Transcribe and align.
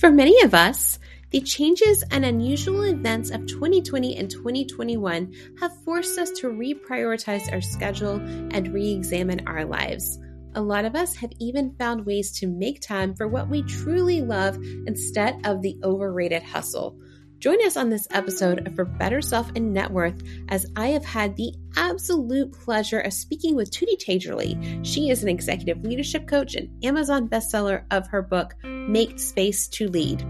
For 0.00 0.10
many 0.10 0.40
of 0.44 0.54
us, 0.54 0.98
the 1.28 1.42
changes 1.42 2.02
and 2.10 2.24
unusual 2.24 2.84
events 2.84 3.28
of 3.28 3.46
2020 3.46 4.16
and 4.16 4.30
2021 4.30 5.34
have 5.60 5.76
forced 5.84 6.18
us 6.18 6.30
to 6.40 6.46
reprioritize 6.46 7.52
our 7.52 7.60
schedule 7.60 8.14
and 8.14 8.72
re 8.72 8.92
examine 8.92 9.46
our 9.46 9.66
lives. 9.66 10.18
A 10.54 10.62
lot 10.62 10.86
of 10.86 10.96
us 10.96 11.14
have 11.16 11.32
even 11.38 11.74
found 11.74 12.06
ways 12.06 12.32
to 12.38 12.46
make 12.46 12.80
time 12.80 13.14
for 13.14 13.28
what 13.28 13.50
we 13.50 13.62
truly 13.64 14.22
love 14.22 14.56
instead 14.86 15.38
of 15.44 15.60
the 15.60 15.76
overrated 15.84 16.44
hustle. 16.44 16.98
Join 17.40 17.64
us 17.64 17.78
on 17.78 17.88
this 17.88 18.06
episode 18.10 18.66
of 18.66 18.74
For 18.74 18.84
Better 18.84 19.22
Self 19.22 19.50
and 19.56 19.72
Net 19.72 19.90
Worth 19.90 20.22
as 20.50 20.66
I 20.76 20.88
have 20.88 21.06
had 21.06 21.36
the 21.36 21.54
absolute 21.74 22.52
pleasure 22.52 23.00
of 23.00 23.14
speaking 23.14 23.56
with 23.56 23.70
Tutti 23.70 23.96
Taygerly. 23.96 24.84
She 24.84 25.08
is 25.08 25.22
an 25.22 25.30
executive 25.30 25.82
leadership 25.82 26.28
coach 26.28 26.54
and 26.54 26.68
Amazon 26.84 27.30
bestseller 27.30 27.84
of 27.90 28.06
her 28.08 28.20
book, 28.20 28.56
Make 28.62 29.18
Space 29.18 29.68
to 29.68 29.88
Lead. 29.88 30.20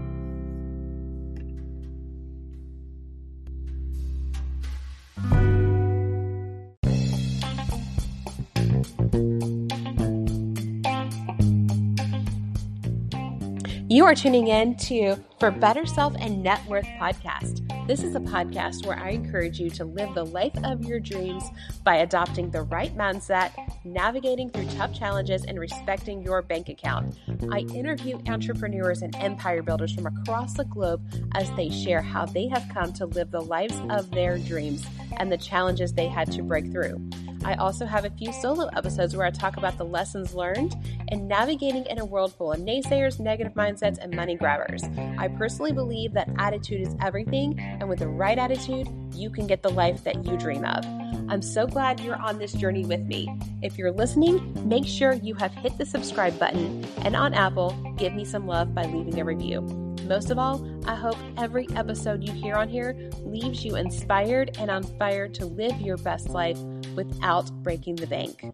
You 13.89 14.05
are 14.05 14.15
tuning 14.15 14.47
in 14.47 14.77
to 14.77 15.17
For 15.41 15.49
Better 15.49 15.87
Self 15.87 16.13
and 16.19 16.43
Net 16.43 16.63
Worth 16.67 16.85
podcast. 16.99 17.67
This 17.87 18.03
is 18.03 18.13
a 18.13 18.19
podcast 18.19 18.85
where 18.85 18.99
I 18.99 19.09
encourage 19.09 19.59
you 19.59 19.71
to 19.71 19.85
live 19.85 20.13
the 20.13 20.23
life 20.23 20.53
of 20.63 20.85
your 20.85 20.99
dreams 20.99 21.43
by 21.83 21.95
adopting 21.95 22.51
the 22.51 22.61
right 22.61 22.95
mindset, 22.95 23.49
navigating 23.83 24.51
through 24.51 24.67
tough 24.77 24.93
challenges, 24.93 25.43
and 25.45 25.59
respecting 25.59 26.21
your 26.21 26.43
bank 26.43 26.69
account. 26.69 27.17
I 27.51 27.61
interview 27.73 28.19
entrepreneurs 28.27 29.01
and 29.01 29.15
empire 29.15 29.63
builders 29.63 29.95
from 29.95 30.05
across 30.05 30.53
the 30.53 30.65
globe 30.65 31.01
as 31.33 31.49
they 31.53 31.71
share 31.71 32.03
how 32.03 32.27
they 32.27 32.47
have 32.47 32.69
come 32.71 32.93
to 32.93 33.07
live 33.07 33.31
the 33.31 33.41
lives 33.41 33.81
of 33.89 34.11
their 34.11 34.37
dreams 34.37 34.85
and 35.17 35.31
the 35.31 35.37
challenges 35.37 35.91
they 35.91 36.07
had 36.07 36.31
to 36.33 36.43
break 36.43 36.71
through. 36.71 37.01
I 37.43 37.55
also 37.55 37.85
have 37.85 38.05
a 38.05 38.09
few 38.11 38.31
solo 38.33 38.67
episodes 38.75 39.15
where 39.15 39.25
I 39.25 39.31
talk 39.31 39.57
about 39.57 39.77
the 39.77 39.85
lessons 39.85 40.35
learned 40.35 40.75
and 41.07 41.27
navigating 41.27 41.85
in 41.87 41.99
a 41.99 42.05
world 42.05 42.35
full 42.35 42.51
of 42.51 42.59
naysayers, 42.59 43.19
negative 43.19 43.53
mindsets, 43.53 43.97
and 43.97 44.15
money 44.15 44.35
grabbers. 44.35 44.83
I 45.17 45.27
personally 45.37 45.71
believe 45.71 46.13
that 46.13 46.29
attitude 46.37 46.81
is 46.81 46.95
everything, 47.01 47.59
and 47.59 47.87
with 47.89 47.99
the 47.99 48.07
right 48.07 48.37
attitude, 48.37 48.87
you 49.13 49.29
can 49.29 49.47
get 49.47 49.63
the 49.63 49.69
life 49.69 50.03
that 50.03 50.25
you 50.25 50.37
dream 50.37 50.65
of. 50.65 50.85
I'm 51.29 51.41
so 51.41 51.65
glad 51.65 51.99
you're 51.99 52.21
on 52.21 52.37
this 52.39 52.53
journey 52.53 52.85
with 52.85 53.01
me. 53.01 53.33
If 53.61 53.77
you're 53.77 53.91
listening, 53.91 54.67
make 54.67 54.85
sure 54.85 55.13
you 55.13 55.33
have 55.35 55.53
hit 55.53 55.77
the 55.77 55.85
subscribe 55.85 56.37
button, 56.39 56.85
and 57.03 57.15
on 57.15 57.33
Apple, 57.33 57.71
give 57.97 58.13
me 58.13 58.25
some 58.25 58.47
love 58.47 58.73
by 58.73 58.83
leaving 58.83 59.19
a 59.19 59.25
review. 59.25 59.61
Most 60.07 60.29
of 60.29 60.39
all, 60.39 60.67
I 60.85 60.95
hope 60.95 61.17
every 61.37 61.67
episode 61.75 62.23
you 62.23 62.33
hear 62.33 62.55
on 62.55 62.67
here 62.67 62.97
leaves 63.23 63.63
you 63.63 63.75
inspired 63.75 64.57
and 64.59 64.69
on 64.69 64.83
fire 64.83 65.27
to 65.29 65.45
live 65.45 65.79
your 65.79 65.97
best 65.97 66.29
life 66.29 66.59
without 66.95 67.49
breaking 67.63 67.95
the 67.95 68.07
bank. 68.07 68.51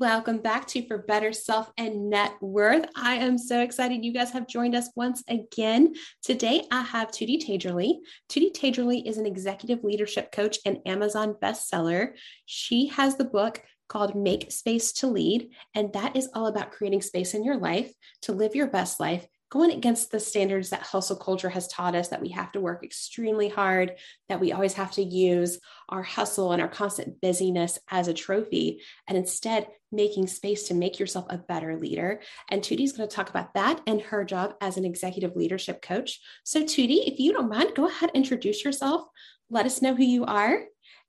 Welcome 0.00 0.38
back 0.38 0.68
to 0.68 0.86
For 0.86 0.98
Better 0.98 1.32
Self 1.32 1.72
and 1.76 2.08
Net 2.08 2.34
Worth. 2.40 2.88
I 2.94 3.14
am 3.14 3.36
so 3.36 3.60
excited 3.62 4.04
you 4.04 4.12
guys 4.12 4.30
have 4.30 4.46
joined 4.46 4.76
us 4.76 4.88
once 4.94 5.24
again. 5.28 5.94
Today 6.22 6.62
I 6.70 6.82
have 6.82 7.10
Tutti 7.10 7.36
Taygerly. 7.36 7.94
Tutti 8.28 8.52
Taygerly 8.52 9.04
is 9.04 9.18
an 9.18 9.26
executive 9.26 9.82
leadership 9.82 10.30
coach 10.30 10.58
and 10.64 10.78
Amazon 10.86 11.34
bestseller. 11.42 12.12
She 12.46 12.86
has 12.86 13.16
the 13.16 13.24
book 13.24 13.60
called 13.88 14.14
Make 14.14 14.52
Space 14.52 14.92
to 14.92 15.08
Lead, 15.08 15.48
and 15.74 15.92
that 15.94 16.14
is 16.14 16.28
all 16.32 16.46
about 16.46 16.70
creating 16.70 17.02
space 17.02 17.34
in 17.34 17.42
your 17.42 17.56
life 17.56 17.92
to 18.22 18.32
live 18.32 18.54
your 18.54 18.68
best 18.68 19.00
life 19.00 19.26
going 19.50 19.70
against 19.70 20.10
the 20.10 20.20
standards 20.20 20.70
that 20.70 20.82
hustle 20.82 21.16
culture 21.16 21.48
has 21.48 21.68
taught 21.68 21.94
us 21.94 22.08
that 22.08 22.20
we 22.20 22.28
have 22.30 22.52
to 22.52 22.60
work 22.60 22.84
extremely 22.84 23.48
hard, 23.48 23.94
that 24.28 24.40
we 24.40 24.52
always 24.52 24.74
have 24.74 24.92
to 24.92 25.02
use 25.02 25.58
our 25.88 26.02
hustle 26.02 26.52
and 26.52 26.60
our 26.60 26.68
constant 26.68 27.20
busyness 27.20 27.78
as 27.90 28.08
a 28.08 28.14
trophy, 28.14 28.82
and 29.06 29.16
instead 29.16 29.66
making 29.90 30.26
space 30.26 30.68
to 30.68 30.74
make 30.74 30.98
yourself 30.98 31.24
a 31.30 31.38
better 31.38 31.78
leader. 31.78 32.20
And 32.50 32.62
Tutti's 32.62 32.92
going 32.92 33.08
to 33.08 33.14
talk 33.14 33.30
about 33.30 33.54
that 33.54 33.80
and 33.86 34.00
her 34.02 34.24
job 34.24 34.54
as 34.60 34.76
an 34.76 34.84
executive 34.84 35.34
leadership 35.34 35.80
coach. 35.80 36.20
So, 36.44 36.60
Tutti, 36.60 37.04
if 37.06 37.18
you 37.18 37.32
don't 37.32 37.48
mind, 37.48 37.72
go 37.74 37.88
ahead, 37.88 38.10
introduce 38.14 38.64
yourself, 38.64 39.02
let 39.50 39.66
us 39.66 39.80
know 39.80 39.94
who 39.94 40.04
you 40.04 40.24
are. 40.24 40.64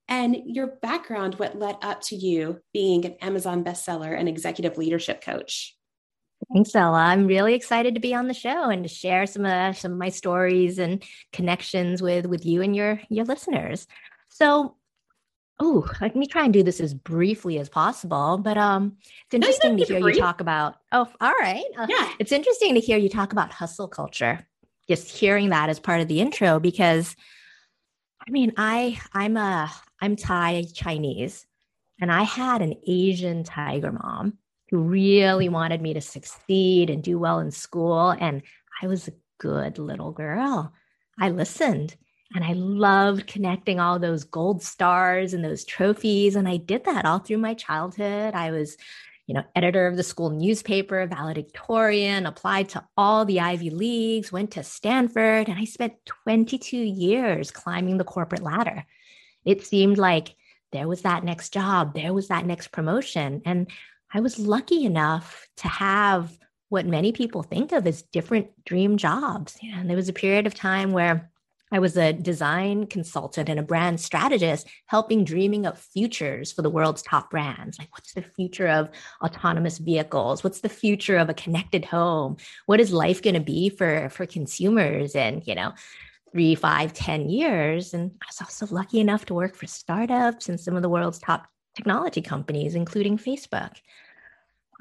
And 0.08 0.36
your 0.46 0.78
background, 0.82 1.36
what 1.36 1.60
led 1.60 1.76
up 1.84 2.02
to 2.06 2.16
you 2.16 2.62
being 2.74 3.06
an 3.06 3.16
Amazon 3.22 3.64
bestseller 3.64 4.18
and 4.18 4.28
executive 4.28 4.76
leadership 4.76 5.22
coach. 5.22 5.76
Thanks, 6.54 6.74
Ella. 6.74 6.98
I'm 7.00 7.28
really 7.28 7.54
excited 7.54 7.94
to 7.96 8.02
be 8.02 8.14
on 8.16 8.28
the 8.28 8.34
show 8.34 8.70
and 8.70 8.84
to 8.84 8.90
share 8.90 9.26
some 9.26 9.46
of 9.46 9.78
some 9.78 9.92
of 9.92 9.98
my 9.98 10.10
stories 10.10 10.80
and 10.80 11.04
connections 11.32 12.02
with 12.02 12.26
with 12.26 12.46
you 12.46 12.62
and 12.62 12.76
your 12.76 13.02
your 13.10 13.26
listeners. 13.26 13.88
So, 14.30 14.76
oh, 15.60 15.88
let 16.02 16.16
me 16.16 16.26
try 16.26 16.46
and 16.46 16.54
do 16.54 16.64
this 16.64 16.80
as 16.80 16.94
briefly 16.94 17.60
as 17.60 17.70
possible. 17.70 18.38
But 18.38 18.58
um, 18.58 18.98
it's 19.26 19.36
interesting 19.36 19.76
no, 19.76 19.84
to 19.84 19.94
hear 19.94 20.10
you 20.10 20.20
talk 20.20 20.40
about. 20.40 20.78
Oh, 20.92 21.08
all 21.20 21.34
right. 21.40 21.66
Uh, 21.78 21.88
yeah, 21.90 22.10
it's 22.20 22.32
interesting 22.32 22.74
to 22.74 22.80
hear 22.80 22.98
you 22.98 23.10
talk 23.10 23.32
about 23.32 23.52
hustle 23.52 23.88
culture. 23.88 24.48
Just 24.88 25.10
hearing 25.10 25.50
that 25.50 25.70
as 25.70 25.80
part 25.80 26.02
of 26.02 26.08
the 26.08 26.20
intro 26.20 26.60
because, 26.60 27.16
I 28.28 28.32
mean, 28.32 28.54
I 28.58 29.00
I'm 29.14 29.38
a 29.38 29.70
I'm 30.02 30.16
Thai 30.16 30.64
Chinese, 30.74 31.46
and 32.02 32.12
I 32.12 32.24
had 32.24 32.62
an 32.62 32.76
Asian 32.88 33.44
tiger 33.44 33.92
mom 33.92 34.40
who 34.70 34.80
really 34.80 35.50
wanted 35.50 35.82
me 35.82 35.94
to 35.94 36.02
succeed 36.02 36.90
and 36.90 37.04
do 37.04 37.18
well 37.18 37.40
in 37.40 37.52
school. 37.52 38.12
And 38.12 38.44
I 38.82 38.88
was 38.88 39.08
a 39.08 39.14
good 39.40 39.80
little 39.80 40.12
girl. 40.12 40.74
I 41.20 41.30
listened 41.30 41.96
and 42.36 42.44
I 42.44 42.54
loved 42.54 43.28
connecting 43.28 43.80
all 43.80 43.98
those 43.98 44.24
gold 44.24 44.62
stars 44.62 45.34
and 45.34 45.44
those 45.44 45.66
trophies. 45.66 46.36
And 46.36 46.48
I 46.48 46.58
did 46.58 46.86
that 46.86 47.06
all 47.06 47.20
through 47.20 47.40
my 47.40 47.56
childhood. 47.56 48.36
I 48.36 48.52
was, 48.52 48.78
you 49.26 49.34
know, 49.34 49.44
editor 49.56 49.88
of 49.88 49.98
the 49.98 50.04
school 50.04 50.30
newspaper, 50.30 51.08
valedictorian, 51.08 52.28
applied 52.28 52.70
to 52.70 52.86
all 52.96 53.26
the 53.26 53.40
Ivy 53.40 53.72
Leagues, 53.72 54.32
went 54.32 54.52
to 54.52 54.64
Stanford, 54.64 55.50
and 55.50 55.58
I 55.58 55.66
spent 55.66 55.94
22 56.06 56.78
years 56.78 57.50
climbing 57.50 57.98
the 57.98 58.04
corporate 58.04 58.44
ladder. 58.44 58.86
It 59.44 59.66
seemed 59.66 59.98
like 59.98 60.36
there 60.72 60.88
was 60.88 61.02
that 61.02 61.24
next 61.24 61.52
job, 61.52 61.96
there 61.96 62.14
was 62.14 62.28
that 62.28 62.46
next 62.46 62.72
promotion. 62.72 63.42
And 63.46 63.72
I 64.12 64.22
was 64.22 64.40
lucky 64.40 64.86
enough 64.86 65.48
to 65.58 65.68
have 65.68 66.38
what 66.70 66.86
many 66.86 67.12
people 67.12 67.44
think 67.44 67.72
of 67.72 67.86
as 67.88 68.04
different 68.04 68.48
dream 68.66 68.98
jobs. 68.98 69.58
And 69.64 69.90
there 69.90 69.98
was 69.98 70.10
a 70.10 70.14
period 70.14 70.48
of 70.48 70.54
time 70.54 70.92
where 70.92 71.32
I 71.72 71.80
was 71.80 71.98
a 71.98 72.14
design 72.14 72.88
consultant 72.88 73.48
and 73.48 73.60
a 73.60 73.64
brand 73.64 74.00
strategist, 74.00 74.68
helping 74.88 75.24
dreaming 75.24 75.68
up 75.68 75.78
futures 75.78 76.52
for 76.52 76.64
the 76.64 76.70
world's 76.70 77.04
top 77.04 77.30
brands. 77.30 77.78
Like, 77.78 77.92
what's 77.92 78.14
the 78.14 78.24
future 78.24 78.68
of 78.68 78.90
autonomous 79.24 79.78
vehicles? 79.78 80.44
What's 80.44 80.62
the 80.62 80.70
future 80.70 81.18
of 81.18 81.30
a 81.30 81.34
connected 81.36 81.86
home? 81.86 82.38
What 82.66 82.80
is 82.80 82.92
life 82.92 83.22
going 83.22 83.36
to 83.36 83.40
be 83.40 83.70
for 83.70 84.10
for 84.10 84.26
consumers? 84.26 85.16
in, 85.16 85.44
you 85.46 85.54
know, 85.54 85.74
three, 86.32 86.56
five, 86.56 86.94
ten 86.94 87.30
years. 87.30 87.94
And 87.94 88.12
I 88.22 88.26
was 88.28 88.42
also 88.42 88.74
lucky 88.74 89.00
enough 89.00 89.26
to 89.26 89.34
work 89.34 89.56
for 89.56 89.68
startups 89.68 90.50
and 90.50 90.60
some 90.60 90.76
of 90.76 90.82
the 90.82 90.90
world's 90.90 91.20
top 91.20 91.48
technology 91.76 92.22
companies, 92.22 92.76
including 92.76 93.18
Facebook. 93.18 93.76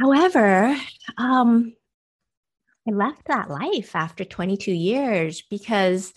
However, 0.01 0.77
um, 1.17 1.75
I 2.89 2.93
left 2.93 3.27
that 3.27 3.51
life 3.51 3.95
after 3.95 4.25
22 4.25 4.73
years 4.73 5.43
because 5.43 6.15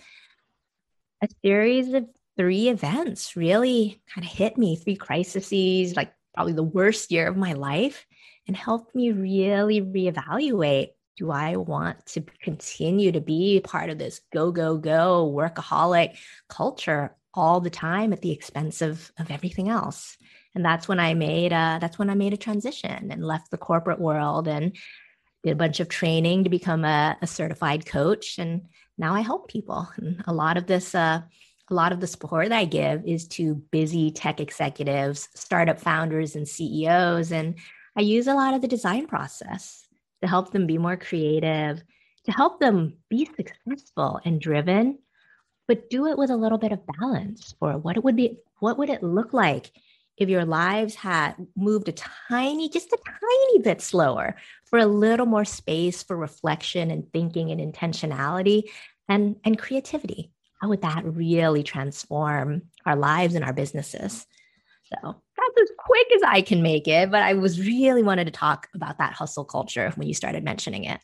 a 1.22 1.28
series 1.44 1.94
of 1.94 2.08
three 2.38 2.70
events 2.70 3.36
really 3.36 4.02
kind 4.14 4.26
of 4.26 4.32
hit 4.32 4.58
me 4.58 4.76
three 4.76 4.96
crises, 4.96 5.96
like 5.96 6.14
probably 6.34 6.54
the 6.54 6.64
worst 6.64 7.12
year 7.12 7.28
of 7.28 7.38
my 7.38 7.54
life, 7.54 8.06
and 8.48 8.56
helped 8.56 8.96
me 8.96 9.12
really 9.12 9.82
reevaluate 9.82 10.90
do 11.18 11.30
I 11.30 11.58
want 11.58 12.06
to 12.08 12.24
continue 12.42 13.12
to 13.12 13.22
be 13.22 13.62
part 13.64 13.90
of 13.90 14.00
this 14.00 14.22
go, 14.34 14.52
go, 14.52 14.78
go 14.78 15.32
workaholic 15.32 16.18
culture 16.48 17.16
all 17.34 17.60
the 17.60 17.70
time 17.70 18.12
at 18.12 18.22
the 18.22 18.32
expense 18.32 18.82
of, 18.82 19.12
of 19.20 19.30
everything 19.30 19.70
else? 19.70 20.18
And 20.56 20.66
that's 20.66 20.88
when 20.88 21.00
i 21.00 21.14
made 21.14 21.52
a 21.52 21.78
that's 21.82 21.98
when 22.00 22.10
i 22.10 22.16
made 22.16 22.34
a 22.34 22.38
transition 22.38 23.12
and 23.12 23.26
left 23.26 23.52
the 23.52 23.58
corporate 23.58 24.00
world 24.00 24.48
and 24.48 24.76
did 25.44 25.52
a 25.54 25.56
bunch 25.56 25.80
of 25.80 25.90
training 25.90 26.44
to 26.44 26.50
become 26.50 26.86
a, 26.86 27.18
a 27.22 27.28
certified 27.28 27.86
coach. 27.86 28.38
And 28.38 28.64
now 28.98 29.14
i 29.14 29.22
help 29.22 29.50
people. 29.50 29.88
And 29.98 30.24
a 30.28 30.34
lot 30.34 30.58
of 30.58 30.68
this 30.68 30.94
uh, 30.96 31.22
a 31.70 31.74
lot 31.74 31.94
of 31.94 32.02
the 32.02 32.08
support 32.08 32.50
that 32.50 32.58
i 32.58 32.66
give 32.66 33.06
is 33.06 33.28
to 33.30 33.56
busy 33.72 34.12
tech 34.12 34.42
executives 34.42 35.30
startup 35.36 35.80
founders 35.80 36.36
and 36.36 36.46
ceos 36.46 37.32
and 37.32 37.58
i 37.98 38.02
use 38.02 38.28
a 38.28 38.34
lot 38.34 38.54
of 38.54 38.62
the 38.62 38.68
design 38.68 39.08
process 39.08 39.88
to 40.22 40.28
help 40.28 40.52
them 40.52 40.68
be 40.68 40.78
more 40.78 40.98
creative 40.98 41.82
to 42.26 42.32
help 42.34 42.60
them 42.60 42.98
be 43.10 43.24
successful 43.38 44.20
and 44.26 44.42
driven 44.42 45.00
but 45.66 45.90
do 45.90 46.08
it 46.08 46.18
with 46.18 46.30
a 46.30 46.36
little 46.36 46.58
bit 46.58 46.74
of 46.74 46.86
balance 47.00 47.56
for 47.58 47.78
what 47.78 47.96
it 47.96 48.04
would 48.04 48.18
be 48.18 48.38
what 48.60 48.78
would 48.78 48.90
it 48.90 49.02
look 49.02 49.32
like 49.32 49.72
if 50.22 50.30
your 50.30 50.46
lives 50.46 50.96
had 50.96 51.36
moved 51.56 51.90
a 51.90 51.94
tiny, 51.94 52.70
just 52.70 52.92
a 52.92 52.98
tiny 53.06 53.60
bit 53.64 53.82
slower 53.82 54.36
for 54.66 54.80
a 54.80 54.86
little 54.86 55.26
more 55.26 55.46
space 55.46 56.04
for 56.04 56.16
reflection 56.16 56.92
and 56.92 57.12
thinking 57.12 57.52
and 57.52 57.60
intentionality 57.60 58.70
and, 59.10 59.36
and 59.44 59.58
creativity? 59.58 60.32
How 60.62 60.70
would 60.70 60.84
that 60.84 61.04
really 61.04 61.64
transform 61.64 62.62
our 62.86 62.96
lives 62.96 63.36
and 63.36 63.44
our 63.44 63.54
businesses? 63.54 64.28
So 64.86 64.96
that's 65.04 65.62
as 65.62 65.70
quick 65.78 66.08
as 66.16 66.22
I 66.26 66.42
can 66.42 66.62
make 66.62 66.88
it. 66.88 67.10
But 67.10 67.24
I 67.24 67.34
was 67.34 67.60
really 67.60 68.04
wanted 68.04 68.26
to 68.26 68.32
talk 68.32 68.68
about 68.76 69.00
that 69.00 69.14
hustle 69.14 69.46
culture 69.46 69.92
when 69.96 70.08
you 70.08 70.14
started 70.14 70.44
mentioning 70.44 70.84
it. 70.84 71.00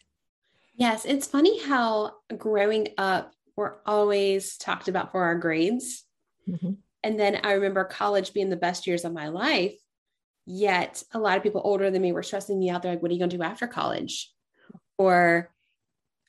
Yes, 0.75 1.05
it's 1.05 1.25
funny 1.25 1.63
how 1.63 2.17
growing 2.37 2.89
up, 2.97 3.33
we're 3.55 3.77
always 3.87 4.57
talked 4.57 4.87
about 4.87 5.11
for 5.11 5.23
our 5.23 5.35
grades. 5.35 6.03
Mm-hmm. 6.47 6.73
And 7.03 7.19
then 7.19 7.39
I 7.43 7.53
remember 7.53 7.83
college 7.83 8.33
being 8.33 8.49
the 8.49 8.55
best 8.55 8.87
years 8.87 9.05
of 9.05 9.13
my 9.13 9.27
life. 9.29 9.75
Yet 10.45 11.03
a 11.13 11.19
lot 11.19 11.37
of 11.37 11.43
people 11.43 11.61
older 11.63 11.91
than 11.91 12.01
me 12.01 12.13
were 12.13 12.23
stressing 12.23 12.57
me 12.57 12.69
out. 12.69 12.81
They're 12.81 12.93
like, 12.93 13.01
what 13.01 13.11
are 13.11 13.13
you 13.13 13.19
going 13.19 13.29
to 13.29 13.37
do 13.37 13.43
after 13.43 13.67
college? 13.67 14.31
Or 14.97 15.53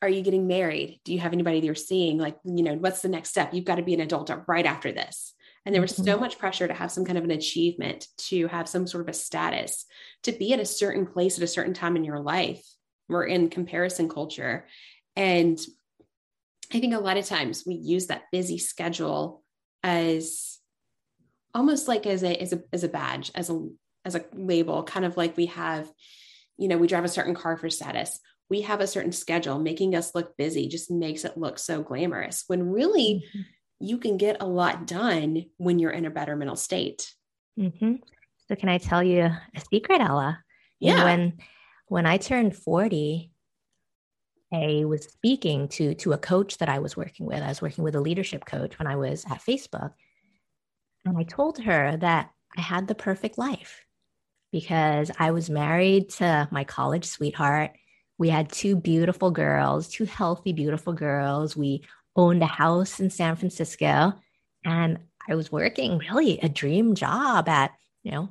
are 0.03 0.09
you 0.09 0.23
getting 0.23 0.47
married? 0.47 1.01
Do 1.05 1.13
you 1.13 1.21
have 1.21 1.33
anybody 1.33 1.61
that 1.61 1.67
you're 1.67 1.75
seeing? 1.75 2.19
Like, 2.19 2.37
you 2.45 2.63
know, 2.63 2.75
what's 2.75 3.03
the 3.03 3.09
next 3.09 3.31
step? 3.31 3.55
You've 3.55 3.65
got 3.65 3.77
to 3.77 3.83
be 3.83 3.95
an 3.95 4.01
adult 4.01 4.31
right 4.47 4.67
after 4.67 4.93
this. 4.93 5.35
And 5.65 5.75
there 5.75 5.83
was 5.83 5.95
so 5.95 6.03
mm-hmm. 6.03 6.21
much 6.21 6.39
pressure 6.39 6.67
to 6.67 6.75
have 6.75 6.91
some 6.91 7.05
kind 7.05 7.19
of 7.19 7.25
an 7.25 7.31
achievement, 7.31 8.07
to 8.29 8.47
have 8.49 8.69
some 8.69 8.87
sort 8.87 9.03
of 9.03 9.09
a 9.09 9.13
status, 9.13 9.87
to 10.23 10.33
be 10.33 10.53
at 10.53 10.61
a 10.61 10.65
certain 10.65 11.07
place 11.07 11.37
at 11.37 11.45
a 11.45 11.49
certain 11.49 11.75
time 11.75 11.97
in 11.97 12.05
your 12.05 12.21
life. 12.21 12.65
We're 13.09 13.27
in 13.27 13.51
comparison 13.51 14.09
culture. 14.09 14.67
And 15.17 15.59
I 16.73 16.81
think 16.81 16.95
a 16.95 16.99
lot 16.99 17.17
of 17.17 17.27
times 17.27 17.65
we 17.67 17.75
use 17.75 18.07
that 18.07 18.25
busy 18.31 18.59
schedule 18.59 19.43
as 19.83 20.58
almost 21.59 21.89
like 21.89 22.07
as 22.07 22.23
a 22.23 22.41
as 22.41 22.53
a 22.53 22.63
as 22.73 22.85
a 22.85 22.89
badge 22.89 23.33
as 23.35 23.51
a 23.51 23.69
as 24.05 24.15
a 24.15 24.25
label 24.33 24.85
kind 24.85 25.05
of 25.05 25.17
like 25.17 25.37
we 25.37 25.47
have 25.47 25.91
you 26.57 26.69
know 26.69 26.79
we 26.79 26.87
drive 26.87 27.05
a 27.05 27.09
certain 27.09 27.35
car 27.35 27.57
for 27.57 27.69
status 27.69 28.21
we 28.49 28.61
have 28.63 28.81
a 28.81 28.87
certain 28.87 29.11
schedule 29.11 29.59
making 29.59 29.97
us 29.97 30.15
look 30.15 30.37
busy 30.37 30.69
just 30.69 30.89
makes 30.89 31.25
it 31.25 31.37
look 31.37 31.59
so 31.59 31.83
glamorous 31.83 32.45
when 32.47 32.71
really 32.71 33.25
mm-hmm. 33.27 33.41
you 33.81 33.99
can 33.99 34.17
get 34.17 34.41
a 34.41 34.47
lot 34.47 34.87
done 34.87 35.47
when 35.57 35.81
you're 35.81 35.91
in 35.91 36.07
a 36.07 36.11
better 36.11 36.37
mental 36.37 36.55
state 36.55 37.13
mm-hmm. 37.59 37.95
so 38.47 38.55
can 38.55 38.69
i 38.69 38.79
tell 38.79 39.03
you 39.03 39.23
a 39.23 39.61
secret 39.69 40.01
ella 40.01 40.39
yeah 40.79 41.03
when 41.03 41.39
when 41.89 42.07
i 42.07 42.19
turned 42.19 42.57
40 42.57 43.33
I 44.51 44.85
was 44.87 45.05
speaking 45.05 45.69
to 45.69 45.95
to 45.97 46.15
a 46.15 46.17
coach 46.17 46.57
that 46.57 46.71
I 46.71 46.79
was 46.79 46.97
working 46.97 47.27
with. 47.27 47.43
I 47.43 47.49
was 47.49 47.61
working 47.61 47.85
with 47.85 47.95
a 47.95 48.01
leadership 48.01 48.47
coach 48.47 48.79
when 48.79 48.87
I 48.87 48.97
was 48.97 49.27
at 49.27 49.43
Facebook, 49.43 49.93
and 51.09 51.19
I 51.19 51.25
told 51.25 51.59
her 51.59 51.97
that 51.97 52.31
I 52.57 52.61
had 52.61 52.87
the 52.87 52.95
perfect 52.95 53.39
life 53.39 53.85
because 54.53 55.11
I 55.19 55.31
was 55.31 55.51
married 55.51 56.11
to 56.11 56.49
my 56.51 56.65
college 56.65 57.05
sweetheart. 57.05 57.73
We 58.19 58.29
had 58.29 58.51
two 58.51 58.77
beautiful 58.77 59.31
girls, 59.31 59.89
two 59.89 60.05
healthy, 60.05 60.53
beautiful 60.53 60.93
girls. 60.93 61.57
We 61.57 61.85
owned 62.17 62.43
a 62.43 62.47
house 62.47 63.01
in 63.01 63.11
San 63.11 63.37
Francisco. 63.37 64.15
And 64.65 64.99
I 65.29 65.35
was 65.35 65.53
working 65.53 65.99
really 65.99 66.39
a 66.41 66.49
dream 66.49 66.95
job 66.95 67.49
at, 67.49 67.73
you 68.03 68.13
know, 68.13 68.31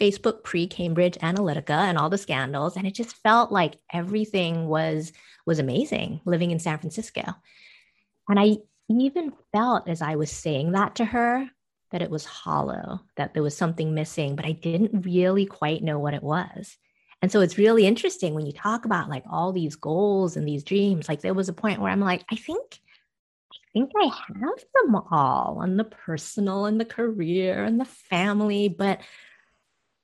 Facebook 0.00 0.42
pre 0.42 0.66
Cambridge 0.66 1.18
Analytica 1.18 1.70
and 1.70 1.98
all 1.98 2.10
the 2.10 2.18
scandals. 2.18 2.76
And 2.76 2.86
it 2.86 2.94
just 2.94 3.16
felt 3.22 3.50
like 3.50 3.76
everything 3.92 4.68
was 4.68 5.12
was 5.46 5.58
amazing 5.58 6.20
living 6.24 6.50
in 6.50 6.58
San 6.58 6.78
Francisco. 6.78 7.22
And 8.28 8.38
I 8.38 8.56
even 8.88 9.32
felt 9.52 9.88
as 9.88 10.02
I 10.02 10.16
was 10.16 10.30
saying 10.30 10.72
that 10.72 10.96
to 10.96 11.04
her 11.04 11.48
that 11.96 12.02
it 12.02 12.10
was 12.10 12.26
hollow, 12.26 13.00
that 13.16 13.32
there 13.32 13.42
was 13.42 13.56
something 13.56 13.94
missing, 13.94 14.36
but 14.36 14.44
I 14.44 14.52
didn't 14.52 15.06
really 15.06 15.46
quite 15.46 15.82
know 15.82 15.98
what 15.98 16.12
it 16.12 16.22
was. 16.22 16.76
And 17.22 17.32
so 17.32 17.40
it's 17.40 17.56
really 17.56 17.86
interesting 17.86 18.34
when 18.34 18.44
you 18.44 18.52
talk 18.52 18.84
about 18.84 19.08
like 19.08 19.24
all 19.30 19.50
these 19.50 19.76
goals 19.76 20.36
and 20.36 20.46
these 20.46 20.62
dreams. 20.62 21.08
Like 21.08 21.22
there 21.22 21.32
was 21.32 21.48
a 21.48 21.54
point 21.54 21.80
where 21.80 21.90
I'm 21.90 22.00
like, 22.00 22.22
I 22.30 22.36
think, 22.36 22.80
I 23.50 23.56
think 23.72 23.92
I 23.98 24.04
have 24.04 24.64
them 24.74 24.94
all 25.10 25.56
on 25.62 25.78
the 25.78 25.84
personal 25.84 26.66
and 26.66 26.78
the 26.78 26.84
career 26.84 27.64
and 27.64 27.80
the 27.80 27.86
family, 27.86 28.68
but 28.68 29.00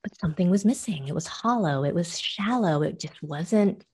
but 0.02 0.18
something 0.18 0.48
was 0.48 0.64
missing. 0.64 1.08
It 1.08 1.14
was 1.14 1.26
hollow. 1.26 1.84
It 1.84 1.94
was 1.94 2.18
shallow. 2.18 2.80
It 2.80 2.98
just 2.98 3.22
wasn't 3.22 3.84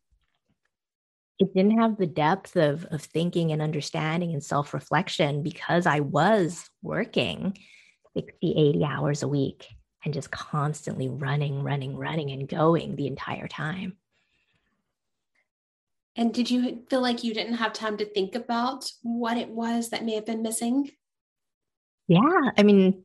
it 1.39 1.55
didn't 1.55 1.79
have 1.79 1.97
the 1.97 2.07
depth 2.07 2.57
of, 2.57 2.85
of 2.87 3.03
thinking 3.03 3.53
and 3.53 3.63
understanding 3.63 4.33
and 4.33 4.43
self-reflection 4.43 5.43
because 5.43 5.87
I 5.87 6.01
was 6.01 6.69
working 6.83 7.57
60, 8.19 8.35
80 8.43 8.85
hours 8.85 9.23
a 9.23 9.29
week 9.29 9.69
and 10.05 10.13
just 10.13 10.31
constantly 10.31 11.09
running, 11.09 11.63
running, 11.63 11.97
running, 11.97 12.33
and 12.33 12.49
going 12.49 12.97
the 12.97 13.07
entire 13.07 13.47
time. 13.47 13.97
And 16.17 16.35
did 16.35 16.51
you 16.51 16.83
feel 16.91 17.01
like 17.01 17.23
you 17.23 17.33
didn't 17.33 17.55
have 17.55 17.73
time 17.73 17.97
to 17.99 18.05
think 18.05 18.35
about 18.35 18.91
what 19.03 19.37
it 19.37 19.49
was 19.49 19.91
that 19.91 20.05
may 20.05 20.17
have 20.17 20.27
been 20.27 20.43
missing? 20.43 20.91
Yeah. 22.09 22.51
I 22.57 22.65
mean, 22.65 23.05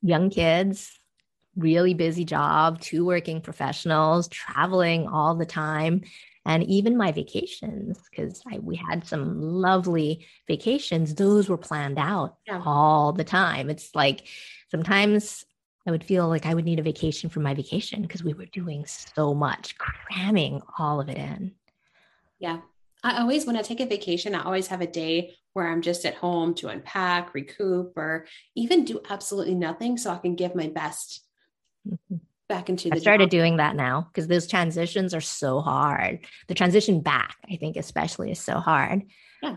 young 0.00 0.30
kids, 0.30 0.98
really 1.56 1.92
busy 1.92 2.24
job, 2.24 2.80
two 2.80 3.04
working 3.04 3.42
professionals, 3.42 4.28
traveling 4.28 5.08
all 5.08 5.34
the 5.34 5.44
time 5.44 6.02
and 6.46 6.64
even 6.64 6.96
my 6.96 7.12
vacations 7.12 7.98
because 8.10 8.42
we 8.60 8.76
had 8.76 9.06
some 9.06 9.40
lovely 9.40 10.26
vacations. 10.46 11.14
Those 11.14 11.48
were 11.48 11.58
planned 11.58 11.98
out 11.98 12.36
yeah. 12.46 12.62
all 12.64 13.12
the 13.12 13.24
time. 13.24 13.70
It's 13.70 13.94
like 13.94 14.26
sometimes 14.70 15.44
i 15.86 15.90
would 15.90 16.04
feel 16.04 16.28
like 16.28 16.46
i 16.46 16.54
would 16.54 16.64
need 16.64 16.78
a 16.78 16.82
vacation 16.82 17.30
from 17.30 17.42
my 17.42 17.54
vacation 17.54 18.02
because 18.02 18.22
we 18.22 18.34
were 18.34 18.46
doing 18.46 18.84
so 18.86 19.34
much 19.34 19.76
cramming 19.78 20.60
all 20.78 21.00
of 21.00 21.08
it 21.08 21.16
in. 21.16 21.52
Yeah. 22.38 22.60
I 23.02 23.20
always 23.20 23.46
when 23.46 23.56
i 23.56 23.62
take 23.62 23.80
a 23.80 23.86
vacation 23.86 24.34
i 24.34 24.42
always 24.42 24.66
have 24.68 24.80
a 24.80 24.86
day 24.86 25.34
where 25.52 25.68
i'm 25.68 25.82
just 25.82 26.04
at 26.04 26.14
home 26.14 26.54
to 26.54 26.68
unpack 26.68 27.32
recoup 27.32 27.96
or 27.96 28.26
even 28.54 28.84
do 28.84 29.00
absolutely 29.08 29.54
nothing 29.54 29.96
so 29.96 30.10
i 30.10 30.18
can 30.18 30.34
give 30.34 30.54
my 30.54 30.68
best. 30.68 31.24
Mm-hmm 31.88 32.16
back 32.48 32.68
into 32.68 32.88
the 32.88 32.96
I 32.96 32.98
started 32.98 33.26
job. 33.26 33.30
doing 33.30 33.56
that 33.58 33.76
now 33.76 34.08
because 34.12 34.26
those 34.26 34.46
transitions 34.46 35.14
are 35.14 35.20
so 35.20 35.60
hard. 35.60 36.26
The 36.48 36.54
transition 36.54 37.00
back, 37.00 37.36
I 37.50 37.56
think, 37.56 37.76
especially 37.76 38.30
is 38.30 38.40
so 38.40 38.58
hard. 38.58 39.02
Yeah. 39.42 39.56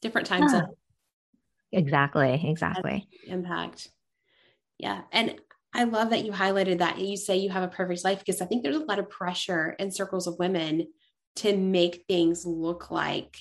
Different 0.00 0.26
times. 0.26 0.52
Yeah. 0.52 0.66
Exactly. 1.72 2.48
Exactly. 2.48 3.08
Impact. 3.26 3.88
Yeah. 4.78 5.02
And 5.12 5.40
I 5.74 5.84
love 5.84 6.10
that 6.10 6.24
you 6.24 6.32
highlighted 6.32 6.78
that. 6.78 6.98
You 6.98 7.16
say 7.16 7.36
you 7.36 7.50
have 7.50 7.62
a 7.62 7.68
perfect 7.68 8.04
life 8.04 8.20
because 8.20 8.40
I 8.40 8.46
think 8.46 8.62
there's 8.62 8.76
a 8.76 8.84
lot 8.84 8.98
of 8.98 9.10
pressure 9.10 9.76
in 9.78 9.90
circles 9.90 10.26
of 10.26 10.38
women 10.38 10.88
to 11.36 11.56
make 11.56 12.04
things 12.08 12.46
look 12.46 12.90
like 12.90 13.36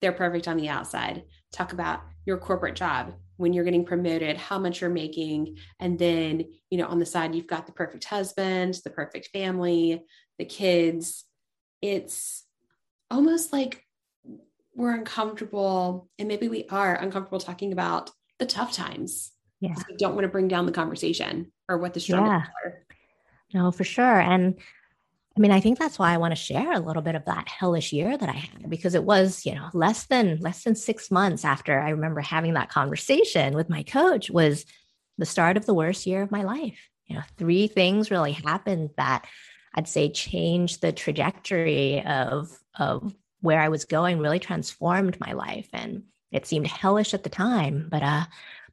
they're 0.00 0.12
perfect 0.12 0.48
on 0.48 0.56
the 0.56 0.68
outside. 0.68 1.24
Talk 1.52 1.72
about 1.72 2.00
your 2.26 2.38
corporate 2.38 2.76
job, 2.76 3.14
when 3.38 3.52
you're 3.52 3.64
getting 3.64 3.84
promoted, 3.84 4.36
how 4.36 4.58
much 4.58 4.80
you're 4.80 4.90
making. 4.90 5.56
And 5.80 5.98
then, 5.98 6.44
you 6.70 6.76
know, 6.76 6.86
on 6.86 6.98
the 6.98 7.06
side, 7.06 7.34
you've 7.34 7.46
got 7.46 7.66
the 7.66 7.72
perfect 7.72 8.04
husband, 8.04 8.78
the 8.84 8.90
perfect 8.90 9.28
family, 9.28 10.04
the 10.38 10.44
kids. 10.44 11.24
It's 11.80 12.44
almost 13.10 13.52
like 13.52 13.84
we're 14.74 14.94
uncomfortable, 14.94 16.08
and 16.18 16.28
maybe 16.28 16.48
we 16.48 16.66
are 16.70 16.94
uncomfortable 16.94 17.40
talking 17.40 17.72
about 17.72 18.10
the 18.38 18.46
tough 18.46 18.72
times. 18.72 19.32
Yeah. 19.60 19.74
We 19.88 19.96
don't 19.96 20.14
want 20.14 20.24
to 20.24 20.28
bring 20.28 20.48
down 20.48 20.66
the 20.66 20.72
conversation 20.72 21.50
or 21.68 21.78
what 21.78 21.94
the 21.94 22.00
struggles 22.00 22.28
yeah. 22.28 22.42
are. 22.64 22.86
No, 23.54 23.70
for 23.72 23.84
sure. 23.84 24.20
And 24.20 24.58
I 25.38 25.40
mean, 25.40 25.52
I 25.52 25.60
think 25.60 25.78
that's 25.78 26.00
why 26.00 26.12
I 26.12 26.16
want 26.16 26.32
to 26.32 26.36
share 26.36 26.72
a 26.72 26.80
little 26.80 27.00
bit 27.00 27.14
of 27.14 27.24
that 27.26 27.48
hellish 27.48 27.92
year 27.92 28.18
that 28.18 28.28
I 28.28 28.32
had 28.32 28.68
because 28.68 28.96
it 28.96 29.04
was, 29.04 29.46
you 29.46 29.54
know, 29.54 29.68
less 29.72 30.06
than 30.06 30.38
less 30.40 30.64
than 30.64 30.74
6 30.74 31.10
months 31.12 31.44
after 31.44 31.78
I 31.78 31.90
remember 31.90 32.20
having 32.20 32.54
that 32.54 32.70
conversation 32.70 33.54
with 33.54 33.70
my 33.70 33.84
coach 33.84 34.32
was 34.32 34.66
the 35.16 35.24
start 35.24 35.56
of 35.56 35.64
the 35.64 35.74
worst 35.74 36.06
year 36.06 36.22
of 36.22 36.32
my 36.32 36.42
life. 36.42 36.80
You 37.06 37.16
know, 37.16 37.22
three 37.36 37.68
things 37.68 38.10
really 38.10 38.32
happened 38.32 38.90
that 38.96 39.26
I'd 39.74 39.86
say 39.86 40.10
changed 40.10 40.80
the 40.80 40.90
trajectory 40.90 42.04
of 42.04 42.50
of 42.76 43.14
where 43.40 43.60
I 43.60 43.68
was 43.68 43.84
going, 43.84 44.18
really 44.18 44.40
transformed 44.40 45.20
my 45.20 45.34
life 45.34 45.68
and 45.72 46.02
it 46.32 46.46
seemed 46.48 46.66
hellish 46.66 47.14
at 47.14 47.22
the 47.22 47.30
time, 47.30 47.86
but 47.88 48.02
uh 48.02 48.24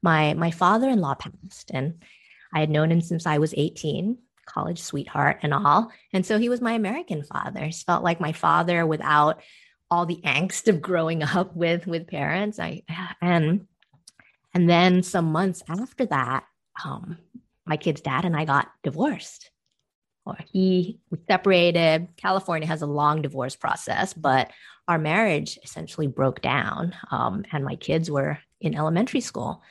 my 0.02 0.34
my 0.34 0.50
father-in-law 0.50 1.14
passed 1.14 1.70
and 1.72 2.04
I 2.52 2.60
had 2.62 2.72
known 2.72 2.92
him 2.92 3.02
since 3.02 3.28
I 3.28 3.38
was 3.38 3.54
18 3.56 4.18
college 4.46 4.82
sweetheart 4.82 5.40
and 5.42 5.54
all. 5.54 5.92
And 6.14 6.26
so 6.26 6.38
he 6.38 6.50
was 6.50 6.62
my 6.62 6.74
American 6.74 7.24
father. 7.24 7.64
He 7.66 7.72
felt 7.72 8.04
like 8.04 8.20
my 8.20 8.32
father 8.32 8.86
without 8.86 9.42
all 9.92 10.06
the 10.06 10.22
angst 10.24 10.68
of 10.68 10.82
growing 10.82 11.24
up 11.36 11.56
with 11.56 11.88
with 11.88 12.08
parents. 12.08 12.60
I 12.60 12.84
and 13.22 13.68
and 14.54 14.70
then 14.70 15.04
some 15.04 15.32
months 15.32 15.64
after 15.68 16.06
that, 16.08 16.46
um, 16.84 17.18
my 17.66 17.78
kid's 17.78 18.02
dad 18.02 18.26
and 18.26 18.36
I 18.36 18.46
got 18.46 18.70
divorced. 18.84 19.52
Or 20.26 20.38
he 20.52 21.00
we 21.12 21.20
separated. 21.30 22.08
California 22.18 22.68
has 22.68 22.82
a 22.82 22.88
long 22.88 23.22
divorce 23.22 23.56
process, 23.56 24.14
but 24.14 24.52
our 24.88 24.98
marriage 24.98 25.60
essentially 25.64 26.08
broke 26.08 26.42
down. 26.42 26.96
Um, 27.12 27.46
and 27.52 27.64
my 27.64 27.76
kids 27.76 28.10
were 28.10 28.40
in 28.62 28.76
elementary 28.76 29.22
school. 29.22 29.62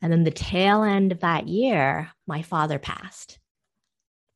And 0.00 0.12
then 0.12 0.24
the 0.24 0.30
tail 0.30 0.82
end 0.82 1.10
of 1.10 1.20
that 1.20 1.48
year, 1.48 2.10
my 2.26 2.42
father 2.42 2.78
passed. 2.78 3.38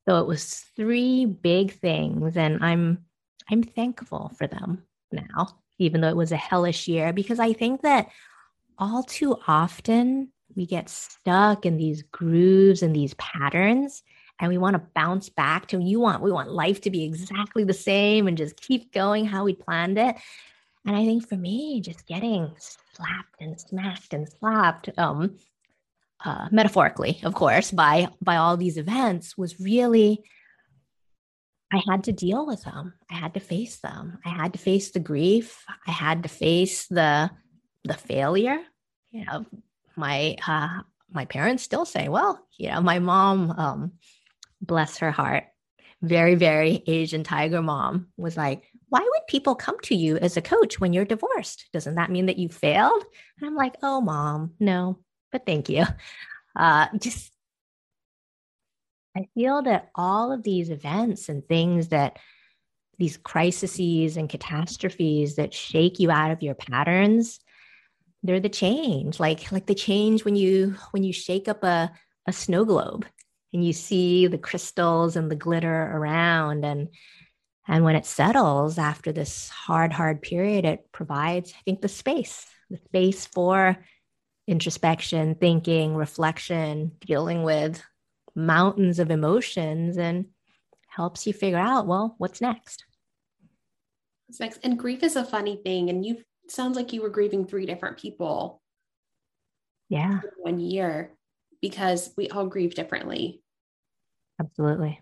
So 0.09 0.18
it 0.18 0.26
was 0.26 0.64
three 0.76 1.26
big 1.26 1.73
things. 1.73 2.37
And 2.37 2.62
I'm 2.64 3.04
I'm 3.50 3.62
thankful 3.62 4.32
for 4.37 4.47
them 4.47 4.85
now, 5.11 5.59
even 5.78 6.00
though 6.00 6.09
it 6.09 6.16
was 6.16 6.32
a 6.32 6.37
hellish 6.37 6.88
year, 6.88 7.12
because 7.12 7.38
I 7.38 7.52
think 7.52 7.82
that 7.82 8.09
all 8.78 9.02
too 9.02 9.37
often 9.47 10.28
we 10.54 10.66
get 10.66 10.88
stuck 10.88 11.66
in 11.66 11.76
these 11.76 12.02
grooves 12.02 12.82
and 12.82 12.94
these 12.94 13.14
patterns 13.14 14.02
and 14.40 14.49
we 14.49 14.59
want 14.59 14.75
to 14.75 14.82
bounce 14.94 15.28
back 15.28 15.68
to 15.68 15.80
you 15.80 16.00
want 16.00 16.23
we 16.23 16.32
want 16.32 16.50
life 16.50 16.80
to 16.80 16.90
be 16.90 17.04
exactly 17.04 17.64
the 17.64 17.73
same 17.73 18.26
and 18.26 18.37
just 18.37 18.61
keep 18.61 18.92
going 18.92 19.25
how 19.25 19.44
we 19.44 19.54
planned 19.54 19.99
it 19.99 20.16
and 20.85 20.97
i 20.97 21.04
think 21.04 21.26
for 21.26 21.37
me 21.37 21.80
just 21.80 22.06
getting 22.06 22.50
slapped 22.92 23.40
and 23.40 23.59
smacked 23.61 24.12
and 24.12 24.28
slapped 24.28 24.90
um 24.99 25.37
uh, 26.25 26.49
metaphorically 26.50 27.21
of 27.25 27.35
course 27.35 27.71
by 27.71 28.09
by 28.21 28.37
all 28.37 28.57
these 28.57 28.76
events 28.76 29.37
was 29.37 29.61
really 29.61 30.23
i 31.73 31.83
had 31.88 32.05
to 32.05 32.12
deal 32.12 32.47
with 32.47 32.62
them. 32.64 32.93
I 33.11 33.14
had 33.14 33.33
to 33.33 33.41
face 33.41 33.79
them. 33.79 34.19
I 34.26 34.29
had 34.29 34.52
to 34.52 34.59
face 34.59 34.91
the 34.91 35.00
grief. 35.00 35.64
I 35.87 35.91
had 35.91 36.23
to 36.23 36.29
face 36.29 36.87
the 36.87 37.31
the 37.85 37.95
failure. 37.95 38.59
You 39.11 39.25
know 39.25 39.47
my 39.97 40.37
uh 40.47 40.81
my 41.11 41.25
parents 41.25 41.62
still 41.62 41.85
say 41.85 42.09
well 42.09 42.47
you 42.59 42.69
know 42.69 42.81
my 42.83 42.99
mom 42.99 43.50
um 43.52 43.93
bless 44.62 44.99
her 44.99 45.11
heart, 45.11 45.45
very, 46.00 46.35
very 46.35 46.83
Asian 46.87 47.25
tiger 47.25 47.61
mom 47.61 48.09
was 48.17 48.37
like, 48.37 48.64
why 48.88 49.00
would 49.00 49.26
people 49.29 49.55
come 49.55 49.79
to 49.81 49.95
you 49.95 50.17
as 50.19 50.37
a 50.37 50.43
coach 50.43 50.81
when 50.81 50.93
you're 50.93 51.05
divorced? 51.05 51.67
Doesn't 51.73 51.97
that 51.97 52.11
mean 52.11 52.26
that 52.26 52.38
you 52.38 52.49
failed? 52.49 53.05
And 53.38 53.47
I'm 53.47 53.57
like, 53.57 53.76
oh, 53.83 54.00
mom, 54.00 54.52
no, 54.61 54.99
but 55.33 55.47
thank 55.47 55.69
you. 55.69 55.85
Uh, 56.55 56.87
just, 56.99 57.33
I 59.17 59.29
feel 59.35 59.62
that 59.62 59.91
all 59.95 60.33
of 60.33 60.43
these 60.43 60.71
events 60.71 61.29
and 61.29 61.47
things 61.47 61.89
that 61.89 62.19
these 62.99 63.17
crises 63.17 64.17
and 64.17 64.29
catastrophes 64.29 65.37
that 65.37 65.55
shake 65.55 65.99
you 65.99 66.11
out 66.11 66.31
of 66.31 66.43
your 66.43 66.55
patterns, 66.55 67.41
they're 68.23 68.39
the 68.39 68.49
change. 68.49 69.19
Like, 69.19 69.51
like 69.51 69.67
the 69.67 69.75
change 69.75 70.25
when 70.25 70.37
you 70.37 70.77
when 70.93 71.03
you 71.03 71.12
shake 71.12 71.49
up 71.49 71.65
a, 71.65 71.91
a 72.27 72.33
snow 72.33 72.65
globe 72.65 73.07
and 73.53 73.65
you 73.65 73.73
see 73.73 74.27
the 74.27 74.39
crystals 74.39 75.17
and 75.17 75.31
the 75.31 75.37
glitter 75.37 75.91
around 75.95 76.65
and 76.65 76.89
and 77.69 77.85
when 77.85 77.97
it 77.97 78.07
settles 78.07 78.79
after 78.79 79.12
this 79.12 79.49
hard 79.49 79.93
hard 79.93 80.23
period 80.23 80.65
it 80.65 80.91
provides 80.93 81.53
i 81.53 81.61
think 81.65 81.81
the 81.81 81.89
space 81.89 82.47
the 82.71 82.79
space 82.79 83.27
for 83.27 83.77
introspection 84.46 85.34
thinking 85.34 85.94
reflection 85.94 86.92
dealing 87.06 87.42
with 87.42 87.82
mountains 88.34 88.99
of 88.99 89.11
emotions 89.11 89.99
and 89.99 90.26
helps 90.88 91.26
you 91.26 91.32
figure 91.32 91.58
out 91.58 91.87
well 91.87 92.14
what's 92.18 92.40
next 92.40 92.84
what's 94.26 94.40
next 94.40 94.58
and 94.64 94.78
grief 94.78 95.02
is 95.02 95.16
a 95.16 95.25
funny 95.25 95.56
thing 95.56 95.90
and 95.90 96.04
you 96.04 96.18
sounds 96.49 96.76
like 96.76 96.92
you 96.92 97.00
were 97.00 97.08
grieving 97.08 97.46
three 97.46 97.66
different 97.66 97.99
people 97.99 98.61
yeah 99.88 100.20
one 100.38 100.58
year 100.58 101.12
because 101.61 102.12
we 102.16 102.28
all 102.28 102.46
grieve 102.46 102.75
differently 102.75 103.42
Absolutely. 104.42 105.00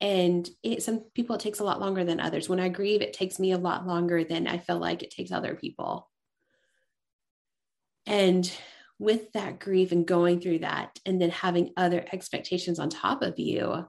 And 0.00 0.48
it, 0.62 0.82
some 0.82 1.00
people, 1.14 1.36
it 1.36 1.40
takes 1.40 1.60
a 1.60 1.64
lot 1.64 1.80
longer 1.80 2.04
than 2.04 2.20
others. 2.20 2.48
When 2.48 2.60
I 2.60 2.68
grieve, 2.68 3.02
it 3.02 3.12
takes 3.12 3.38
me 3.38 3.52
a 3.52 3.58
lot 3.58 3.86
longer 3.86 4.24
than 4.24 4.46
I 4.46 4.58
feel 4.58 4.78
like 4.78 5.02
it 5.02 5.10
takes 5.10 5.30
other 5.30 5.54
people. 5.54 6.08
And 8.06 8.50
with 9.00 9.32
that 9.32 9.58
grief 9.58 9.90
and 9.92 10.06
going 10.06 10.40
through 10.40 10.58
that, 10.58 11.00
and 11.06 11.20
then 11.20 11.30
having 11.30 11.72
other 11.76 12.04
expectations 12.12 12.78
on 12.78 12.90
top 12.90 13.22
of 13.22 13.38
you, 13.38 13.86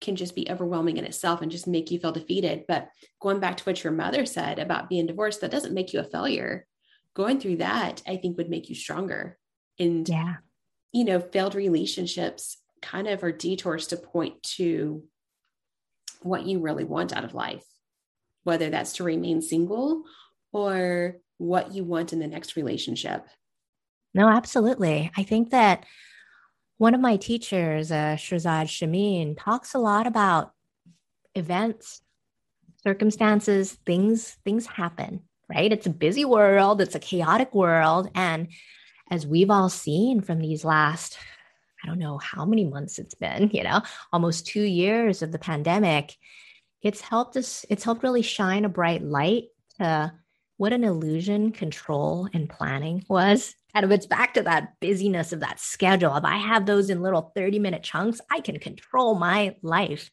can 0.00 0.16
just 0.16 0.34
be 0.34 0.48
overwhelming 0.50 0.96
in 0.96 1.04
itself 1.04 1.42
and 1.42 1.50
just 1.50 1.66
make 1.66 1.90
you 1.90 1.98
feel 1.98 2.12
defeated. 2.12 2.64
But 2.66 2.88
going 3.20 3.40
back 3.40 3.58
to 3.58 3.64
what 3.64 3.84
your 3.84 3.92
mother 3.92 4.24
said 4.26 4.58
about 4.58 4.88
being 4.88 5.06
divorced, 5.06 5.42
that 5.42 5.50
doesn't 5.50 5.74
make 5.74 5.92
you 5.92 6.00
a 6.00 6.04
failure. 6.04 6.66
Going 7.14 7.38
through 7.40 7.56
that, 7.56 8.02
I 8.08 8.16
think, 8.16 8.38
would 8.38 8.50
make 8.50 8.68
you 8.68 8.74
stronger. 8.74 9.38
And, 9.78 10.08
yeah. 10.08 10.36
you 10.92 11.04
know, 11.04 11.20
failed 11.20 11.54
relationships 11.54 12.58
kind 12.82 13.06
of 13.06 13.22
are 13.22 13.32
detours 13.32 13.88
to 13.88 13.96
point 13.96 14.42
to 14.56 15.04
what 16.22 16.46
you 16.46 16.60
really 16.60 16.84
want 16.84 17.14
out 17.14 17.24
of 17.24 17.34
life, 17.34 17.64
whether 18.44 18.70
that's 18.70 18.94
to 18.94 19.04
remain 19.04 19.42
single 19.42 20.04
or 20.52 21.16
what 21.38 21.72
you 21.74 21.84
want 21.84 22.12
in 22.12 22.18
the 22.18 22.26
next 22.26 22.56
relationship. 22.56 23.26
No, 24.14 24.28
absolutely. 24.28 25.10
I 25.16 25.22
think 25.22 25.50
that 25.50 25.84
one 26.78 26.94
of 26.94 27.00
my 27.00 27.16
teachers, 27.16 27.90
uh, 27.90 28.16
Shirzad 28.16 28.68
Chamine, 28.68 29.34
talks 29.36 29.74
a 29.74 29.78
lot 29.78 30.06
about 30.06 30.52
events, 31.34 32.02
circumstances, 32.82 33.72
things, 33.86 34.36
things 34.44 34.66
happen, 34.66 35.20
right? 35.48 35.72
It's 35.72 35.86
a 35.86 35.90
busy 35.90 36.24
world, 36.24 36.80
it's 36.80 36.94
a 36.94 37.00
chaotic 37.00 37.54
world. 37.54 38.10
And 38.14 38.48
as 39.10 39.26
we've 39.26 39.50
all 39.50 39.68
seen 39.68 40.20
from 40.20 40.40
these 40.40 40.64
last 40.64 41.18
I 41.84 41.86
don't 41.86 41.98
know 41.98 42.18
how 42.18 42.46
many 42.46 42.64
months 42.64 42.98
it's 42.98 43.14
been, 43.14 43.50
you 43.52 43.62
know, 43.62 43.82
almost 44.12 44.46
two 44.46 44.62
years 44.62 45.22
of 45.22 45.32
the 45.32 45.38
pandemic, 45.38 46.16
it's 46.82 47.00
helped 47.00 47.36
us, 47.36 47.64
it's 47.68 47.84
helped 47.84 48.02
really 48.02 48.22
shine 48.22 48.64
a 48.64 48.68
bright 48.68 49.02
light 49.02 49.44
to 49.78 50.12
what 50.64 50.72
an 50.72 50.82
illusion 50.82 51.52
control 51.52 52.26
and 52.32 52.48
planning 52.48 53.04
was. 53.06 53.54
Kind 53.74 53.84
of 53.84 53.92
it's 53.92 54.06
back 54.06 54.32
to 54.32 54.42
that 54.44 54.80
busyness 54.80 55.34
of 55.34 55.40
that 55.40 55.60
schedule. 55.60 56.16
If 56.16 56.24
I 56.24 56.38
have 56.38 56.64
those 56.64 56.88
in 56.88 57.02
little 57.02 57.32
30 57.36 57.58
minute 57.58 57.82
chunks, 57.82 58.18
I 58.30 58.40
can 58.40 58.58
control 58.58 59.14
my 59.14 59.56
life. 59.60 60.10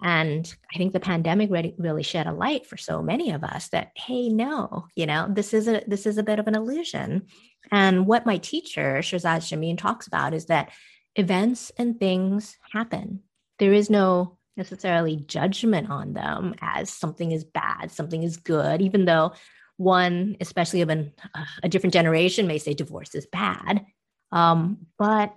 And 0.00 0.50
I 0.74 0.78
think 0.78 0.94
the 0.94 1.00
pandemic 1.00 1.50
really, 1.50 1.74
really 1.76 2.02
shed 2.02 2.26
a 2.26 2.32
light 2.32 2.64
for 2.64 2.78
so 2.78 3.02
many 3.02 3.32
of 3.32 3.44
us 3.44 3.68
that, 3.68 3.90
hey, 3.94 4.30
no, 4.30 4.86
you 4.96 5.04
know, 5.04 5.26
this 5.28 5.52
is 5.52 5.68
a 5.68 5.82
this 5.86 6.06
is 6.06 6.16
a 6.16 6.22
bit 6.22 6.38
of 6.38 6.48
an 6.48 6.54
illusion. 6.54 7.26
And 7.70 8.06
what 8.06 8.24
my 8.24 8.38
teacher, 8.38 9.00
Shirzad 9.00 9.46
Chamine, 9.46 9.76
talks 9.76 10.06
about 10.06 10.32
is 10.32 10.46
that 10.46 10.72
events 11.14 11.72
and 11.76 12.00
things 12.00 12.56
happen. 12.72 13.20
There 13.58 13.74
is 13.74 13.90
no 13.90 14.38
necessarily 14.58 15.16
judgment 15.16 15.88
on 15.88 16.12
them 16.12 16.54
as 16.60 16.90
something 16.90 17.32
is 17.32 17.44
bad, 17.44 17.90
something 17.90 18.22
is 18.22 18.36
good, 18.36 18.82
even 18.82 19.06
though 19.06 19.32
one, 19.78 20.36
especially 20.40 20.82
of 20.82 20.90
an, 20.90 21.12
uh, 21.34 21.44
a 21.62 21.68
different 21.68 21.94
generation, 21.94 22.46
may 22.46 22.58
say 22.58 22.74
divorce 22.74 23.14
is 23.14 23.26
bad. 23.26 23.86
Um, 24.30 24.86
but 24.98 25.34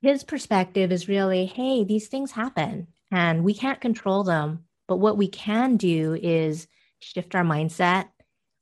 his 0.00 0.24
perspective 0.24 0.90
is 0.90 1.08
really 1.08 1.44
hey, 1.44 1.84
these 1.84 2.08
things 2.08 2.32
happen 2.32 2.86
and 3.10 3.44
we 3.44 3.52
can't 3.52 3.80
control 3.80 4.24
them. 4.24 4.64
But 4.86 4.96
what 4.96 5.18
we 5.18 5.28
can 5.28 5.76
do 5.76 6.14
is 6.14 6.66
shift 7.00 7.34
our 7.34 7.44
mindset 7.44 8.08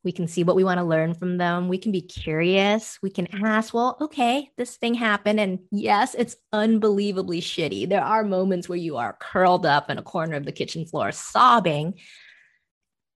we 0.07 0.13
can 0.13 0.29
see 0.29 0.45
what 0.45 0.55
we 0.55 0.63
want 0.63 0.79
to 0.79 0.85
learn 0.85 1.15
from 1.15 1.37
them. 1.37 1.67
We 1.67 1.79
can 1.79 1.91
be 1.91 2.01
curious. 2.01 2.97
We 3.03 3.11
can 3.11 3.27
ask, 3.45 3.75
well, 3.75 3.99
okay, 4.01 4.53
this 4.57 4.77
thing 4.77 4.95
happened. 4.95 5.41
And 5.41 5.59
yes, 5.73 6.15
it's 6.15 6.37
unbelievably 6.53 7.41
shitty. 7.41 7.89
There 7.89 8.05
are 8.05 8.23
moments 8.23 8.69
where 8.69 8.79
you 8.79 8.99
are 8.99 9.19
curled 9.21 9.67
up 9.67 9.91
in 9.91 9.99
a 9.99 10.03
corner 10.03 10.37
of 10.37 10.45
the 10.45 10.53
kitchen 10.53 10.87
floor 10.87 11.11
sobbing. 11.11 11.95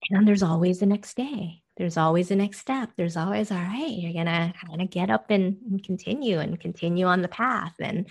And 0.10 0.28
there's 0.28 0.44
always 0.44 0.80
the 0.80 0.86
next 0.86 1.16
day. 1.18 1.64
There's 1.78 1.98
always 1.98 2.30
the 2.30 2.36
next 2.36 2.60
step. 2.60 2.92
There's 2.96 3.18
always, 3.18 3.52
all 3.52 3.58
right, 3.58 3.90
you're 3.90 4.14
going 4.14 4.26
to 4.26 4.54
kind 4.68 4.82
of 4.82 4.90
get 4.90 5.10
up 5.10 5.30
and, 5.30 5.58
and 5.70 5.84
continue 5.84 6.40
and 6.40 6.60
continue 6.60 7.06
on 7.06 7.22
the 7.22 7.28
path. 7.28 7.76
And 7.80 8.08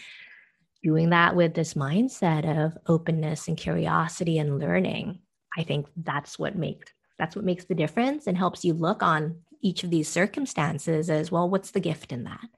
doing 0.82 1.10
that 1.10 1.34
with 1.34 1.54
this 1.54 1.74
mindset 1.74 2.64
of 2.64 2.78
openness 2.86 3.48
and 3.48 3.56
curiosity 3.56 4.38
and 4.38 4.58
learning, 4.58 5.18
I 5.56 5.64
think 5.64 5.86
that's 5.96 6.38
what 6.38 6.56
makes 6.56 6.92
that's 7.18 7.34
what 7.34 7.44
makes 7.44 7.64
the 7.64 7.74
difference 7.74 8.26
and 8.26 8.36
helps 8.36 8.64
you 8.64 8.74
look 8.74 9.02
on 9.02 9.36
each 9.62 9.84
of 9.84 9.90
these 9.90 10.08
circumstances 10.08 11.08
as 11.08 11.32
well 11.32 11.48
what's 11.48 11.70
the 11.70 11.80
gift 11.80 12.12
in 12.12 12.24
that 12.24 12.48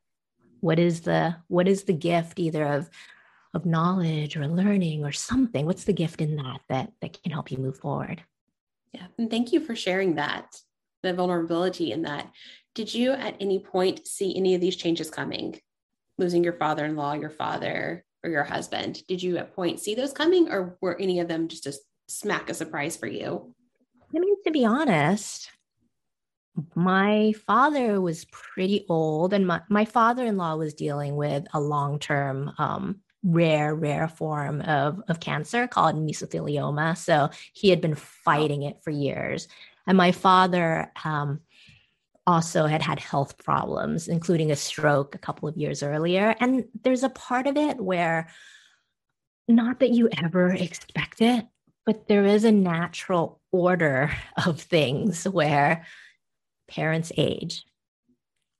what 0.61 0.79
is 0.79 1.03
the 1.03 1.37
what 1.47 1.69
is 1.69 1.85
the 1.85 1.93
gift 1.93 2.39
either 2.39 2.67
of 2.67 2.91
of 3.55 3.65
knowledge 3.65 4.37
or 4.37 4.47
learning 4.47 5.05
or 5.05 5.13
something 5.13 5.65
what's 5.65 5.85
the 5.85 5.93
gift 5.93 6.21
in 6.21 6.37
that 6.37 6.61
that 6.69 6.93
that 7.01 7.23
can 7.23 7.33
help 7.33 7.51
you 7.51 7.59
move 7.59 7.79
forward 7.79 8.23
yeah 8.92 9.07
and 9.18 9.30
thank 9.30 9.52
you 9.52 9.61
for 9.61 9.76
sharing 9.76 10.14
that 10.16 10.57
the 11.02 11.12
vulnerability 11.14 11.92
in 11.92 12.02
that. 12.02 12.30
Did 12.75 12.92
you 12.92 13.12
at 13.12 13.37
any 13.40 13.59
point 13.59 14.07
see 14.07 14.37
any 14.37 14.54
of 14.54 14.61
these 14.61 14.76
changes 14.76 15.11
coming? 15.11 15.59
Losing 16.16 16.45
your 16.45 16.54
father-in-law 16.54 17.14
your 17.14 17.30
father 17.30 18.04
or 18.25 18.30
your 18.30 18.45
husband. 18.45 19.07
Did 19.07 19.23
you 19.23 19.37
at 19.38 19.54
point 19.54 19.80
see 19.80 19.95
those 19.95 20.12
coming 20.12 20.50
or 20.50 20.76
were 20.80 21.00
any 21.00 21.21
of 21.21 21.28
them 21.28 21.49
just 21.49 21.66
a 21.66 21.75
smack 22.09 22.50
a 22.50 22.54
surprise 22.54 22.97
for 22.97 23.07
you? 23.07 23.54
I 24.14 24.18
mean, 24.18 24.42
to 24.45 24.50
be 24.50 24.64
honest, 24.64 25.50
my 26.75 27.35
father 27.47 28.00
was 28.00 28.25
pretty 28.25 28.85
old, 28.88 29.33
and 29.33 29.47
my, 29.47 29.61
my 29.68 29.85
father 29.85 30.25
in 30.25 30.37
law 30.37 30.57
was 30.57 30.75
dealing 30.75 31.14
with 31.14 31.47
a 31.52 31.61
long 31.61 32.00
term, 32.00 32.52
um, 32.59 33.00
rare, 33.23 33.75
rare 33.75 34.09
form 34.09 34.61
of, 34.63 35.03
of 35.09 35.21
cancer 35.21 35.67
called 35.67 35.97
mesothelioma. 35.97 36.97
So 36.97 37.31
he 37.53 37.71
had 37.71 37.81
been 37.81 37.95
fighting 37.95 38.63
it 38.63 38.83
for 38.83 38.91
years. 38.91 39.49
And 39.87 39.97
my 39.97 40.13
father 40.13 40.93
um, 41.05 41.41
also 42.27 42.67
had 42.67 42.83
had 42.83 43.01
health 43.01 43.39
problems, 43.39 44.07
including 44.07 44.51
a 44.51 44.57
stroke 44.57 45.15
a 45.15 45.19
couple 45.19 45.49
of 45.49 45.57
years 45.57 45.83
earlier. 45.83 46.37
And 46.41 46.67
there's 46.83 47.03
a 47.03 47.09
part 47.09 47.47
of 47.47 47.57
it 47.57 47.81
where, 47.81 48.29
not 49.49 49.81
that 49.81 49.91
you 49.91 50.11
ever 50.23 50.51
expect 50.51 51.23
it, 51.23 51.47
but 51.87 52.07
there 52.07 52.27
is 52.27 52.45
a 52.45 52.53
natural 52.53 53.41
order 53.51 54.11
of 54.47 54.61
things 54.61 55.27
where 55.27 55.87
parents 56.69 57.11
age 57.17 57.65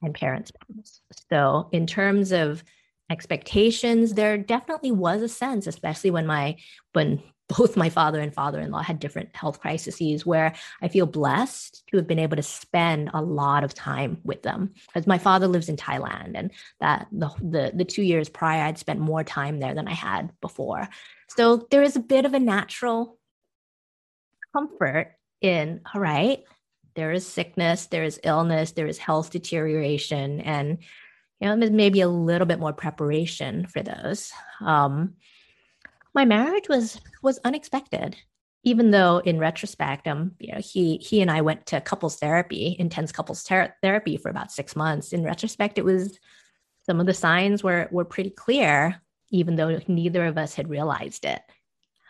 and 0.01 0.15
parents 0.15 0.51
pass. 0.51 1.01
So, 1.31 1.69
in 1.73 1.87
terms 1.87 2.33
of 2.33 2.65
expectations, 3.11 4.15
there 4.15 4.37
definitely 4.39 4.93
was 4.93 5.23
a 5.23 5.29
sense, 5.29 5.67
especially 5.67 6.11
when 6.11 6.27
my 6.27 6.57
when 6.93 7.23
both 7.57 7.79
my 7.79 7.89
father 7.89 8.21
and 8.21 8.35
father-in-law 8.35 8.83
had 8.83 8.99
different 8.99 9.35
health 9.35 9.59
crises 9.59 10.27
where 10.27 10.53
I 10.83 10.89
feel 10.89 11.07
blessed 11.07 11.83
to 11.87 11.97
have 11.97 12.07
been 12.07 12.19
able 12.19 12.37
to 12.37 12.43
spend 12.43 13.11
a 13.15 13.23
lot 13.23 13.65
of 13.65 13.73
time 13.73 14.21
with 14.23 14.43
them. 14.43 14.75
Because 14.87 15.07
my 15.07 15.17
father 15.17 15.49
lives 15.49 15.71
in 15.71 15.79
Thailand 15.79 16.33
and 16.35 16.51
that 16.81 17.07
the, 17.11 17.31
the 17.41 17.73
the 17.75 17.87
two 17.87 18.03
years 18.03 18.29
prior 18.29 18.65
I'd 18.65 18.77
spent 18.77 19.01
more 19.01 19.25
time 19.25 19.61
there 19.61 19.75
than 19.75 19.89
I 19.89 19.95
had 19.95 20.31
before. 20.43 20.89
So 21.29 21.67
there 21.71 21.83
is 21.83 21.97
a 21.97 22.01
bit 22.01 22.27
of 22.27 22.35
a 22.35 22.41
natural 22.41 23.19
comfort 24.55 25.15
in, 25.41 25.81
all 25.95 26.01
right, 26.01 26.43
there 26.95 27.13
is 27.13 27.27
sickness, 27.27 27.87
there 27.87 28.05
is 28.05 28.21
illness, 28.25 28.73
there 28.73 28.87
is 28.87 28.99
health 28.99 29.31
deterioration, 29.31 30.41
and 30.41 30.79
you 31.41 31.49
know, 31.49 31.57
maybe 31.71 32.01
a 32.01 32.09
little 32.09 32.47
bit 32.47 32.59
more 32.59 32.73
preparation 32.73 33.67
for 33.67 33.83
those. 33.83 34.33
Um, 34.61 35.15
my 36.15 36.25
marriage 36.25 36.69
was 36.69 37.01
was 37.23 37.39
unexpected 37.45 38.17
even 38.65 38.91
though 38.91 39.19
in 39.19 39.39
retrospect 39.39 40.09
um 40.09 40.33
you 40.39 40.53
know 40.53 40.59
he 40.59 40.97
he 40.97 41.21
and 41.21 41.31
i 41.31 41.41
went 41.41 41.65
to 41.67 41.81
couples 41.81 42.17
therapy 42.17 42.77
intense 42.79 43.13
couples 43.13 43.45
ter- 43.45 43.75
therapy 43.83 44.17
for 44.17 44.29
about 44.31 44.53
six 44.53 44.75
months. 44.75 45.13
In 45.13 45.23
retrospect 45.23 45.79
it 45.79 45.85
was 45.85 46.19
some 46.85 47.01
of 47.01 47.07
the 47.07 47.15
signs 47.15 47.63
were 47.63 47.89
were 47.91 48.05
pretty 48.05 48.31
clear 48.31 49.01
even 49.31 49.57
though 49.57 49.79
neither 49.87 50.27
of 50.27 50.39
us 50.39 50.55
had 50.55 50.69
realized 50.69 51.25
it 51.25 51.43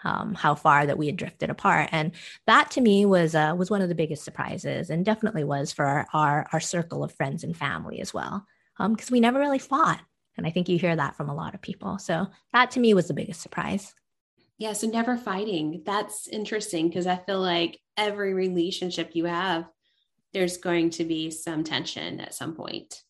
um, 0.04 0.35
how 0.35 0.54
far 0.54 0.87
that 0.87 0.97
we 0.97 1.06
had 1.06 1.16
drifted 1.16 1.50
apart. 1.50 1.88
And 1.90 2.12
that 2.47 2.70
to 2.73 2.80
me 2.80 3.04
was 3.04 3.35
uh, 3.35 3.54
was 3.58 3.70
one 3.70 3.82
of 3.82 3.88
the 3.88 3.97
biggest 3.97 4.25
surprises 4.25 4.90
and 4.90 5.04
definitely 5.04 5.44
was 5.44 5.73
for 5.73 5.85
our 5.85 6.06
our, 6.12 6.47
our 6.52 6.61
circle 6.61 7.02
of 7.04 7.12
friends 7.12 7.44
and 7.44 7.56
family 7.56 8.00
as 8.00 8.14
well 8.14 8.47
because 8.78 9.11
um, 9.11 9.12
we 9.12 9.20
never 9.20 9.38
really 9.38 9.58
fought 9.58 10.00
and 10.38 10.47
I 10.47 10.50
think 10.50 10.68
you 10.68 10.78
hear 10.78 10.97
that 10.97 11.16
from 11.16 11.28
a 11.28 11.35
lot 11.35 11.54
of 11.54 11.61
people. 11.61 11.99
So 11.99 12.28
that 12.52 12.70
to 12.70 12.80
me 12.80 12.94
was 12.94 13.08
the 13.08 13.14
biggest 13.14 13.42
surprise. 13.42 13.92
Yeah. 14.56 14.73
So 14.73 14.87
never 14.87 15.16
fighting. 15.16 15.82
That's 15.85 16.28
interesting 16.28 16.88
because 16.88 17.06
I 17.06 17.16
feel 17.16 17.40
like 17.40 17.78
every 17.97 18.32
relationship 18.32 19.11
you 19.14 19.26
have, 19.26 19.66
there's 20.32 20.56
going 20.56 20.90
to 20.90 21.04
be 21.04 21.30
some 21.30 21.64
tension 21.64 22.20
at 22.20 22.35
some 22.35 22.54
point. 22.54 23.02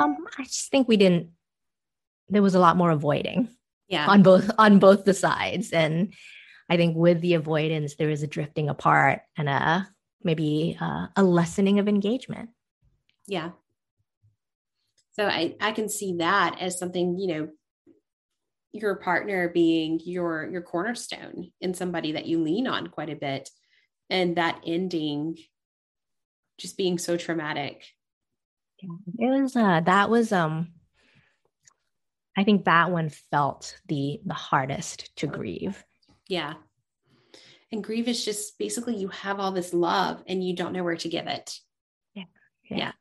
Um, 0.00 0.16
I 0.38 0.44
just 0.44 0.70
think 0.70 0.88
we 0.88 0.96
didn't, 0.96 1.30
there 2.28 2.42
was 2.42 2.54
a 2.54 2.60
lot 2.60 2.76
more 2.76 2.90
avoiding. 2.90 3.48
Yeah. 3.88 4.06
On 4.06 4.22
both 4.22 4.50
on 4.56 4.78
both 4.78 5.04
the 5.04 5.12
sides. 5.12 5.70
And 5.70 6.14
I 6.70 6.78
think 6.78 6.96
with 6.96 7.20
the 7.20 7.34
avoidance, 7.34 7.96
there 7.96 8.08
is 8.08 8.22
a 8.22 8.26
drifting 8.26 8.70
apart 8.70 9.20
and 9.36 9.50
a 9.50 9.86
maybe 10.22 10.78
uh, 10.80 11.08
a 11.14 11.22
lessening 11.22 11.78
of 11.78 11.88
engagement. 11.88 12.50
Yeah. 13.26 13.50
So 15.12 15.26
I, 15.26 15.56
I 15.60 15.72
can 15.72 15.88
see 15.88 16.16
that 16.18 16.56
as 16.60 16.78
something, 16.78 17.18
you 17.18 17.26
know, 17.28 17.48
your 18.72 18.96
partner 18.96 19.50
being 19.50 20.00
your 20.02 20.48
your 20.48 20.62
cornerstone 20.62 21.52
and 21.60 21.76
somebody 21.76 22.12
that 22.12 22.24
you 22.24 22.42
lean 22.42 22.66
on 22.66 22.86
quite 22.86 23.10
a 23.10 23.16
bit. 23.16 23.50
And 24.08 24.36
that 24.36 24.62
ending 24.66 25.36
just 26.58 26.78
being 26.78 26.98
so 26.98 27.16
traumatic. 27.16 27.84
It 28.80 28.88
was 29.18 29.54
uh 29.54 29.80
that 29.80 30.10
was 30.10 30.32
um 30.32 30.72
i 32.36 32.42
think 32.42 32.64
that 32.64 32.90
one 32.90 33.10
felt 33.30 33.78
the 33.86 34.20
the 34.24 34.34
hardest 34.34 35.14
to 35.16 35.26
grieve. 35.26 35.84
Yeah. 36.28 36.54
And 37.70 37.84
grieve 37.84 38.08
is 38.08 38.24
just 38.24 38.58
basically 38.58 38.96
you 38.96 39.08
have 39.08 39.38
all 39.38 39.52
this 39.52 39.74
love 39.74 40.22
and 40.26 40.42
you 40.42 40.56
don't 40.56 40.72
know 40.72 40.82
where 40.82 40.96
to 40.96 41.08
give 41.08 41.26
it. 41.26 41.54
Yeah 42.14 42.24
yeah, 42.64 42.76
yeah. 42.76 42.92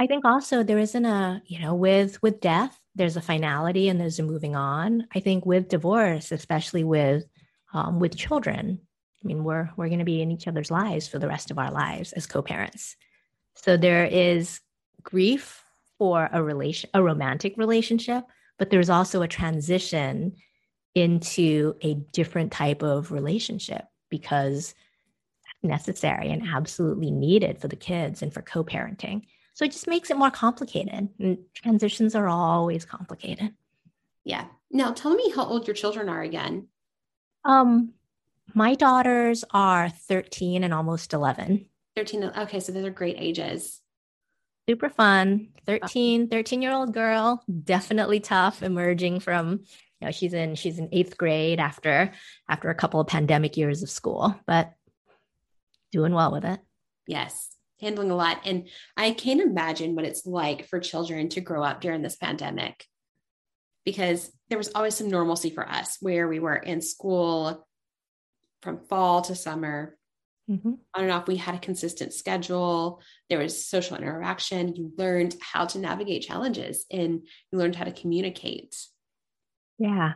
I 0.00 0.06
think 0.06 0.24
also 0.24 0.62
there 0.62 0.78
isn't 0.78 1.04
a, 1.04 1.42
you 1.46 1.58
know, 1.58 1.74
with 1.74 2.20
with 2.22 2.40
death, 2.40 2.80
there's 2.94 3.18
a 3.18 3.20
finality 3.20 3.90
and 3.90 4.00
there's 4.00 4.18
a 4.18 4.22
moving 4.22 4.56
on. 4.56 5.06
I 5.14 5.20
think 5.20 5.44
with 5.44 5.68
divorce, 5.68 6.32
especially 6.32 6.84
with 6.84 7.24
um, 7.74 8.00
with 8.00 8.16
children, 8.16 8.80
I 9.22 9.26
mean, 9.26 9.44
we're 9.44 9.68
we're 9.76 9.88
going 9.88 9.98
to 9.98 10.06
be 10.06 10.22
in 10.22 10.30
each 10.30 10.48
other's 10.48 10.70
lives 10.70 11.06
for 11.06 11.18
the 11.18 11.28
rest 11.28 11.50
of 11.50 11.58
our 11.58 11.70
lives 11.70 12.12
as 12.14 12.26
co-parents. 12.26 12.96
So 13.56 13.76
there 13.76 14.06
is 14.06 14.60
grief 15.02 15.62
for 15.98 16.30
a 16.32 16.42
relation, 16.42 16.88
a 16.94 17.02
romantic 17.02 17.58
relationship, 17.58 18.24
but 18.58 18.70
there's 18.70 18.88
also 18.88 19.20
a 19.20 19.28
transition 19.28 20.32
into 20.94 21.74
a 21.82 21.92
different 22.14 22.52
type 22.52 22.82
of 22.82 23.12
relationship 23.12 23.84
because 24.08 24.74
necessary 25.62 26.30
and 26.30 26.48
absolutely 26.48 27.10
needed 27.10 27.60
for 27.60 27.68
the 27.68 27.76
kids 27.76 28.22
and 28.22 28.32
for 28.32 28.40
co-parenting. 28.40 29.24
So 29.60 29.66
it 29.66 29.72
just 29.72 29.88
makes 29.88 30.10
it 30.10 30.16
more 30.16 30.30
complicated. 30.30 31.10
And 31.18 31.38
transitions 31.52 32.14
are 32.14 32.26
always 32.26 32.86
complicated. 32.86 33.52
Yeah. 34.24 34.46
Now 34.70 34.92
tell 34.92 35.14
me 35.14 35.30
how 35.36 35.44
old 35.44 35.66
your 35.66 35.74
children 35.74 36.08
are 36.08 36.22
again. 36.22 36.68
Um, 37.44 37.92
my 38.54 38.74
daughters 38.74 39.44
are 39.50 39.90
13 39.90 40.64
and 40.64 40.72
almost 40.72 41.12
11. 41.12 41.66
13. 41.94 42.24
Okay. 42.24 42.60
So 42.60 42.72
those 42.72 42.86
are 42.86 42.90
great 42.90 43.16
ages. 43.18 43.82
Super 44.66 44.88
fun. 44.88 45.48
13, 45.66 46.28
13 46.28 46.62
year 46.62 46.72
old 46.72 46.94
girl, 46.94 47.44
definitely 47.62 48.20
tough 48.20 48.62
emerging 48.62 49.20
from, 49.20 49.60
you 50.00 50.06
know, 50.06 50.10
she's 50.10 50.32
in, 50.32 50.54
she's 50.54 50.78
in 50.78 50.88
eighth 50.90 51.18
grade 51.18 51.60
after, 51.60 52.12
after 52.48 52.70
a 52.70 52.74
couple 52.74 52.98
of 52.98 53.08
pandemic 53.08 53.58
years 53.58 53.82
of 53.82 53.90
school, 53.90 54.34
but 54.46 54.72
doing 55.92 56.14
well 56.14 56.32
with 56.32 56.46
it. 56.46 56.60
Yes 57.06 57.59
handling 57.80 58.10
a 58.10 58.16
lot. 58.16 58.40
And 58.44 58.68
I 58.96 59.12
can't 59.12 59.40
imagine 59.40 59.94
what 59.94 60.04
it's 60.04 60.26
like 60.26 60.66
for 60.66 60.80
children 60.80 61.28
to 61.30 61.40
grow 61.40 61.62
up 61.62 61.80
during 61.80 62.02
this 62.02 62.16
pandemic 62.16 62.84
because 63.84 64.30
there 64.48 64.58
was 64.58 64.70
always 64.74 64.94
some 64.94 65.10
normalcy 65.10 65.50
for 65.50 65.68
us 65.68 65.96
where 66.00 66.28
we 66.28 66.38
were 66.38 66.56
in 66.56 66.80
school 66.80 67.66
from 68.62 68.78
fall 68.86 69.22
to 69.22 69.34
summer. 69.34 69.96
Mm-hmm. 70.50 70.72
On 70.94 71.02
and 71.02 71.12
off, 71.12 71.28
we 71.28 71.36
had 71.36 71.54
a 71.54 71.60
consistent 71.60 72.12
schedule. 72.12 73.00
There 73.28 73.38
was 73.38 73.64
social 73.64 73.96
interaction. 73.96 74.74
You 74.74 74.92
learned 74.96 75.36
how 75.40 75.66
to 75.66 75.78
navigate 75.78 76.22
challenges 76.22 76.84
and 76.90 77.22
you 77.50 77.58
learned 77.58 77.76
how 77.76 77.84
to 77.84 77.92
communicate. 77.92 78.76
Yeah. 79.78 80.14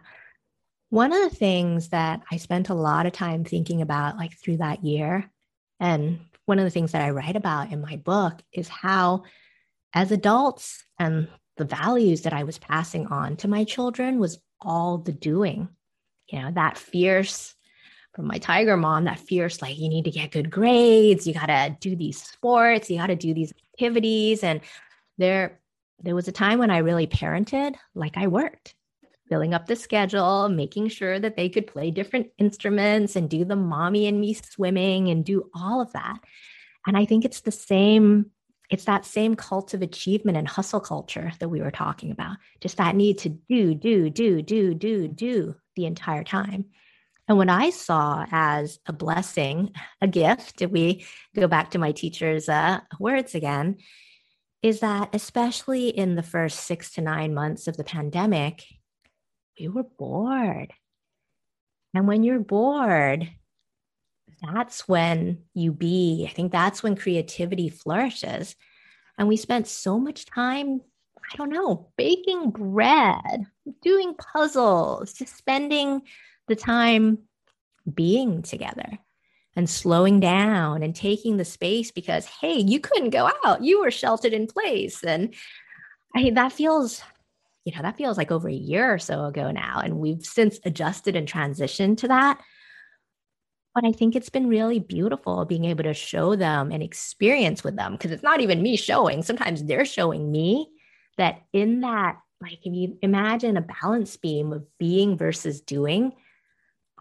One 0.91 1.13
of 1.13 1.23
the 1.23 1.37
things 1.37 1.89
that 1.89 2.23
I 2.31 2.37
spent 2.37 2.69
a 2.69 2.75
lot 2.75 3.07
of 3.07 3.13
time 3.13 3.45
thinking 3.45 3.81
about, 3.81 4.17
like 4.17 4.39
through 4.39 4.59
that 4.59 4.85
year, 4.85 5.31
and 5.81 6.21
one 6.47 6.59
of 6.59 6.65
the 6.65 6.71
things 6.71 6.93
that 6.93 7.03
I 7.03 7.11
write 7.11 7.37
about 7.37 7.73
in 7.73 7.81
my 7.81 7.97
book 7.97 8.43
is 8.53 8.69
how, 8.69 9.25
as 9.93 10.13
adults, 10.13 10.85
and 10.99 11.29
the 11.57 11.65
values 11.65 12.23
that 12.23 12.33
I 12.33 12.45
was 12.45 12.59
passing 12.59 13.07
on 13.07 13.37
to 13.37 13.49
my 13.49 13.65
children 13.65 14.19
was 14.19 14.41
all 14.61 14.99
the 14.99 15.13
doing. 15.13 15.69
You 16.29 16.43
know, 16.43 16.51
that 16.53 16.79
fierce, 16.79 17.55
from 18.15 18.27
my 18.27 18.39
tiger 18.39 18.77
mom, 18.77 19.05
that 19.05 19.19
fierce, 19.19 19.61
like, 19.61 19.79
you 19.79 19.89
need 19.89 20.05
to 20.05 20.11
get 20.11 20.31
good 20.31 20.51
grades, 20.51 21.27
you 21.27 21.35
got 21.35 21.47
to 21.47 21.77
do 21.81 21.97
these 21.97 22.23
sports, 22.23 22.91
you 22.91 22.99
got 22.99 23.09
to 23.09 23.17
do 23.17 23.35
these 23.35 23.53
activities. 23.73 24.43
And 24.45 24.61
there, 25.19 25.61
there 26.01 26.15
was 26.15 26.29
a 26.29 26.33
time 26.33 26.59
when 26.59 26.71
I 26.71 26.79
really 26.79 27.07
parented 27.07 27.75
like 27.95 28.17
I 28.17 28.27
worked 28.27 28.75
filling 29.29 29.55
up 29.55 29.67
the 29.67 29.77
schedule, 29.77 30.49
making 30.49 30.89
sure 30.89 31.19
that 31.19 31.37
they 31.37 31.49
could 31.49 31.67
play 31.67 31.91
different 31.91 32.29
instruments 32.39 33.17
and 33.17 33.31
do 33.31 33.45
the 33.45 33.57
mommy 33.57 34.07
and 34.07 34.21
me 34.21 34.35
swimming 34.35 35.09
and 35.09 35.25
do 35.25 35.51
all 35.55 35.81
of 35.81 35.93
that. 35.93 36.19
And 36.87 36.97
I 36.97 37.05
think 37.05 37.25
it's 37.25 37.41
the 37.41 37.51
same, 37.51 38.31
it's 38.71 38.85
that 38.85 39.07
same 39.07 39.35
cult 39.35 39.73
of 39.75 39.83
achievement 39.83 40.37
and 40.37 40.47
hustle 40.47 40.81
culture 40.81 41.33
that 41.39 41.49
we 41.49 41.63
were 41.63 41.71
talking 41.71 42.11
about, 42.11 42.37
just 42.61 42.77
that 42.77 42.97
need 42.97 43.19
to 43.19 43.31
do, 43.31 43.75
do, 43.75 44.11
do, 44.11 44.43
do, 44.43 44.75
do, 44.75 45.09
do 45.09 45.55
the 45.77 45.87
entire 45.87 46.25
time. 46.25 46.67
And 47.27 47.39
what 47.39 47.49
I 47.49 47.71
saw 47.71 48.27
as 48.31 48.79
a 48.87 48.93
blessing, 48.93 49.73
a 50.03 50.07
gift, 50.07 50.61
if 50.61 50.71
we 50.71 51.07
go 51.35 51.49
back 51.49 51.71
to 51.71 51.79
my 51.79 51.93
teacher's 51.93 52.51
uh, 52.51 52.81
words 53.01 53.35
again, 53.35 53.79
is 54.63 54.81
that 54.81 55.15
especially 55.15 55.89
in 55.89 56.15
the 56.15 56.23
first 56.23 56.61
six 56.61 56.93
to 56.93 57.01
nine 57.01 57.33
months 57.35 57.67
of 57.67 57.77
the 57.77 57.85
pandemic, 57.85 58.65
we 59.59 59.69
were 59.69 59.85
bored. 59.85 60.73
And 61.95 62.09
when 62.09 62.23
you're 62.25 62.41
bored, 62.41 63.29
that's 64.43 64.89
when 64.89 65.45
you 65.55 65.73
be. 65.73 66.27
I 66.29 66.33
think 66.33 66.53
that's 66.53 66.83
when 66.83 66.97
creativity 66.97 67.69
flourishes. 67.69 68.57
And 69.17 69.29
we 69.29 69.37
spent 69.37 69.69
so 69.69 69.99
much 69.99 70.27
time, 70.27 70.81
I 71.33 71.37
don't 71.37 71.51
know, 71.51 71.91
baking 71.97 72.51
bread, 72.51 73.47
doing 73.83 74.15
puzzles, 74.15 75.13
just 75.13 75.37
spending 75.37 76.03
the 76.49 76.57
time 76.57 77.19
being 77.93 78.43
together. 78.43 78.99
and 79.57 79.71
slowing 79.71 80.19
down 80.19 80.83
and 80.83 80.97
taking 80.97 81.37
the 81.37 81.45
space 81.45 81.93
because 81.93 82.27
hey 82.27 82.59
you 82.59 82.81
couldn't 82.81 83.11
go 83.11 83.31
out 83.45 83.63
you 83.63 83.81
were 83.81 83.91
sheltered 83.91 84.33
in 84.33 84.47
place 84.49 85.05
and 85.05 85.35
i 86.17 86.31
that 86.31 86.53
feels 86.53 87.03
you 87.65 87.75
know 87.75 87.83
that 87.83 87.97
feels 87.97 88.17
like 88.17 88.31
over 88.31 88.49
a 88.49 88.53
year 88.53 88.93
or 88.93 88.99
so 88.99 89.25
ago 89.27 89.51
now 89.51 89.81
and 89.83 89.99
we've 89.99 90.25
since 90.25 90.59
adjusted 90.65 91.17
and 91.17 91.29
transitioned 91.29 91.99
to 91.99 92.09
that. 92.09 92.41
But 93.75 93.85
i 93.85 93.93
think 93.93 94.15
it's 94.15 94.31
been 94.31 94.47
really 94.47 94.79
beautiful 94.79 95.45
being 95.45 95.65
able 95.65 95.85
to 95.85 95.95
show 95.95 96.37
them 96.37 96.71
and 96.71 96.83
experience 96.83 97.65
with 97.65 97.77
them 97.77 97.93
because 97.93 98.13
it's 98.13 98.23
not 98.23 98.41
even 98.41 98.63
me 98.63 98.77
showing. 98.77 99.23
Sometimes 99.23 99.65
they're 99.65 99.85
showing 99.85 100.31
me 100.31 100.69
that 101.19 101.43
in 101.53 101.81
that 101.81 102.21
like 102.41 102.59
if 102.65 102.75
you 102.75 102.99
imagine 103.03 103.57
a 103.57 103.63
balance 103.83 104.17
beam 104.17 104.53
of 104.53 104.67
being 104.79 105.17
versus 105.17 105.61
doing 105.61 106.13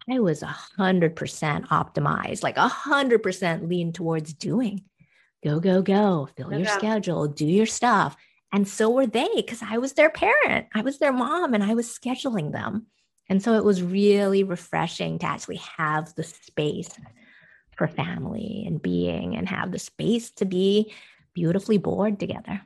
I 0.09 0.19
was 0.19 0.41
a 0.41 0.47
hundred 0.47 1.15
percent 1.15 1.69
optimized, 1.69 2.43
like 2.43 2.57
a 2.57 2.67
hundred 2.67 3.23
percent 3.23 3.69
lean 3.69 3.93
towards 3.93 4.33
doing. 4.33 4.83
Go, 5.43 5.59
go, 5.59 5.81
go, 5.81 6.29
fill 6.37 6.53
your 6.53 6.67
schedule, 6.67 7.27
do 7.27 7.45
your 7.45 7.65
stuff. 7.65 8.15
And 8.53 8.67
so 8.67 8.89
were 8.91 9.07
they, 9.07 9.27
because 9.35 9.63
I 9.63 9.79
was 9.79 9.93
their 9.93 10.11
parent, 10.11 10.67
I 10.75 10.81
was 10.81 10.99
their 10.99 11.11
mom, 11.11 11.55
and 11.55 11.63
I 11.63 11.73
was 11.73 11.87
scheduling 11.87 12.51
them. 12.51 12.85
And 13.27 13.41
so 13.41 13.53
it 13.53 13.65
was 13.65 13.81
really 13.81 14.43
refreshing 14.43 15.17
to 15.19 15.25
actually 15.25 15.59
have 15.77 16.13
the 16.15 16.23
space 16.23 16.89
for 17.75 17.87
family 17.87 18.63
and 18.67 18.81
being 18.81 19.35
and 19.35 19.49
have 19.49 19.71
the 19.71 19.79
space 19.79 20.29
to 20.31 20.45
be 20.45 20.93
beautifully 21.33 21.79
bored 21.79 22.19
together. 22.19 22.61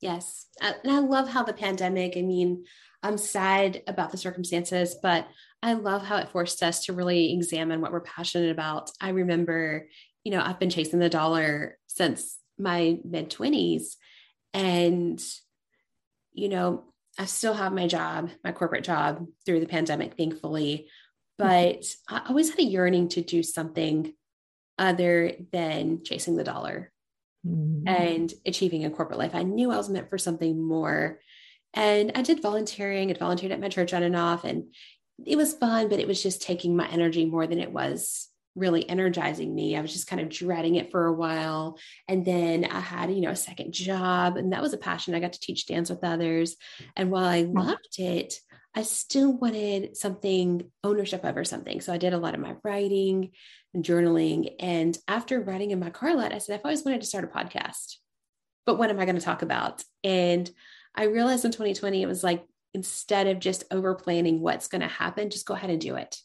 Yes. 0.00 0.46
Uh, 0.60 0.72
and 0.82 0.92
I 0.92 0.98
love 0.98 1.28
how 1.28 1.42
the 1.42 1.54
pandemic, 1.54 2.18
I 2.18 2.22
mean, 2.22 2.66
I'm 3.02 3.16
sad 3.16 3.82
about 3.86 4.10
the 4.10 4.18
circumstances, 4.18 4.96
but 5.02 5.26
I 5.62 5.72
love 5.72 6.04
how 6.04 6.18
it 6.18 6.28
forced 6.28 6.62
us 6.62 6.84
to 6.84 6.92
really 6.92 7.32
examine 7.32 7.80
what 7.80 7.92
we're 7.92 8.00
passionate 8.00 8.50
about. 8.50 8.90
I 9.00 9.10
remember, 9.10 9.88
you 10.24 10.32
know, 10.32 10.42
I've 10.44 10.58
been 10.58 10.68
chasing 10.68 10.98
the 10.98 11.08
dollar 11.08 11.78
since 11.86 12.38
my 12.58 12.98
mid 13.04 13.30
20s. 13.30 13.96
And, 14.54 15.22
you 16.32 16.48
know, 16.48 16.84
I 17.18 17.26
still 17.26 17.52
have 17.54 17.72
my 17.72 17.86
job, 17.86 18.30
my 18.42 18.52
corporate 18.52 18.84
job 18.84 19.26
through 19.44 19.60
the 19.60 19.66
pandemic, 19.66 20.16
thankfully. 20.16 20.88
But 21.36 21.80
mm-hmm. 21.80 22.14
I 22.14 22.22
always 22.28 22.50
had 22.50 22.60
a 22.60 22.64
yearning 22.64 23.08
to 23.10 23.20
do 23.20 23.42
something 23.42 24.14
other 24.78 25.32
than 25.52 26.02
chasing 26.04 26.36
the 26.36 26.44
dollar 26.44 26.92
mm-hmm. 27.46 27.86
and 27.86 28.32
achieving 28.46 28.84
a 28.84 28.90
corporate 28.90 29.18
life. 29.18 29.34
I 29.34 29.42
knew 29.42 29.70
I 29.70 29.76
was 29.76 29.90
meant 29.90 30.08
for 30.08 30.18
something 30.18 30.62
more. 30.62 31.20
And 31.74 32.12
I 32.14 32.22
did 32.22 32.40
volunteering. 32.40 33.10
I 33.10 33.14
volunteered 33.14 33.52
at 33.52 33.60
my 33.60 33.68
church 33.68 33.92
on 33.92 34.02
and 34.02 34.16
off. 34.16 34.44
And, 34.44 34.64
it 35.24 35.36
was 35.36 35.54
fun, 35.54 35.88
but 35.88 36.00
it 36.00 36.08
was 36.08 36.20
just 36.20 36.42
taking 36.42 36.76
my 36.76 36.88
energy 36.88 37.24
more 37.24 37.46
than 37.46 37.60
it 37.60 37.72
was 37.72 38.28
really 38.54 38.88
energizing 38.88 39.54
me. 39.54 39.76
I 39.76 39.80
was 39.80 39.92
just 39.92 40.06
kind 40.06 40.20
of 40.20 40.28
dreading 40.28 40.76
it 40.76 40.90
for 40.90 41.06
a 41.06 41.12
while. 41.12 41.78
And 42.08 42.24
then 42.24 42.64
I 42.64 42.80
had, 42.80 43.12
you 43.12 43.20
know, 43.20 43.30
a 43.30 43.36
second 43.36 43.72
job, 43.72 44.36
and 44.36 44.52
that 44.52 44.62
was 44.62 44.72
a 44.72 44.78
passion. 44.78 45.14
I 45.14 45.20
got 45.20 45.32
to 45.32 45.40
teach 45.40 45.66
dance 45.66 45.90
with 45.90 46.04
others. 46.04 46.56
And 46.96 47.10
while 47.10 47.24
I 47.24 47.42
mm-hmm. 47.42 47.58
loved 47.58 47.98
it, 47.98 48.34
I 48.74 48.82
still 48.82 49.32
wanted 49.36 49.96
something 49.96 50.70
ownership 50.82 51.24
over 51.24 51.44
something. 51.44 51.80
So 51.80 51.92
I 51.92 51.98
did 51.98 52.12
a 52.12 52.18
lot 52.18 52.34
of 52.34 52.40
my 52.40 52.56
writing 52.64 53.30
and 53.72 53.84
journaling. 53.84 54.54
And 54.58 54.96
after 55.06 55.40
writing 55.40 55.70
in 55.70 55.78
my 55.78 55.90
car 55.90 56.14
lot, 56.14 56.32
I 56.32 56.38
said, 56.38 56.54
I've 56.54 56.64
always 56.64 56.84
wanted 56.84 57.00
to 57.00 57.06
start 57.06 57.24
a 57.24 57.28
podcast, 57.28 57.96
but 58.66 58.76
what 58.76 58.90
am 58.90 58.98
I 58.98 59.04
going 59.04 59.18
to 59.18 59.22
talk 59.22 59.42
about? 59.42 59.84
And 60.02 60.50
I 60.94 61.04
realized 61.04 61.44
in 61.44 61.52
2020, 61.52 62.02
it 62.02 62.06
was 62.06 62.24
like 62.24 62.44
instead 62.72 63.28
of 63.28 63.38
just 63.38 63.64
over 63.70 63.94
planning 63.94 64.40
what's 64.40 64.68
going 64.68 64.82
to 64.82 64.88
happen, 64.88 65.30
just 65.30 65.46
go 65.46 65.54
ahead 65.54 65.70
and 65.70 65.80
do 65.80 65.94
it. 65.94 66.18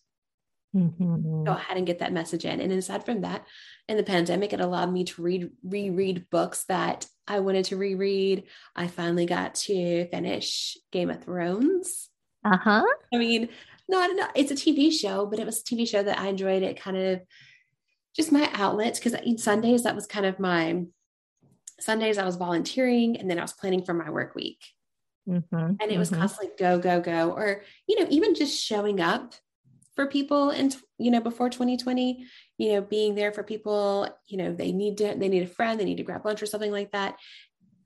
Mm-hmm. 0.76 1.46
Go 1.46 1.52
ahead 1.52 1.78
and 1.78 1.88
get 1.88 2.00
that 2.00 2.14
message 2.14 2.46
in. 2.46 2.62
And 2.62 2.72
aside 2.72 3.06
from 3.06 3.22
that, 3.22 3.46
in 3.88 3.98
the 3.98 4.04
pandemic, 4.04 4.54
it 4.54 4.62
allowed 4.62 4.92
me 4.92 5.04
to 5.06 5.22
read, 5.22 5.50
reread 5.64 6.30
books 6.30 6.66
that 6.66 7.08
I 7.28 7.40
wanted 7.40 7.66
to 7.66 7.78
reread. 7.78 8.44
I 8.76 8.88
finally 8.88 9.26
got 9.26 9.56
to 9.56 10.08
finish 10.10 10.78
Game 10.92 11.10
of 11.10 11.24
Thrones. 11.24 12.10
Uh 12.46 12.58
huh. 12.58 12.86
I 13.14 13.18
mean, 13.18 13.50
no, 13.88 14.00
I 14.00 14.08
don't 14.08 14.18
know. 14.18 14.28
It's 14.36 14.52
a 14.52 14.56
TV 14.56 14.92
show, 14.92 15.26
but 15.26 15.40
it 15.40 15.46
was 15.46 15.60
a 15.60 15.64
TV 15.64 15.88
show 15.88 16.04
that 16.04 16.20
I 16.20 16.28
enjoyed. 16.28 16.62
It 16.62 16.80
kind 16.80 16.98
of 16.98 17.22
just 18.16 18.32
my 18.32 18.50
outlet 18.54 19.00
because 19.02 19.16
Sundays 19.42 19.84
that 19.84 19.96
was 19.96 20.06
kind 20.06 20.26
of 20.26 20.40
my 20.40 20.84
Sundays 21.80 22.18
I 22.18 22.26
was 22.26 22.36
volunteering 22.36 23.18
and 23.18 23.30
then 23.30 23.40
I 23.40 23.42
was 23.42 23.54
planning 23.54 23.84
for 23.84 23.94
my 23.94 24.10
work 24.10 24.36
week. 24.36 24.64
Mm-hmm, 25.28 25.74
and 25.80 25.92
it 25.92 25.98
was 25.98 26.10
mm-hmm. 26.10 26.22
constantly 26.22 26.52
go, 26.58 26.80
go, 26.80 27.02
go, 27.02 27.32
or, 27.32 27.64
you 27.88 28.00
know, 28.00 28.08
even 28.10 28.36
just 28.36 28.64
showing 28.64 29.00
up 29.00 29.36
for 30.00 30.06
people 30.06 30.50
and, 30.50 30.74
you 30.98 31.12
know, 31.12 31.20
before 31.20 31.50
2020, 31.50 32.26
you 32.58 32.72
know, 32.72 32.80
being 32.80 33.16
there 33.16 33.34
for 33.34 33.44
people, 33.44 34.08
you 34.28 34.38
know, 34.38 34.54
they 34.54 34.72
need 34.72 34.98
to, 35.00 35.14
they 35.18 35.28
need 35.28 35.44
a 35.44 35.48
friend, 35.48 35.78
they 35.78 35.84
need 35.84 35.98
to 35.98 36.04
grab 36.04 36.24
lunch 36.24 36.42
or 36.42 36.46
something 36.46 36.72
like 36.72 36.94
that. 36.94 37.18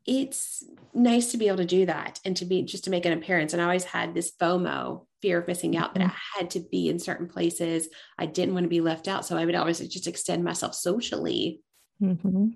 It's 0.06 0.63
nice 0.93 1.32
to 1.32 1.39
be 1.39 1.47
able 1.47 1.58
to 1.58 1.65
do 1.65 1.88
that 1.88 2.19
and 2.23 2.38
to 2.38 2.45
be 2.45 2.62
just 2.62 2.84
to 2.84 2.91
make 2.91 3.08
an 3.08 3.13
appearance. 3.13 3.52
And 3.52 3.60
I 3.60 3.65
always 3.65 3.84
had 3.84 4.13
this 4.13 4.32
FOMO 4.39 5.08
fear 5.23 5.39
of 5.39 5.47
missing 5.47 5.76
out 5.76 5.95
that 5.95 6.04
I 6.04 6.06
mm-hmm. 6.06 6.39
had 6.39 6.52
to 6.52 6.60
be 6.60 6.88
in 6.88 6.99
certain 6.99 7.28
places. 7.28 7.89
I 8.19 8.28
didn't 8.28 8.54
want 8.54 8.65
to 8.65 8.69
be 8.69 8.82
left 8.82 9.08
out. 9.08 9.26
So 9.26 9.36
I 9.36 9.45
would 9.45 9.56
always 9.56 9.80
just 9.80 10.06
extend 10.06 10.43
myself 10.43 10.76
socially. 10.76 11.62
Mm-hmm. 11.99 12.49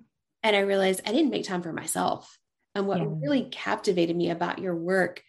And 0.44 0.56
I 0.56 0.60
realized 0.60 1.00
I 1.04 1.10
didn't 1.10 1.32
make 1.32 1.46
time 1.46 1.62
for 1.62 1.72
myself. 1.72 2.38
And 2.76 2.86
what 2.86 3.00
yeah. 3.00 3.08
really 3.08 3.48
captivated 3.50 4.14
me 4.14 4.30
about 4.30 4.60
your 4.60 4.76
work 4.76 5.20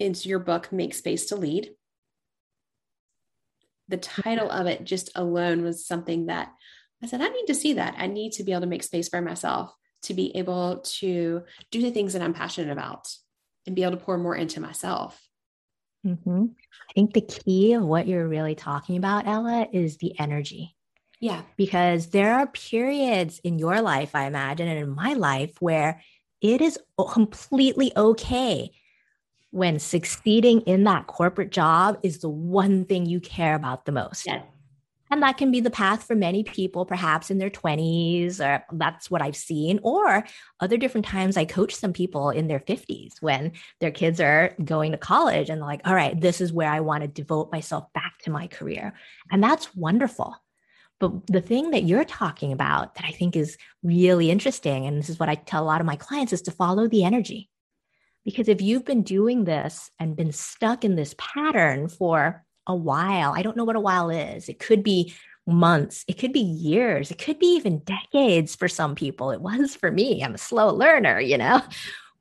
is 0.00 0.26
your 0.26 0.40
book, 0.40 0.72
Make 0.72 0.94
Space 0.94 1.26
to 1.26 1.36
Lead. 1.36 1.70
The 3.88 3.96
title 3.96 4.50
of 4.50 4.66
it 4.66 4.84
just 4.84 5.10
alone 5.14 5.62
was 5.62 5.86
something 5.86 6.26
that 6.26 6.52
I 7.02 7.06
said, 7.06 7.20
I 7.20 7.28
need 7.28 7.46
to 7.46 7.54
see 7.54 7.74
that. 7.74 7.94
I 7.98 8.06
need 8.06 8.32
to 8.32 8.44
be 8.44 8.52
able 8.52 8.62
to 8.62 8.66
make 8.66 8.82
space 8.82 9.08
for 9.08 9.20
myself 9.20 9.74
to 10.02 10.14
be 10.14 10.34
able 10.36 10.78
to 10.78 11.42
do 11.70 11.82
the 11.82 11.90
things 11.90 12.12
that 12.12 12.22
I'm 12.22 12.34
passionate 12.34 12.72
about 12.72 13.08
and 13.66 13.74
be 13.74 13.82
able 13.82 13.96
to 13.98 14.04
pour 14.04 14.16
more 14.18 14.36
into 14.36 14.60
myself. 14.60 15.20
Mm-hmm. 16.06 16.44
I 16.88 16.92
think 16.94 17.12
the 17.12 17.20
key 17.20 17.72
of 17.72 17.82
what 17.82 18.06
you're 18.06 18.28
really 18.28 18.54
talking 18.54 18.96
about, 18.96 19.26
Ella, 19.26 19.66
is 19.72 19.98
the 19.98 20.18
energy. 20.18 20.76
Yeah. 21.20 21.42
Because 21.56 22.08
there 22.08 22.34
are 22.34 22.46
periods 22.46 23.40
in 23.40 23.58
your 23.58 23.80
life, 23.80 24.14
I 24.14 24.26
imagine, 24.26 24.68
and 24.68 24.78
in 24.78 24.94
my 24.94 25.14
life 25.14 25.56
where 25.60 26.02
it 26.40 26.60
is 26.60 26.78
completely 27.10 27.92
okay 27.96 28.70
when 29.56 29.78
succeeding 29.78 30.60
in 30.62 30.84
that 30.84 31.06
corporate 31.06 31.50
job 31.50 31.98
is 32.02 32.18
the 32.18 32.28
one 32.28 32.84
thing 32.84 33.06
you 33.06 33.18
care 33.18 33.54
about 33.54 33.86
the 33.86 33.92
most. 33.92 34.26
Yes. 34.26 34.44
And 35.10 35.22
that 35.22 35.38
can 35.38 35.50
be 35.50 35.60
the 35.60 35.70
path 35.70 36.02
for 36.02 36.14
many 36.14 36.42
people, 36.42 36.84
perhaps 36.84 37.30
in 37.30 37.38
their 37.38 37.48
20s, 37.48 38.38
or 38.38 38.62
that's 38.72 39.10
what 39.10 39.22
I've 39.22 39.36
seen. 39.36 39.80
Or 39.82 40.24
other 40.60 40.76
different 40.76 41.06
times, 41.06 41.38
I 41.38 41.46
coach 41.46 41.74
some 41.74 41.94
people 41.94 42.28
in 42.28 42.48
their 42.48 42.58
50s 42.58 43.22
when 43.22 43.52
their 43.80 43.92
kids 43.92 44.20
are 44.20 44.54
going 44.62 44.92
to 44.92 44.98
college 44.98 45.48
and 45.48 45.62
they're 45.62 45.68
like, 45.68 45.86
all 45.86 45.94
right, 45.94 46.20
this 46.20 46.42
is 46.42 46.52
where 46.52 46.70
I 46.70 46.80
want 46.80 47.02
to 47.02 47.08
devote 47.08 47.50
myself 47.50 47.90
back 47.94 48.18
to 48.24 48.30
my 48.30 48.48
career. 48.48 48.92
And 49.30 49.42
that's 49.42 49.74
wonderful. 49.74 50.36
But 50.98 51.26
the 51.28 51.40
thing 51.40 51.70
that 51.70 51.84
you're 51.84 52.04
talking 52.04 52.52
about 52.52 52.96
that 52.96 53.04
I 53.06 53.12
think 53.12 53.36
is 53.36 53.56
really 53.82 54.30
interesting, 54.30 54.86
and 54.86 54.98
this 54.98 55.08
is 55.08 55.18
what 55.18 55.30
I 55.30 55.36
tell 55.36 55.62
a 55.62 55.64
lot 55.64 55.80
of 55.80 55.86
my 55.86 55.96
clients, 55.96 56.34
is 56.34 56.42
to 56.42 56.50
follow 56.50 56.88
the 56.88 57.04
energy. 57.04 57.48
Because 58.26 58.48
if 58.48 58.60
you've 58.60 58.84
been 58.84 59.04
doing 59.04 59.44
this 59.44 59.90
and 60.00 60.16
been 60.16 60.32
stuck 60.32 60.84
in 60.84 60.96
this 60.96 61.14
pattern 61.16 61.88
for 61.88 62.44
a 62.66 62.74
while, 62.74 63.32
I 63.34 63.42
don't 63.42 63.56
know 63.56 63.64
what 63.64 63.76
a 63.76 63.80
while 63.80 64.10
is. 64.10 64.48
It 64.48 64.58
could 64.58 64.82
be 64.82 65.14
months, 65.46 66.04
it 66.08 66.18
could 66.18 66.32
be 66.32 66.40
years, 66.40 67.12
it 67.12 67.18
could 67.18 67.38
be 67.38 67.54
even 67.54 67.78
decades 67.78 68.56
for 68.56 68.66
some 68.66 68.96
people. 68.96 69.30
It 69.30 69.40
was 69.40 69.76
for 69.76 69.92
me. 69.92 70.24
I'm 70.24 70.34
a 70.34 70.38
slow 70.38 70.74
learner, 70.74 71.20
you 71.20 71.38
know? 71.38 71.62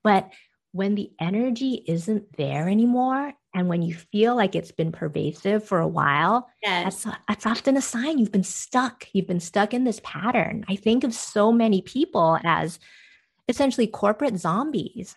But 0.03 0.29
when 0.71 0.93
the 0.93 1.09
energy 1.19 1.83
isn't 1.87 2.37
there 2.37 2.69
anymore 2.69 3.33
and 3.55 3.67
when 3.67 3.81
you 3.81 3.95
feel 3.95 4.35
like 4.35 4.53
it's 4.53 4.71
been 4.71 4.91
pervasive 4.91 5.63
for 5.63 5.79
a 5.79 5.87
while, 5.87 6.47
yes. 6.61 7.03
that's, 7.03 7.17
that's 7.27 7.45
often 7.47 7.77
a 7.77 7.81
sign 7.81 8.19
you've 8.19 8.31
been 8.31 8.43
stuck. 8.43 9.07
You've 9.13 9.25
been 9.25 9.39
stuck 9.39 9.73
in 9.73 9.83
this 9.83 9.99
pattern. 10.03 10.63
I 10.67 10.75
think 10.75 11.03
of 11.03 11.15
so 11.15 11.51
many 11.51 11.81
people 11.81 12.37
as 12.43 12.77
essentially 13.47 13.87
corporate 13.87 14.37
zombies. 14.37 15.15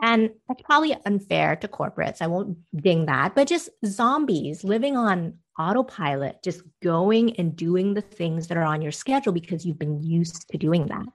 And 0.00 0.30
that's 0.48 0.62
probably 0.62 0.96
unfair 1.06 1.56
to 1.56 1.68
corporates. 1.68 2.20
I 2.20 2.26
won't 2.26 2.58
ding 2.76 3.06
that, 3.06 3.34
but 3.34 3.48
just 3.48 3.70
zombies 3.86 4.64
living 4.64 4.96
on 4.96 5.34
autopilot, 5.58 6.42
just 6.42 6.62
going 6.82 7.36
and 7.36 7.54
doing 7.56 7.94
the 7.94 8.00
things 8.00 8.48
that 8.48 8.58
are 8.58 8.64
on 8.64 8.82
your 8.82 8.92
schedule 8.92 9.32
because 9.32 9.64
you've 9.64 9.78
been 9.78 10.02
used 10.02 10.48
to 10.50 10.58
doing 10.58 10.86
that. 10.86 11.06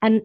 And 0.00 0.22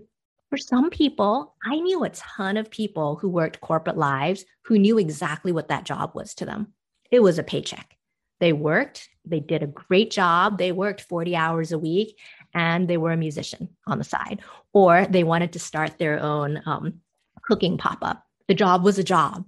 for 0.50 0.58
some 0.58 0.92
people, 0.92 1.56
I 1.66 1.80
knew 1.80 2.04
a 2.04 2.10
ton 2.10 2.58
of 2.58 2.70
people 2.70 3.16
who 3.16 3.28
worked 3.28 3.62
corporate 3.62 3.98
lives 3.98 4.46
who 4.62 4.78
knew 4.78 5.00
exactly 5.00 5.52
what 5.52 5.70
that 5.70 5.84
job 5.84 6.12
was 6.14 6.36
to 6.36 6.46
them. 6.46 6.74
It 7.10 7.22
was 7.22 7.40
a 7.40 7.44
paycheck. 7.44 7.98
They 8.40 8.54
worked, 8.54 9.10
they 9.26 9.40
did 9.40 9.64
a 9.64 9.68
great 9.68 10.12
job, 10.12 10.58
they 10.58 10.72
worked 10.72 11.02
40 11.02 11.36
hours 11.36 11.72
a 11.72 11.80
week, 11.80 12.20
and 12.54 12.88
they 12.88 12.98
were 12.98 13.12
a 13.12 13.18
musician 13.18 13.70
on 13.88 13.98
the 13.98 14.04
side, 14.04 14.42
or 14.74 15.08
they 15.10 15.24
wanted 15.24 15.54
to 15.54 15.60
start 15.60 15.98
their 15.98 16.20
own 16.20 16.62
um, 16.66 17.02
cooking 17.44 17.78
pop 17.78 18.00
up. 18.02 18.26
The 18.48 18.54
job 18.54 18.84
was 18.84 18.98
a 18.98 19.04
job. 19.04 19.46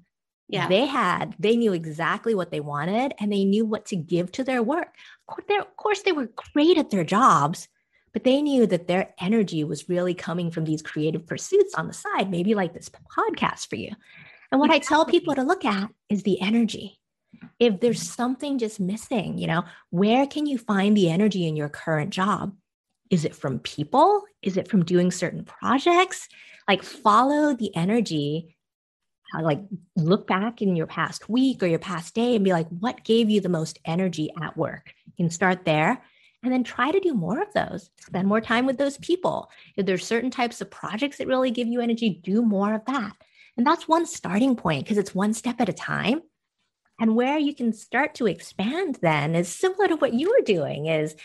Yeah. 0.47 0.67
They 0.67 0.85
had, 0.85 1.35
they 1.39 1.57
knew 1.57 1.73
exactly 1.73 2.35
what 2.35 2.51
they 2.51 2.59
wanted 2.59 3.13
and 3.19 3.31
they 3.31 3.45
knew 3.45 3.65
what 3.65 3.85
to 3.87 3.95
give 3.95 4.31
to 4.33 4.43
their 4.43 4.61
work. 4.61 4.93
Of 5.27 5.77
course, 5.77 6.03
they 6.03 6.11
were 6.11 6.29
great 6.53 6.77
at 6.77 6.91
their 6.91 7.03
jobs, 7.03 7.67
but 8.13 8.23
they 8.23 8.41
knew 8.41 8.67
that 8.67 8.87
their 8.87 9.13
energy 9.19 9.63
was 9.63 9.89
really 9.89 10.13
coming 10.13 10.51
from 10.51 10.65
these 10.65 10.83
creative 10.83 11.25
pursuits 11.25 11.73
on 11.73 11.87
the 11.87 11.93
side, 11.93 12.29
maybe 12.29 12.53
like 12.53 12.73
this 12.73 12.89
podcast 12.89 13.67
for 13.67 13.75
you. 13.75 13.91
And 14.51 14.61
what 14.61 14.69
exactly. 14.69 14.85
I 14.85 14.87
tell 14.87 15.05
people 15.05 15.35
to 15.35 15.43
look 15.43 15.65
at 15.65 15.89
is 16.09 16.23
the 16.23 16.39
energy. 16.39 16.99
If 17.59 17.79
there's 17.79 18.01
something 18.01 18.59
just 18.59 18.79
missing, 18.79 19.37
you 19.37 19.47
know, 19.47 19.63
where 19.89 20.27
can 20.27 20.45
you 20.45 20.57
find 20.57 20.95
the 20.95 21.09
energy 21.09 21.47
in 21.47 21.55
your 21.55 21.69
current 21.69 22.11
job? 22.11 22.55
Is 23.09 23.25
it 23.25 23.35
from 23.35 23.59
people? 23.59 24.23
Is 24.41 24.57
it 24.57 24.69
from 24.69 24.85
doing 24.85 25.11
certain 25.11 25.43
projects? 25.43 26.29
Like 26.67 26.83
follow 26.83 27.55
the 27.55 27.75
energy 27.75 28.55
uh, 29.33 29.41
like 29.41 29.61
look 29.95 30.27
back 30.27 30.61
in 30.61 30.75
your 30.75 30.87
past 30.87 31.29
week 31.29 31.63
or 31.63 31.67
your 31.67 31.79
past 31.79 32.13
day 32.13 32.35
and 32.35 32.43
be 32.43 32.53
like, 32.53 32.67
what 32.69 33.03
gave 33.03 33.29
you 33.29 33.41
the 33.41 33.49
most 33.49 33.79
energy 33.85 34.29
at 34.41 34.55
work? 34.55 34.93
You 35.05 35.25
can 35.25 35.29
start 35.29 35.65
there 35.65 36.01
and 36.43 36.53
then 36.53 36.63
try 36.63 36.91
to 36.91 36.99
do 36.99 37.13
more 37.13 37.41
of 37.41 37.51
those. 37.53 37.89
Spend 37.99 38.27
more 38.27 38.41
time 38.41 38.65
with 38.65 38.77
those 38.77 38.97
people. 38.99 39.49
If 39.75 39.85
there's 39.85 40.05
certain 40.05 40.29
types 40.29 40.61
of 40.61 40.69
projects 40.69 41.17
that 41.17 41.27
really 41.27 41.51
give 41.51 41.67
you 41.67 41.81
energy, 41.81 42.21
do 42.23 42.41
more 42.43 42.73
of 42.73 42.85
that. 42.85 43.13
And 43.57 43.65
that's 43.65 43.87
one 43.87 44.05
starting 44.05 44.55
point 44.55 44.83
because 44.83 44.97
it's 44.97 45.15
one 45.15 45.33
step 45.33 45.59
at 45.59 45.69
a 45.69 45.73
time. 45.73 46.21
And 46.99 47.15
where 47.15 47.37
you 47.37 47.53
can 47.55 47.73
start 47.73 48.15
to 48.15 48.27
expand 48.27 48.99
then 49.01 49.35
is 49.35 49.49
similar 49.49 49.87
to 49.87 49.95
what 49.95 50.13
you 50.13 50.29
were 50.29 50.45
doing 50.45 50.85
is, 50.85 51.15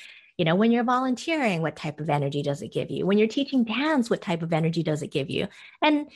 you 0.41 0.47
know, 0.47 0.55
when 0.55 0.73
you're 0.73 0.85
volunteering, 0.85 1.61
what 1.61 1.77
type 1.77 2.01
of 2.01 2.09
energy 2.09 2.43
does 2.43 2.63
it 2.63 2.73
give 2.73 2.91
you? 2.91 3.05
When 3.05 3.19
you're 3.19 3.29
teaching 3.29 3.63
dance, 3.63 4.09
what 4.09 4.23
type 4.23 4.41
of 4.41 4.55
energy 4.55 4.83
does 4.83 5.03
it 5.03 5.09
give 5.09 5.29
you? 5.29 5.49
And 5.83 6.11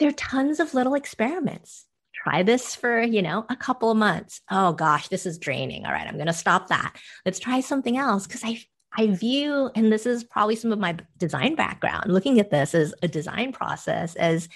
there 0.00 0.08
are 0.08 0.12
tons 0.12 0.60
of 0.60 0.72
little 0.72 0.94
experiments. 0.94 1.84
Try 2.14 2.42
this 2.42 2.74
for, 2.74 3.02
you 3.02 3.20
know, 3.20 3.44
a 3.50 3.54
couple 3.54 3.90
of 3.90 3.98
months. 3.98 4.40
Oh 4.50 4.72
gosh, 4.72 5.08
this 5.08 5.26
is 5.26 5.36
draining. 5.36 5.84
All 5.84 5.92
right, 5.92 6.06
I'm 6.06 6.14
going 6.14 6.26
to 6.26 6.32
stop 6.32 6.68
that. 6.68 6.96
Let's 7.26 7.38
try 7.38 7.60
something 7.60 7.98
else 7.98 8.26
because 8.26 8.44
I 8.44 8.64
I 8.96 9.08
view, 9.08 9.70
and 9.74 9.92
this 9.92 10.06
is 10.06 10.24
probably 10.24 10.56
some 10.56 10.72
of 10.72 10.78
my 10.78 10.96
design 11.18 11.54
background, 11.54 12.10
looking 12.10 12.40
at 12.40 12.50
this 12.50 12.74
as 12.74 12.94
a 13.02 13.08
design 13.08 13.52
process, 13.52 14.16
as 14.16 14.48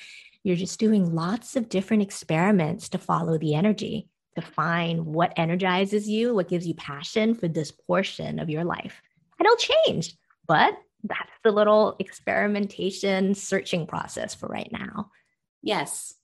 you're 0.44 0.56
just 0.56 0.80
doing 0.80 1.14
lots 1.14 1.56
of 1.56 1.68
different 1.68 2.02
experiments 2.02 2.88
to 2.88 2.96
follow 2.96 3.36
the 3.36 3.54
energy, 3.54 4.08
to 4.36 4.40
find 4.40 5.04
what 5.04 5.34
energizes 5.36 6.08
you, 6.08 6.34
what 6.34 6.48
gives 6.48 6.66
you 6.66 6.72
passion 6.72 7.34
for 7.34 7.48
this 7.48 7.70
portion 7.70 8.38
of 8.38 8.48
your 8.48 8.64
life. 8.64 9.02
It'll 9.40 9.56
change, 9.56 10.16
but 10.46 10.76
that's 11.04 11.32
the 11.42 11.50
little 11.50 11.96
experimentation 11.98 13.34
searching 13.34 13.86
process 13.86 14.34
for 14.34 14.46
right 14.46 14.70
now. 14.70 15.10
Yes. 15.62 16.14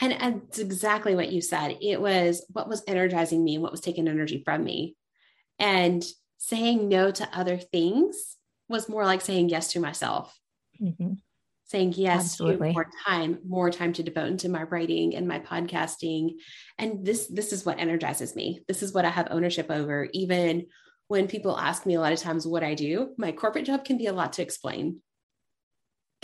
And, 0.00 0.12
and 0.12 0.42
it's 0.48 0.58
exactly 0.58 1.14
what 1.14 1.30
you 1.30 1.40
said. 1.40 1.78
It 1.80 2.00
was 2.00 2.44
what 2.50 2.68
was 2.68 2.82
energizing 2.86 3.44
me 3.44 3.54
and 3.54 3.62
what 3.62 3.72
was 3.72 3.80
taking 3.80 4.08
energy 4.08 4.42
from 4.44 4.64
me. 4.64 4.96
And 5.58 6.04
saying 6.38 6.88
no 6.88 7.10
to 7.10 7.28
other 7.32 7.56
things 7.58 8.36
was 8.68 8.88
more 8.88 9.04
like 9.04 9.20
saying 9.20 9.48
yes 9.48 9.72
to 9.72 9.80
myself. 9.80 10.36
Mm-hmm. 10.82 11.14
Saying 11.66 11.94
yes 11.96 12.20
Absolutely. 12.20 12.68
to 12.68 12.74
more 12.74 12.90
time, 13.06 13.38
more 13.46 13.70
time 13.70 13.92
to 13.94 14.02
devote 14.02 14.26
into 14.26 14.48
my 14.48 14.64
writing 14.64 15.14
and 15.14 15.26
my 15.26 15.38
podcasting. 15.38 16.32
And 16.78 17.04
this 17.04 17.26
this 17.28 17.52
is 17.52 17.64
what 17.64 17.78
energizes 17.78 18.36
me. 18.36 18.62
This 18.68 18.82
is 18.82 18.92
what 18.92 19.04
I 19.04 19.10
have 19.10 19.28
ownership 19.30 19.70
over. 19.70 20.08
Even 20.12 20.66
when 21.08 21.28
people 21.28 21.58
ask 21.58 21.86
me 21.86 21.94
a 21.94 22.00
lot 22.00 22.12
of 22.12 22.18
times 22.18 22.46
what 22.46 22.64
I 22.64 22.74
do, 22.74 23.10
my 23.18 23.32
corporate 23.32 23.66
job 23.66 23.84
can 23.84 23.98
be 23.98 24.06
a 24.06 24.12
lot 24.12 24.34
to 24.34 24.42
explain 24.42 25.00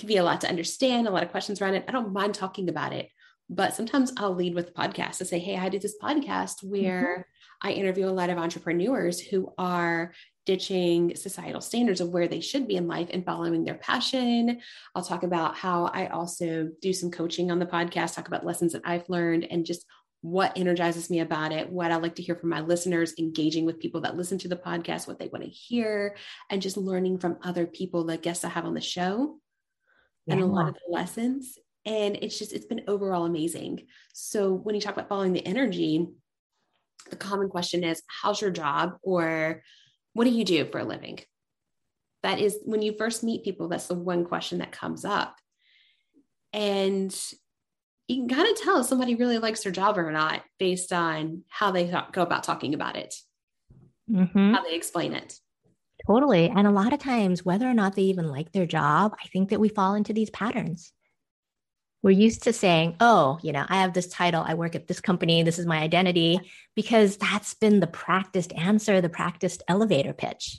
can 0.01 0.09
be 0.09 0.17
a 0.17 0.25
lot 0.25 0.41
to 0.41 0.49
understand, 0.49 1.07
a 1.07 1.11
lot 1.11 1.23
of 1.23 1.31
questions 1.31 1.61
around 1.61 1.75
it. 1.75 1.85
I 1.87 1.93
don't 1.93 2.13
mind 2.13 2.35
talking 2.35 2.69
about 2.69 2.93
it, 2.93 3.11
but 3.49 3.75
sometimes 3.75 4.13
I'll 4.17 4.35
lead 4.35 4.55
with 4.55 4.67
the 4.67 4.73
podcast 4.73 5.19
to 5.19 5.25
say, 5.25 5.39
Hey, 5.39 5.57
I 5.57 5.69
do 5.69 5.79
this 5.79 5.99
podcast 6.03 6.63
where 6.63 7.27
mm-hmm. 7.63 7.69
I 7.69 7.73
interview 7.73 8.09
a 8.09 8.11
lot 8.11 8.31
of 8.31 8.39
entrepreneurs 8.39 9.21
who 9.21 9.53
are 9.59 10.15
ditching 10.47 11.15
societal 11.15 11.61
standards 11.61 12.01
of 12.01 12.09
where 12.09 12.27
they 12.27 12.41
should 12.41 12.67
be 12.67 12.77
in 12.77 12.89
life 12.89 13.09
and 13.13 13.25
following 13.25 13.63
their 13.63 13.75
passion. 13.75 14.61
I'll 14.95 15.05
talk 15.05 15.23
about 15.23 15.55
how 15.55 15.85
I 15.85 16.07
also 16.07 16.71
do 16.81 16.95
some 16.95 17.11
coaching 17.11 17.51
on 17.51 17.59
the 17.59 17.67
podcast, 17.67 18.15
talk 18.15 18.27
about 18.27 18.47
lessons 18.47 18.73
that 18.73 18.83
I've 18.87 19.09
learned 19.11 19.47
and 19.51 19.67
just 19.67 19.85
what 20.23 20.57
energizes 20.57 21.09
me 21.09 21.21
about 21.21 21.53
it, 21.53 21.71
what 21.71 21.91
I 21.91 21.97
like 21.97 22.17
to 22.17 22.23
hear 22.23 22.35
from 22.35 22.51
my 22.51 22.61
listeners, 22.61 23.15
engaging 23.19 23.65
with 23.65 23.81
people 23.81 24.03
that 24.03 24.17
listen 24.17 24.39
to 24.39 24.49
the 24.49 24.57
podcast, 24.57 25.09
what 25.09 25.19
they 25.19 25.29
want 25.29 25.45
to 25.45 25.51
hear, 25.51 26.17
and 26.51 26.61
just 26.61 26.77
learning 26.77 27.19
from 27.19 27.39
other 27.43 27.67
people, 27.67 28.05
the 28.05 28.19
guests 28.19 28.45
I 28.45 28.51
have 28.51 28.67
on 28.67 28.75
the 28.75 28.81
show 28.81 29.39
yeah. 30.27 30.35
and 30.35 30.43
a 30.43 30.47
lot 30.47 30.69
of 30.69 30.75
the 30.75 30.93
lessons. 30.93 31.59
And 31.87 32.19
it's 32.21 32.39
just, 32.39 32.53
it's 32.53 32.67
been 32.67 32.85
overall 32.87 33.25
amazing. 33.25 33.87
So 34.13 34.53
when 34.53 34.75
you 34.75 34.81
talk 34.83 34.93
about 34.93 35.09
following 35.09 35.33
the 35.33 35.47
energy, 35.47 36.07
the 37.09 37.17
common 37.17 37.49
question 37.49 37.83
is, 37.83 38.03
how's 38.07 38.43
your 38.43 38.51
job? 38.51 38.99
Or 39.03 39.63
what 40.13 40.25
do 40.25 40.31
you 40.31 40.45
do 40.45 40.67
for 40.67 40.81
a 40.81 40.85
living? 40.85 41.21
That 42.23 42.39
is 42.39 42.59
when 42.63 42.83
you 42.83 42.95
first 42.99 43.25
meet 43.25 43.45
people, 43.45 43.69
that's 43.69 43.87
the 43.87 43.95
one 43.95 44.27
question 44.27 44.59
that 44.59 44.73
comes 44.73 45.07
up. 45.07 45.37
And 46.53 47.17
you 48.11 48.27
can 48.27 48.29
kind 48.29 48.51
of 48.51 48.61
tell 48.61 48.81
if 48.81 48.87
somebody 48.87 49.15
really 49.15 49.39
likes 49.39 49.63
their 49.63 49.73
job 49.73 49.97
or 49.97 50.11
not 50.11 50.43
based 50.59 50.93
on 50.93 51.45
how 51.49 51.71
they 51.71 51.85
th- 51.85 52.11
go 52.13 52.23
about 52.23 52.43
talking 52.43 52.75
about 52.75 52.97
it, 52.97 53.15
mm-hmm. 54.11 54.53
how 54.53 54.65
they 54.65 54.75
explain 54.75 55.13
it. 55.13 55.39
Totally. 56.07 56.49
And 56.49 56.67
a 56.67 56.73
lot 56.73 56.93
of 56.93 56.99
times, 56.99 57.45
whether 57.45 57.69
or 57.69 57.75
not 57.75 57.95
they 57.95 58.03
even 58.03 58.29
like 58.29 58.51
their 58.51 58.67
job, 58.67 59.15
I 59.23 59.29
think 59.29 59.51
that 59.51 59.61
we 59.61 59.69
fall 59.69 59.95
into 59.95 60.13
these 60.13 60.31
patterns. 60.31 60.93
We're 62.03 62.11
used 62.11 62.43
to 62.45 62.53
saying, 62.53 62.97
oh, 62.99 63.39
you 63.43 63.53
know, 63.53 63.65
I 63.69 63.83
have 63.83 63.93
this 63.93 64.09
title, 64.09 64.43
I 64.45 64.55
work 64.55 64.75
at 64.75 64.89
this 64.89 65.01
company, 65.01 65.43
this 65.43 65.59
is 65.59 65.67
my 65.67 65.79
identity, 65.79 66.41
because 66.75 67.17
that's 67.19 67.55
been 67.55 67.79
the 67.79 67.87
practiced 67.87 68.53
answer, 68.55 69.01
the 69.01 69.09
practiced 69.09 69.63
elevator 69.69 70.15
pitch. 70.15 70.59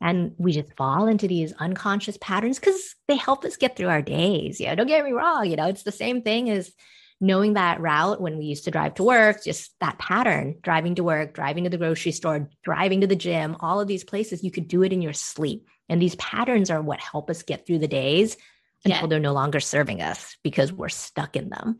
And 0.00 0.32
we 0.38 0.52
just 0.52 0.74
fall 0.76 1.06
into 1.06 1.28
these 1.28 1.52
unconscious 1.52 2.16
patterns 2.20 2.58
because 2.58 2.94
they 3.06 3.16
help 3.16 3.44
us 3.44 3.56
get 3.56 3.76
through 3.76 3.88
our 3.88 4.02
days. 4.02 4.58
Yeah, 4.58 4.74
don't 4.74 4.86
get 4.86 5.04
me 5.04 5.12
wrong. 5.12 5.46
You 5.46 5.56
know, 5.56 5.66
it's 5.66 5.82
the 5.82 5.92
same 5.92 6.22
thing 6.22 6.48
as 6.48 6.72
knowing 7.20 7.52
that 7.52 7.80
route 7.80 8.20
when 8.20 8.38
we 8.38 8.46
used 8.46 8.64
to 8.64 8.70
drive 8.70 8.94
to 8.94 9.02
work, 9.02 9.44
just 9.44 9.72
that 9.80 9.98
pattern, 9.98 10.56
driving 10.62 10.94
to 10.94 11.04
work, 11.04 11.34
driving 11.34 11.64
to 11.64 11.70
the 11.70 11.76
grocery 11.76 12.12
store, 12.12 12.48
driving 12.64 13.02
to 13.02 13.06
the 13.06 13.16
gym, 13.16 13.56
all 13.60 13.80
of 13.80 13.88
these 13.88 14.04
places, 14.04 14.42
you 14.42 14.50
could 14.50 14.68
do 14.68 14.82
it 14.82 14.92
in 14.92 15.02
your 15.02 15.12
sleep. 15.12 15.66
And 15.88 16.00
these 16.00 16.14
patterns 16.14 16.70
are 16.70 16.80
what 16.80 17.00
help 17.00 17.28
us 17.28 17.42
get 17.42 17.66
through 17.66 17.80
the 17.80 17.88
days 17.88 18.38
until 18.84 19.02
yeah. 19.02 19.06
they're 19.06 19.20
no 19.20 19.34
longer 19.34 19.60
serving 19.60 20.00
us 20.00 20.36
because 20.42 20.72
we're 20.72 20.88
stuck 20.88 21.36
in 21.36 21.50
them. 21.50 21.78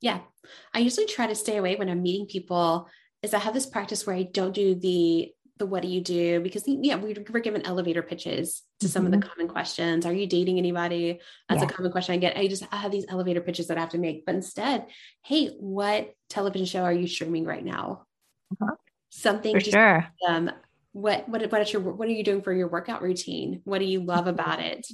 Yeah. 0.00 0.20
I 0.72 0.78
usually 0.78 1.06
try 1.06 1.26
to 1.26 1.34
stay 1.34 1.58
away 1.58 1.76
when 1.76 1.90
I'm 1.90 2.02
meeting 2.02 2.26
people 2.26 2.88
is 3.22 3.34
I 3.34 3.38
have 3.40 3.52
this 3.54 3.66
practice 3.66 4.06
where 4.06 4.16
I 4.16 4.22
don't 4.22 4.54
do 4.54 4.74
the 4.74 5.32
the 5.58 5.66
what 5.66 5.82
do 5.82 5.88
you 5.88 6.00
do 6.00 6.40
because 6.40 6.64
yeah 6.66 6.96
we 6.96 7.14
were 7.30 7.40
given 7.40 7.66
elevator 7.66 8.02
pitches 8.02 8.62
to 8.80 8.86
mm-hmm. 8.86 8.92
some 8.92 9.04
of 9.04 9.10
the 9.10 9.18
mm-hmm. 9.18 9.28
common 9.28 9.48
questions 9.48 10.06
are 10.06 10.12
you 10.12 10.26
dating 10.26 10.58
anybody 10.58 11.20
that's 11.48 11.60
yeah. 11.60 11.68
a 11.68 11.70
common 11.70 11.92
question 11.92 12.14
i 12.14 12.18
get 12.18 12.36
i 12.36 12.46
just 12.46 12.64
I 12.72 12.76
have 12.76 12.92
these 12.92 13.06
elevator 13.08 13.40
pitches 13.40 13.66
that 13.66 13.76
i 13.76 13.80
have 13.80 13.90
to 13.90 13.98
make 13.98 14.24
but 14.24 14.34
instead 14.34 14.86
hey 15.24 15.48
what 15.58 16.12
television 16.30 16.66
show 16.66 16.82
are 16.82 16.92
you 16.92 17.06
streaming 17.06 17.44
right 17.44 17.64
now 17.64 18.06
uh-huh. 18.52 18.74
something 19.10 19.54
for 19.54 19.60
sure 19.60 20.06
um 20.26 20.50
what 20.92 21.28
what 21.28 21.50
what 21.50 21.60
is 21.60 21.72
your 21.72 21.82
what 21.82 22.08
are 22.08 22.12
you 22.12 22.24
doing 22.24 22.42
for 22.42 22.52
your 22.52 22.68
workout 22.68 23.02
routine 23.02 23.60
what 23.64 23.78
do 23.78 23.84
you 23.84 24.00
love 24.00 24.20
mm-hmm. 24.20 24.30
about 24.30 24.60
it 24.60 24.86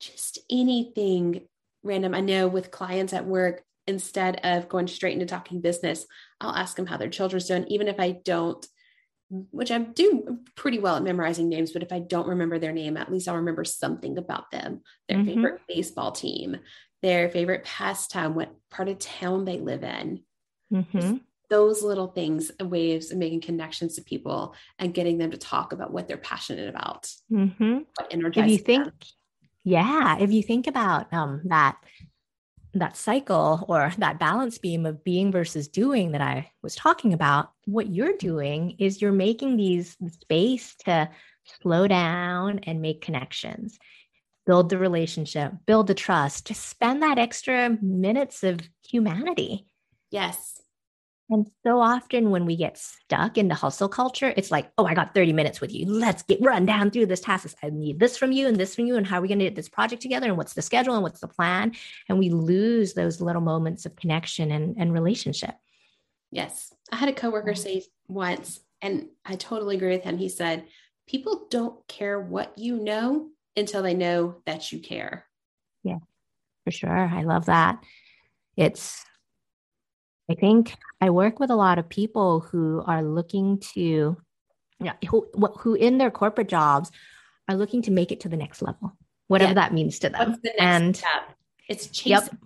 just 0.00 0.38
anything 0.50 1.42
random 1.82 2.14
i 2.14 2.20
know 2.20 2.48
with 2.48 2.70
clients 2.70 3.12
at 3.12 3.26
work 3.26 3.62
instead 3.86 4.40
of 4.44 4.68
going 4.68 4.86
straight 4.86 5.14
into 5.14 5.26
talking 5.26 5.60
business 5.60 6.06
i'll 6.40 6.54
ask 6.54 6.76
them 6.76 6.86
how 6.86 6.96
their 6.96 7.08
children's 7.08 7.46
doing 7.46 7.66
even 7.68 7.88
if 7.88 7.98
i 7.98 8.10
don't 8.24 8.66
which 9.30 9.70
I 9.70 9.78
do 9.78 10.40
pretty 10.56 10.78
well 10.78 10.96
at 10.96 11.02
memorizing 11.02 11.48
names, 11.48 11.72
but 11.72 11.82
if 11.82 11.92
I 11.92 12.00
don't 12.00 12.28
remember 12.28 12.58
their 12.58 12.72
name, 12.72 12.96
at 12.96 13.10
least 13.10 13.28
I'll 13.28 13.36
remember 13.36 13.64
something 13.64 14.18
about 14.18 14.50
them, 14.50 14.82
their 15.08 15.18
mm-hmm. 15.18 15.26
favorite 15.26 15.60
baseball 15.68 16.12
team, 16.12 16.56
their 17.02 17.30
favorite 17.30 17.64
pastime, 17.64 18.34
what 18.34 18.52
part 18.70 18.88
of 18.88 18.98
town 18.98 19.44
they 19.44 19.58
live 19.58 19.84
in. 19.84 20.22
Mm-hmm. 20.72 21.18
Those 21.48 21.82
little 21.82 22.08
things, 22.08 22.52
waves 22.60 23.10
of 23.10 23.18
making 23.18 23.40
connections 23.40 23.96
to 23.96 24.02
people 24.02 24.54
and 24.78 24.94
getting 24.94 25.18
them 25.18 25.32
to 25.32 25.38
talk 25.38 25.72
about 25.72 25.92
what 25.92 26.06
they're 26.06 26.16
passionate 26.16 26.68
about. 26.68 27.10
Mm-hmm. 27.30 27.78
What 27.96 28.12
energizes 28.12 28.52
if 28.52 28.58
you 28.58 28.64
think, 28.64 28.84
them. 28.84 28.92
Yeah, 29.64 30.18
if 30.18 30.32
you 30.32 30.42
think 30.42 30.66
about 30.66 31.12
um, 31.12 31.42
that 31.46 31.76
that 32.74 32.96
cycle 32.96 33.64
or 33.68 33.92
that 33.98 34.18
balance 34.18 34.58
beam 34.58 34.86
of 34.86 35.02
being 35.02 35.32
versus 35.32 35.68
doing 35.68 36.12
that 36.12 36.20
I 36.20 36.50
was 36.62 36.74
talking 36.74 37.12
about, 37.12 37.50
what 37.66 37.88
you're 37.88 38.16
doing 38.16 38.76
is 38.78 39.02
you're 39.02 39.12
making 39.12 39.56
these 39.56 39.96
space 40.20 40.74
to 40.84 41.10
slow 41.62 41.88
down 41.88 42.60
and 42.60 42.80
make 42.80 43.00
connections, 43.02 43.78
build 44.46 44.68
the 44.68 44.78
relationship, 44.78 45.52
build 45.66 45.86
the 45.86 45.94
trust, 45.94 46.46
just 46.46 46.68
spend 46.68 47.02
that 47.02 47.18
extra 47.18 47.76
minutes 47.82 48.44
of 48.44 48.60
humanity. 48.86 49.66
Yes. 50.10 50.60
And 51.32 51.48
so 51.62 51.80
often 51.80 52.30
when 52.30 52.44
we 52.44 52.56
get 52.56 52.76
stuck 52.76 53.38
in 53.38 53.46
the 53.46 53.54
hustle 53.54 53.88
culture, 53.88 54.34
it's 54.36 54.50
like, 54.50 54.72
oh, 54.76 54.84
I 54.84 54.94
got 54.94 55.14
30 55.14 55.32
minutes 55.32 55.60
with 55.60 55.72
you. 55.72 55.86
Let's 55.86 56.24
get 56.24 56.42
run 56.42 56.66
down 56.66 56.90
through 56.90 57.06
this 57.06 57.20
task. 57.20 57.56
I 57.62 57.70
need 57.70 58.00
this 58.00 58.16
from 58.16 58.32
you 58.32 58.48
and 58.48 58.56
this 58.56 58.74
from 58.74 58.86
you. 58.86 58.96
And 58.96 59.06
how 59.06 59.18
are 59.18 59.20
we 59.20 59.28
going 59.28 59.38
to 59.38 59.44
get 59.44 59.54
this 59.54 59.68
project 59.68 60.02
together? 60.02 60.26
And 60.26 60.36
what's 60.36 60.54
the 60.54 60.62
schedule 60.62 60.94
and 60.94 61.04
what's 61.04 61.20
the 61.20 61.28
plan? 61.28 61.72
And 62.08 62.18
we 62.18 62.30
lose 62.30 62.94
those 62.94 63.20
little 63.20 63.42
moments 63.42 63.86
of 63.86 63.94
connection 63.94 64.50
and, 64.50 64.74
and 64.76 64.92
relationship. 64.92 65.54
Yes. 66.32 66.74
I 66.90 66.96
had 66.96 67.08
a 67.08 67.12
coworker 67.12 67.52
mm. 67.52 67.58
say 67.58 67.84
once, 68.08 68.58
and 68.82 69.06
I 69.24 69.36
totally 69.36 69.76
agree 69.76 69.90
with 69.92 70.02
him. 70.02 70.18
He 70.18 70.28
said, 70.28 70.64
People 71.06 71.46
don't 71.50 71.86
care 71.88 72.20
what 72.20 72.56
you 72.56 72.76
know 72.76 73.28
until 73.56 73.82
they 73.82 73.94
know 73.94 74.36
that 74.46 74.70
you 74.70 74.78
care. 74.78 75.26
Yeah, 75.82 75.98
for 76.64 76.70
sure. 76.70 76.90
I 76.90 77.22
love 77.22 77.46
that. 77.46 77.82
It's, 78.56 79.04
I 80.30 80.34
think 80.34 80.76
I 81.00 81.10
work 81.10 81.40
with 81.40 81.50
a 81.50 81.56
lot 81.56 81.78
of 81.78 81.88
people 81.88 82.40
who 82.40 82.84
are 82.86 83.02
looking 83.02 83.58
to, 83.74 84.16
yeah, 84.78 84.92
who, 85.08 85.28
who 85.58 85.74
in 85.74 85.98
their 85.98 86.10
corporate 86.10 86.48
jobs 86.48 86.92
are 87.48 87.56
looking 87.56 87.82
to 87.82 87.90
make 87.90 88.12
it 88.12 88.20
to 88.20 88.28
the 88.28 88.36
next 88.36 88.62
level, 88.62 88.96
whatever 89.26 89.50
yeah. 89.50 89.54
that 89.54 89.74
means 89.74 89.98
to 90.00 90.08
them. 90.08 90.38
The 90.42 90.62
and 90.62 90.96
step? 90.96 91.34
it's 91.68 91.88
chasing. 91.88 92.12
Yep. 92.12 92.36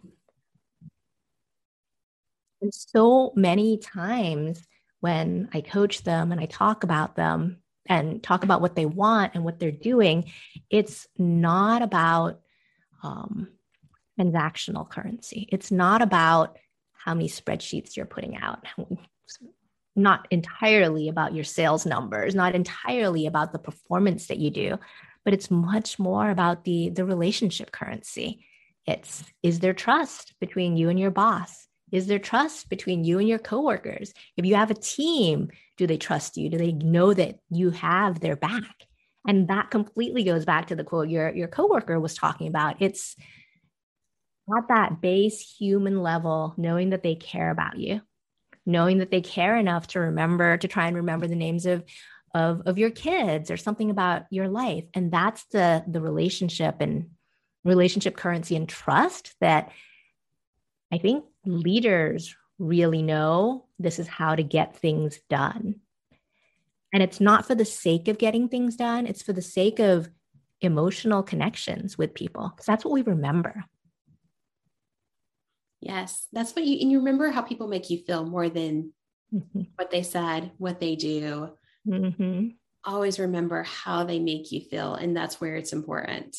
And 2.63 2.73
so 2.73 3.33
many 3.37 3.77
times 3.77 4.67
when 5.01 5.51
I 5.53 5.61
coach 5.61 6.03
them 6.05 6.33
and 6.33 6.41
I 6.41 6.47
talk 6.47 6.85
about 6.85 7.17
them 7.17 7.59
and 7.87 8.23
talk 8.23 8.45
about 8.45 8.63
what 8.63 8.75
they 8.75 8.87
want 8.87 9.35
and 9.35 9.45
what 9.45 9.59
they're 9.59 9.71
doing, 9.71 10.33
it's 10.71 11.07
not 11.19 11.83
about 11.83 12.41
um, 13.03 13.49
transactional 14.19 14.89
currency. 14.89 15.47
It's 15.53 15.71
not 15.71 16.01
about 16.01 16.57
how 17.05 17.15
many 17.15 17.29
spreadsheets 17.29 17.97
you're 17.97 18.07
putting 18.07 18.37
out. 18.37 18.65
Not 19.97 20.27
entirely 20.31 21.09
about 21.09 21.35
your 21.35 21.45
sales 21.45 21.87
numbers, 21.87 22.35
not 22.35 22.57
entirely 22.57 23.27
about 23.27 23.53
the 23.53 23.61
performance 23.61 24.27
that 24.27 24.39
you 24.39 24.51
do, 24.51 24.77
but 25.25 25.33
it's 25.33 25.53
much 25.53 26.01
more 26.01 26.31
about 26.31 26.65
the, 26.65 26.89
the 26.89 27.05
relationship 27.05 27.71
currency. 27.71 28.45
It's 28.89 29.23
is 29.45 29.61
there 29.61 29.73
trust 29.73 30.35
between 30.41 30.77
you 30.77 30.89
and 30.89 30.99
your 30.99 31.13
boss? 31.13 31.69
Is 31.93 32.09
there 32.09 32.19
trust 32.19 32.69
between 32.69 33.05
you 33.05 33.21
and 33.21 33.29
your 33.29 33.39
coworkers? 33.39 34.13
If 34.37 34.45
you 34.45 34.57
have 34.57 34.73
a 34.73 34.75
team, 34.75 35.51
do 35.77 35.87
they 35.87 35.97
trust 35.97 36.37
you? 36.37 36.51
Do 36.51 36.59
they 36.59 36.73
know 36.73 37.15
that 37.15 37.39
you 37.51 37.71
have 37.71 38.19
their 38.19 38.35
back? 38.35 38.75
And 39.29 39.47
that 39.47 39.71
completely 39.71 40.25
goes 40.25 40.45
back 40.45 40.67
to 40.67 40.77
the 40.77 40.83
quote 40.83 41.09
your, 41.09 41.33
your 41.33 41.47
coworker 41.47 42.01
was 42.01 42.15
talking 42.15 42.49
about. 42.49 42.77
It's 42.81 43.15
at 44.57 44.69
that 44.69 45.01
base 45.01 45.41
human 45.59 46.03
level, 46.03 46.55
knowing 46.57 46.91
that 46.91 47.03
they 47.03 47.15
care 47.15 47.51
about 47.51 47.79
you, 47.79 48.01
knowing 48.67 48.99
that 48.99 49.11
they 49.11 49.21
care 49.21 49.57
enough 49.57 49.89
to 49.89 50.01
remember, 50.01 50.57
to 50.57 50.69
try 50.69 50.87
and 50.87 50.97
remember 50.97 51.27
the 51.27 51.37
names 51.37 51.67
of, 51.67 51.85
of, 52.35 52.63
of 52.67 52.79
your 52.79 52.91
kids 52.91 53.51
or 53.51 53.57
something 53.57 53.91
about 53.91 54.25
your 54.31 54.49
life. 54.49 54.85
And 54.93 55.11
that's 55.11 55.45
the, 55.47 55.85
the 55.87 56.01
relationship 56.01 56.77
and 56.81 57.11
relationship 57.65 58.17
currency 58.17 58.57
and 58.57 58.69
trust 58.69 59.35
that 59.41 59.71
I 60.93 60.99
think 60.99 61.25
leaders 61.47 62.37
really 62.59 63.03
know 63.03 63.67
this 63.79 63.99
is 63.99 64.07
how 64.07 64.35
to 64.35 64.43
get 64.43 64.77
things 64.77 65.19
done. 65.29 65.77
And 66.93 67.03
it's 67.03 67.21
not 67.21 67.47
for 67.47 67.55
the 67.55 67.65
sake 67.65 68.07
of 68.07 68.19
getting 68.19 68.49
things 68.49 68.77
done, 68.77 69.07
it's 69.07 69.23
for 69.23 69.33
the 69.33 69.43
sake 69.43 69.81
of 69.81 70.09
emotional 70.61 71.23
connections 71.23 71.99
with 71.99 72.15
people, 72.15 72.51
because 72.51 72.67
that's 72.67 72.85
what 72.85 72.95
we 72.95 73.03
remember. 73.03 73.65
Yes, 75.85 76.27
that's 76.33 76.57
what 76.57 76.65
you, 76.65 76.79
and 76.81 76.91
you 76.91 76.99
remember 76.99 77.31
how 77.31 77.43
people 77.43 77.69
make 77.69 77.91
you 77.91 77.99
feel 77.99 78.25
more 78.25 78.49
than 78.49 78.93
mm-hmm. 79.33 79.63
what 79.77 79.91
they 79.91 80.03
said, 80.03 80.53
what 80.59 80.81
they 80.81 80.97
do. 80.97 81.51
Mm-hmm. 81.87 82.49
Always 82.85 83.19
remember 83.19 83.65
how 83.65 84.05
they 84.05 84.19
make 84.19 84.51
you 84.51 84.61
feel. 84.61 84.95
And 84.95 85.17
that's 85.17 85.41
where 85.41 85.57
it's 85.57 85.73
important. 85.73 86.37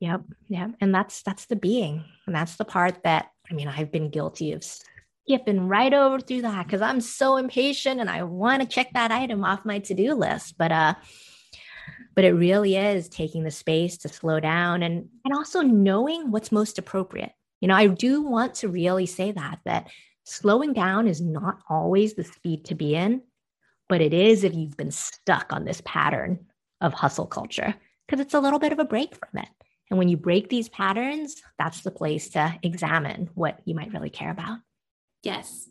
Yep. 0.00 0.22
Yep. 0.48 0.70
And 0.80 0.94
that's, 0.94 1.22
that's 1.22 1.46
the 1.46 1.56
being. 1.56 2.04
And 2.26 2.34
that's 2.34 2.56
the 2.56 2.64
part 2.64 3.04
that 3.04 3.30
I 3.50 3.54
mean, 3.54 3.68
I've 3.68 3.90
been 3.90 4.10
guilty 4.10 4.52
of 4.52 4.64
skipping 4.64 5.68
right 5.68 5.92
over 5.92 6.20
through 6.20 6.42
that 6.42 6.66
because 6.66 6.82
I'm 6.82 7.00
so 7.00 7.36
impatient 7.36 8.00
and 8.00 8.08
I 8.08 8.22
want 8.22 8.62
to 8.62 8.68
check 8.68 8.92
that 8.94 9.12
item 9.12 9.44
off 9.44 9.64
my 9.64 9.78
to-do 9.78 10.14
list. 10.14 10.56
But 10.58 10.72
uh 10.72 10.94
but 12.16 12.24
it 12.24 12.32
really 12.32 12.76
is 12.76 13.08
taking 13.08 13.44
the 13.44 13.50
space 13.50 13.98
to 13.98 14.08
slow 14.08 14.40
down 14.40 14.82
and 14.82 15.08
and 15.24 15.34
also 15.34 15.62
knowing 15.62 16.30
what's 16.30 16.52
most 16.52 16.78
appropriate. 16.78 17.32
You 17.60 17.68
know, 17.68 17.74
I 17.74 17.86
do 17.86 18.22
want 18.22 18.54
to 18.56 18.68
really 18.68 19.06
say 19.06 19.32
that 19.32 19.60
that 19.64 19.88
slowing 20.24 20.72
down 20.72 21.06
is 21.06 21.20
not 21.20 21.58
always 21.68 22.14
the 22.14 22.24
speed 22.24 22.64
to 22.66 22.74
be 22.74 22.94
in, 22.94 23.22
but 23.88 24.00
it 24.00 24.14
is 24.14 24.44
if 24.44 24.54
you've 24.54 24.76
been 24.76 24.90
stuck 24.90 25.52
on 25.52 25.64
this 25.64 25.82
pattern 25.84 26.46
of 26.80 26.94
hustle 26.94 27.26
culture 27.26 27.74
because 28.06 28.20
it's 28.20 28.34
a 28.34 28.40
little 28.40 28.58
bit 28.58 28.72
of 28.72 28.78
a 28.78 28.84
break 28.84 29.14
from 29.14 29.42
it. 29.42 29.48
And 29.90 29.98
when 29.98 30.08
you 30.08 30.16
break 30.16 30.48
these 30.48 30.68
patterns, 30.68 31.42
that's 31.58 31.82
the 31.82 31.90
place 31.90 32.30
to 32.30 32.56
examine 32.62 33.28
what 33.34 33.60
you 33.64 33.74
might 33.74 33.92
really 33.92 34.10
care 34.10 34.30
about. 34.30 34.58
Yes. 35.22 35.68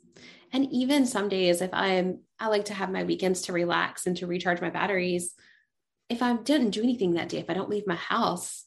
And 0.51 0.67
even 0.71 1.05
some 1.05 1.29
days, 1.29 1.61
if 1.61 1.69
I'm, 1.73 2.19
I 2.39 2.47
like 2.47 2.65
to 2.65 2.73
have 2.73 2.91
my 2.91 3.03
weekends 3.03 3.43
to 3.43 3.53
relax 3.53 4.05
and 4.05 4.17
to 4.17 4.27
recharge 4.27 4.61
my 4.61 4.69
batteries. 4.69 5.33
If 6.09 6.21
I 6.21 6.33
didn't 6.33 6.71
do 6.71 6.83
anything 6.83 7.13
that 7.13 7.29
day, 7.29 7.37
if 7.37 7.49
I 7.49 7.53
don't 7.53 7.69
leave 7.69 7.87
my 7.87 7.95
house, 7.95 8.65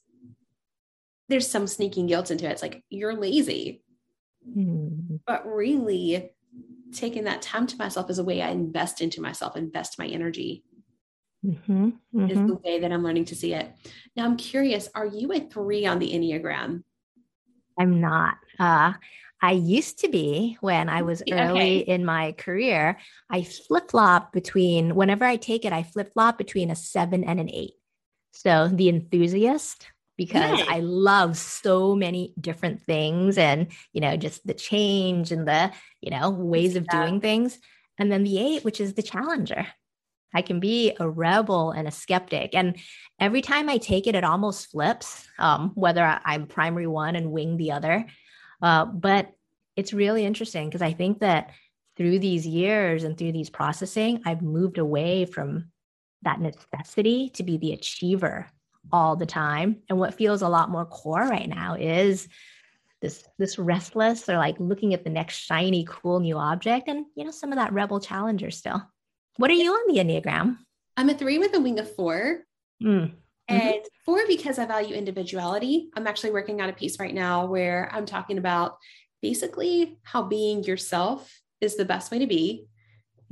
there's 1.33 1.49
some 1.49 1.67
sneaking 1.67 2.07
guilt 2.07 2.31
into 2.31 2.47
it. 2.47 2.53
It's 2.53 2.63
like, 2.63 2.85
you're 2.91 3.15
lazy. 3.15 3.83
Mm. 4.47 5.21
But 5.27 5.47
really, 5.47 6.31
taking 6.93 7.25
that 7.25 7.43
time 7.43 7.67
to 7.67 7.77
myself 7.77 8.11
is 8.11 8.19
a 8.19 8.25
way 8.25 8.43
I 8.43 8.51
invest 8.51 9.01
into 9.01 9.23
myself, 9.23 9.57
invest 9.57 9.99
my 9.99 10.07
energy 10.07 10.63
mm-hmm, 11.45 11.87
mm-hmm. 11.87 12.31
is 12.31 12.39
the 12.39 12.59
way 12.63 12.81
that 12.81 12.93
I'm 12.93 13.03
learning 13.03 13.27
to 13.27 13.35
see 13.35 13.55
it. 13.55 13.73
Now 14.17 14.25
I'm 14.25 14.37
curious, 14.37 14.89
are 14.95 15.07
you 15.07 15.33
a 15.33 15.41
three 15.41 15.87
on 15.87 15.99
the 15.99 16.13
Enneagram? 16.13 16.83
I'm 17.79 18.01
not. 18.01 18.37
Uh, 18.59 18.93
I 19.41 19.53
used 19.53 20.01
to 20.01 20.09
be 20.09 20.57
when 20.61 20.89
I 20.89 21.03
was 21.03 21.23
early 21.31 21.41
okay. 21.61 21.79
in 21.79 22.05
my 22.05 22.33
career. 22.33 22.99
I 23.29 23.43
flip 23.43 23.91
flop 23.91 24.33
between, 24.33 24.95
whenever 24.95 25.25
I 25.25 25.37
take 25.37 25.65
it, 25.65 25.73
I 25.73 25.83
flip 25.83 26.13
flop 26.13 26.39
between 26.39 26.71
a 26.71 26.77
seven 26.77 27.25
and 27.25 27.41
an 27.41 27.51
eight. 27.51 27.73
So 28.33 28.69
the 28.69 28.89
enthusiast, 28.89 29.89
because 30.25 30.63
I 30.69 30.79
love 30.79 31.37
so 31.37 31.97
many 31.97 32.33
different 32.41 32.81
things 32.81 33.37
and, 33.37 33.67
you 33.93 34.01
know, 34.01 34.17
just 34.17 34.47
the 34.47 34.55
change 34.55 35.33
and 35.33 35.49
the, 35.49 35.73
you 36.01 36.13
know, 36.13 36.31
ways 36.31 36.77
of 36.77 36.87
doing 36.87 37.21
things. 37.21 37.59
And 37.99 38.11
then 38.11 38.23
the 38.23 38.39
eight, 38.39 38.65
which 38.65 38.81
is 38.81 38.95
the 38.95 39.03
challenger. 39.03 39.67
I 40.33 40.43
can 40.43 40.61
be 40.61 40.97
a 41.01 41.11
rebel 41.11 41.73
and 41.73 41.89
a 41.89 41.91
skeptic. 41.91 42.55
And 42.55 42.77
every 43.19 43.43
time 43.43 43.69
I 43.69 43.79
take 43.79 44.07
it, 44.07 44.15
it 44.15 44.23
almost 44.23 44.71
flips, 44.71 45.27
um, 45.41 45.73
whether 45.75 46.05
I'm 46.25 46.47
primary 46.47 46.87
one 46.87 47.17
and 47.17 47.33
wing 47.33 47.57
the 47.57 47.73
other. 47.73 48.07
Uh, 48.63 48.85
but 48.85 49.33
it's 49.75 49.93
really 49.93 50.25
interesting 50.25 50.69
because 50.69 50.83
I 50.83 50.93
think 50.93 51.19
that 51.19 51.51
through 51.97 52.21
these 52.21 52.47
years 52.47 53.03
and 53.03 53.19
through 53.19 53.33
these 53.33 53.51
processing, 53.51 54.23
I've 54.25 54.41
moved 54.41 54.79
away 54.79 55.25
from 55.25 55.73
that 56.23 56.41
necessity 56.41 57.31
to 57.31 57.43
be 57.43 57.57
the 57.57 57.73
achiever 57.73 58.47
all 58.91 59.17
the 59.17 59.27
time. 59.27 59.83
And 59.89 59.99
what 59.99 60.15
feels 60.15 60.43
a 60.43 60.49
lot 60.49 60.71
more 60.71 60.85
core 60.85 61.27
right 61.27 61.49
now 61.49 61.75
is 61.75 62.29
this 63.01 63.25
this 63.39 63.59
restless 63.59 64.29
or 64.29 64.37
like 64.37 64.57
looking 64.59 64.95
at 64.95 65.05
the 65.05 65.11
next 65.11 65.37
shiny 65.39 65.85
cool 65.89 66.21
new 66.21 66.39
object 66.39 66.87
and 66.87 67.05
you 67.17 67.25
know 67.25 67.33
some 67.33 67.51
of 67.51 67.59
that 67.59 67.73
rebel 67.73 67.99
challenger 67.99 68.49
still 68.49 68.81
what 69.37 69.51
are 69.51 69.55
you 69.55 69.73
on 69.73 69.93
the 69.93 70.01
Enneagram? 70.01 70.59
I'm 70.97 71.09
a 71.09 71.15
three 71.15 71.39
with 71.39 71.55
a 71.55 71.61
wing 71.61 71.79
of 71.79 71.95
four. 71.95 72.41
Mm. 72.83 73.13
And 73.49 73.61
mm-hmm. 73.61 73.87
four, 74.05 74.21
because 74.29 74.59
I 74.59 74.67
value 74.67 74.95
individuality. 74.95 75.91
I'm 75.97 76.07
actually 76.07 76.33
working 76.33 76.61
on 76.61 76.69
a 76.69 76.75
piece 76.75 76.99
right 76.99 77.15
now 77.15 77.47
where 77.47 77.91
I'm 77.93 78.07
talking 78.07 78.39
about 78.39 78.77
basically 79.21 79.99
how 80.03 80.23
being 80.23 80.65
yourself 80.65 81.41
is 81.61 81.77
the 81.77 81.85
best 81.85 82.11
way 82.11 82.19
to 82.19 82.27
be. 82.27 82.67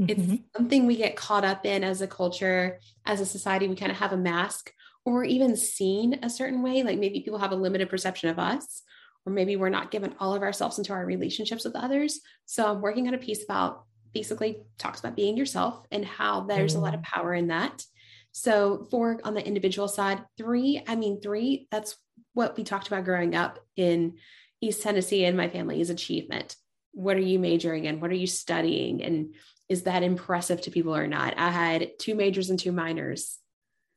Mm-hmm. 0.01 0.11
It's 0.11 0.43
something 0.57 0.87
we 0.87 0.97
get 0.97 1.17
caught 1.17 1.45
up 1.45 1.67
in 1.67 1.85
as 1.85 2.01
a 2.01 2.07
culture, 2.07 2.81
as 3.05 3.21
a 3.21 3.27
society. 3.27 3.69
We 3.69 3.77
kind 3.77 3.93
of 3.93 3.99
have 3.99 4.13
a 4.13 4.17
mask 4.17 4.73
or 5.05 5.25
even 5.25 5.57
seen 5.57 6.21
a 6.23 6.31
certain 6.31 6.63
way. 6.63 6.83
Like 6.83 6.99
maybe 6.99 7.21
people 7.21 7.39
have 7.39 7.53
a 7.53 7.57
limited 7.57 7.89
perception 7.89 8.29
of 8.29 8.39
us, 8.39 8.83
or 9.27 9.33
maybe 9.33 9.57
we're 9.57 9.69
not 9.69 9.91
given 9.91 10.15
all 10.19 10.35
of 10.35 10.43
ourselves 10.43 10.79
into 10.79 10.93
our 10.93 11.05
relationships 11.05 11.65
with 11.65 11.77
others. 11.77 12.21
So 12.47 12.67
I'm 12.67 12.81
working 12.81 13.09
on 13.09 13.15
a 13.15 13.19
piece 13.19 13.44
about 13.44 13.85
basically 14.13 14.63
talks 14.79 15.01
about 15.01 15.17
being 15.17 15.37
yourself 15.37 15.85
and 15.90 16.05
how 16.05 16.42
there's 16.42 16.75
a 16.75 16.81
lot 16.81 16.94
of 16.94 17.01
mm. 17.01 17.05
power 17.05 17.35
in 17.35 17.48
that. 17.48 17.85
So, 18.33 18.87
four 18.90 19.21
on 19.25 19.35
the 19.35 19.44
individual 19.44 19.88
side, 19.88 20.25
three, 20.38 20.83
I 20.87 20.94
mean, 20.94 21.21
three, 21.21 21.67
that's 21.71 21.96
what 22.33 22.57
we 22.57 22.63
talked 22.63 22.87
about 22.87 23.05
growing 23.05 23.35
up 23.35 23.59
in 23.77 24.19
East 24.61 24.83
Tennessee 24.83 25.25
and 25.25 25.37
my 25.37 25.48
family 25.48 25.81
is 25.81 25.90
achievement. 25.90 26.55
What 26.92 27.17
are 27.17 27.21
you 27.21 27.38
majoring 27.38 27.87
in? 27.87 28.01
What 28.01 28.11
are 28.11 28.17
you 28.17 28.29
studying? 28.29 29.03
And 29.03 29.35
is 29.69 29.83
that 29.83 30.03
impressive 30.03 30.61
to 30.63 30.71
people 30.71 30.94
or 30.94 31.07
not? 31.07 31.35
I 31.38 31.51
had 31.51 31.98
two 31.98 32.15
majors 32.15 32.51
and 32.51 32.59
two 32.59 32.73
minors. 32.73 33.38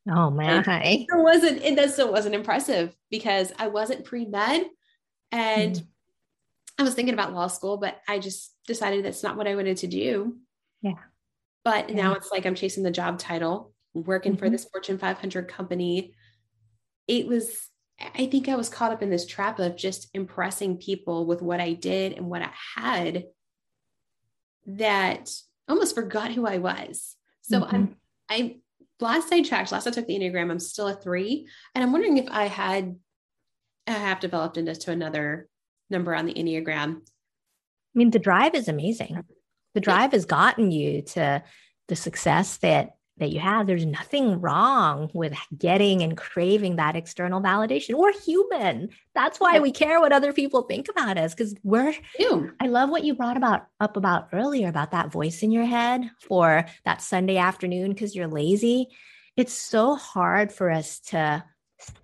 Oh 0.09 0.29
man. 0.29 0.63
It 0.83 1.07
wasn't, 1.11 1.61
it 1.61 1.75
that 1.75 1.91
still 1.91 2.11
wasn't 2.11 2.35
impressive 2.35 2.95
because 3.09 3.51
I 3.57 3.67
wasn't 3.67 4.05
pre-med 4.05 4.65
and 5.31 5.75
mm. 5.75 5.87
I 6.77 6.83
was 6.83 6.93
thinking 6.93 7.13
about 7.13 7.33
law 7.33 7.47
school, 7.47 7.77
but 7.77 7.99
I 8.07 8.19
just 8.19 8.53
decided 8.67 9.05
that's 9.05 9.23
not 9.23 9.37
what 9.37 9.47
I 9.47 9.55
wanted 9.55 9.77
to 9.77 9.87
do. 9.87 10.37
Yeah. 10.81 10.93
But 11.63 11.89
yeah. 11.89 11.95
now 11.95 12.13
it's 12.13 12.31
like 12.31 12.45
I'm 12.45 12.55
chasing 12.55 12.83
the 12.83 12.91
job 12.91 13.19
title, 13.19 13.73
working 13.93 14.33
mm-hmm. 14.33 14.39
for 14.39 14.49
this 14.49 14.65
Fortune 14.65 14.97
500 14.97 15.47
company. 15.47 16.13
It 17.07 17.27
was, 17.27 17.69
I 18.15 18.25
think 18.25 18.49
I 18.49 18.55
was 18.55 18.69
caught 18.69 18.91
up 18.91 19.03
in 19.03 19.09
this 19.09 19.25
trap 19.25 19.59
of 19.59 19.77
just 19.77 20.09
impressing 20.13 20.77
people 20.77 21.25
with 21.25 21.41
what 21.41 21.61
I 21.61 21.73
did 21.73 22.13
and 22.13 22.29
what 22.29 22.41
I 22.41 22.51
had. 22.75 23.25
that 24.65 25.29
almost 25.67 25.95
forgot 25.95 26.31
who 26.31 26.45
I 26.45 26.57
was. 26.57 27.15
So 27.41 27.61
mm-hmm. 27.61 27.75
I'm 27.75 27.95
I 28.29 28.57
last 29.03 29.31
I 29.31 29.43
checked, 29.43 29.71
last 29.71 29.85
I 29.85 29.91
took 29.91 30.07
the 30.07 30.17
Enneagram, 30.17 30.49
I'm 30.49 30.59
still 30.59 30.87
a 30.87 30.95
three. 30.95 31.47
And 31.75 31.83
I'm 31.83 31.91
wondering 31.91 32.17
if 32.17 32.27
I 32.31 32.45
had 32.45 32.95
I 33.85 33.91
have 33.91 34.21
developed 34.21 34.57
into 34.57 34.73
to 34.73 34.91
another 34.91 35.49
number 35.89 36.15
on 36.15 36.25
the 36.25 36.33
Enneagram. 36.33 36.95
I 36.95 37.95
mean, 37.95 38.11
the 38.11 38.19
drive 38.19 38.55
is 38.55 38.67
amazing. 38.67 39.21
The 39.75 39.81
drive 39.81 40.13
has 40.13 40.25
gotten 40.25 40.71
you 40.71 41.01
to 41.01 41.43
the 41.89 41.95
success 41.95 42.57
that 42.57 42.95
that 43.17 43.29
you 43.29 43.39
have. 43.39 43.67
There's 43.67 43.85
nothing 43.85 44.41
wrong 44.41 45.09
with 45.13 45.33
getting 45.57 46.01
and 46.01 46.17
craving 46.17 46.77
that 46.77 46.95
external 46.95 47.41
validation. 47.41 47.95
We're 47.95 48.13
human. 48.13 48.89
That's 49.13 49.39
why 49.39 49.59
we 49.59 49.71
care 49.71 49.99
what 49.99 50.11
other 50.11 50.33
people 50.33 50.63
think 50.63 50.89
about 50.89 51.17
us 51.17 51.33
because 51.33 51.55
we're. 51.63 51.93
Ew. 52.17 52.51
I 52.59 52.67
love 52.67 52.89
what 52.89 53.03
you 53.03 53.13
brought 53.13 53.37
about 53.37 53.67
up 53.79 53.97
about 53.97 54.29
earlier 54.33 54.67
about 54.67 54.91
that 54.91 55.11
voice 55.11 55.43
in 55.43 55.51
your 55.51 55.65
head 55.65 56.09
for 56.21 56.65
that 56.85 57.01
Sunday 57.01 57.37
afternoon 57.37 57.89
because 57.89 58.15
you're 58.15 58.27
lazy. 58.27 58.87
It's 59.37 59.53
so 59.53 59.95
hard 59.95 60.51
for 60.51 60.71
us 60.71 60.99
to 61.07 61.43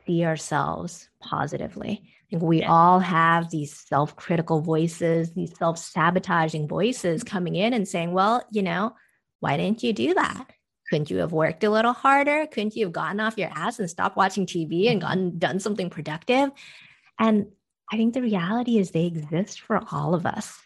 see 0.06 0.26
ourselves 0.26 1.10
positively. 1.22 2.04
I 2.04 2.30
think 2.30 2.44
we 2.44 2.64
all 2.64 3.00
have 3.00 3.50
these 3.50 3.76
self 3.76 4.16
critical 4.16 4.62
voices, 4.62 5.34
these 5.34 5.58
self 5.58 5.80
sabotaging 5.80 6.68
voices 6.68 7.24
coming 7.24 7.56
in 7.56 7.74
and 7.74 7.88
saying, 7.88 8.12
well, 8.12 8.44
you 8.52 8.62
know, 8.62 8.94
why 9.40 9.58
didn't 9.58 9.82
you 9.82 9.94
do 9.94 10.14
that? 10.14 10.46
Couldn't 10.90 11.10
you 11.10 11.18
have 11.18 11.32
worked 11.32 11.64
a 11.64 11.70
little 11.70 11.94
harder? 11.94 12.48
Couldn't 12.48 12.76
you 12.76 12.86
have 12.86 12.94
gotten 12.94 13.20
off 13.20 13.38
your 13.38 13.50
ass 13.54 13.80
and 13.80 13.90
stopped 13.90 14.18
watching 14.18 14.46
TV 14.46 14.90
and 14.90 15.02
mm-hmm. 15.02 15.08
gone 15.08 15.38
done 15.38 15.60
something 15.60 15.90
productive? 15.90 16.50
And 17.20 17.48
I 17.92 17.98
think 17.98 18.14
the 18.14 18.22
reality 18.22 18.78
is 18.78 18.92
they 18.92 19.06
exist 19.06 19.62
for 19.62 19.82
all 19.92 20.14
of 20.14 20.26
us. 20.26 20.60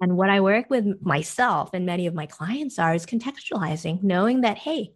And 0.00 0.16
what 0.16 0.30
I 0.30 0.40
work 0.40 0.68
with 0.68 1.00
myself 1.00 1.70
and 1.72 1.86
many 1.86 2.06
of 2.08 2.14
my 2.14 2.26
clients 2.26 2.78
are 2.78 2.94
is 2.94 3.06
contextualizing, 3.06 4.02
knowing 4.02 4.40
that, 4.40 4.58
hey, 4.58 4.94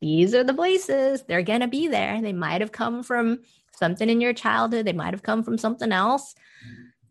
these 0.00 0.34
are 0.34 0.44
the 0.44 0.52
voices, 0.52 1.22
they're 1.22 1.42
going 1.42 1.60
to 1.60 1.66
be 1.66 1.88
there. 1.88 2.20
They 2.22 2.32
might 2.32 2.60
have 2.60 2.70
come 2.70 3.02
from 3.02 3.40
something 3.74 4.08
in 4.08 4.20
your 4.20 4.32
childhood, 4.32 4.86
they 4.86 4.92
might 4.92 5.14
have 5.14 5.22
come 5.22 5.42
from 5.42 5.58
something 5.58 5.90
else. 5.90 6.34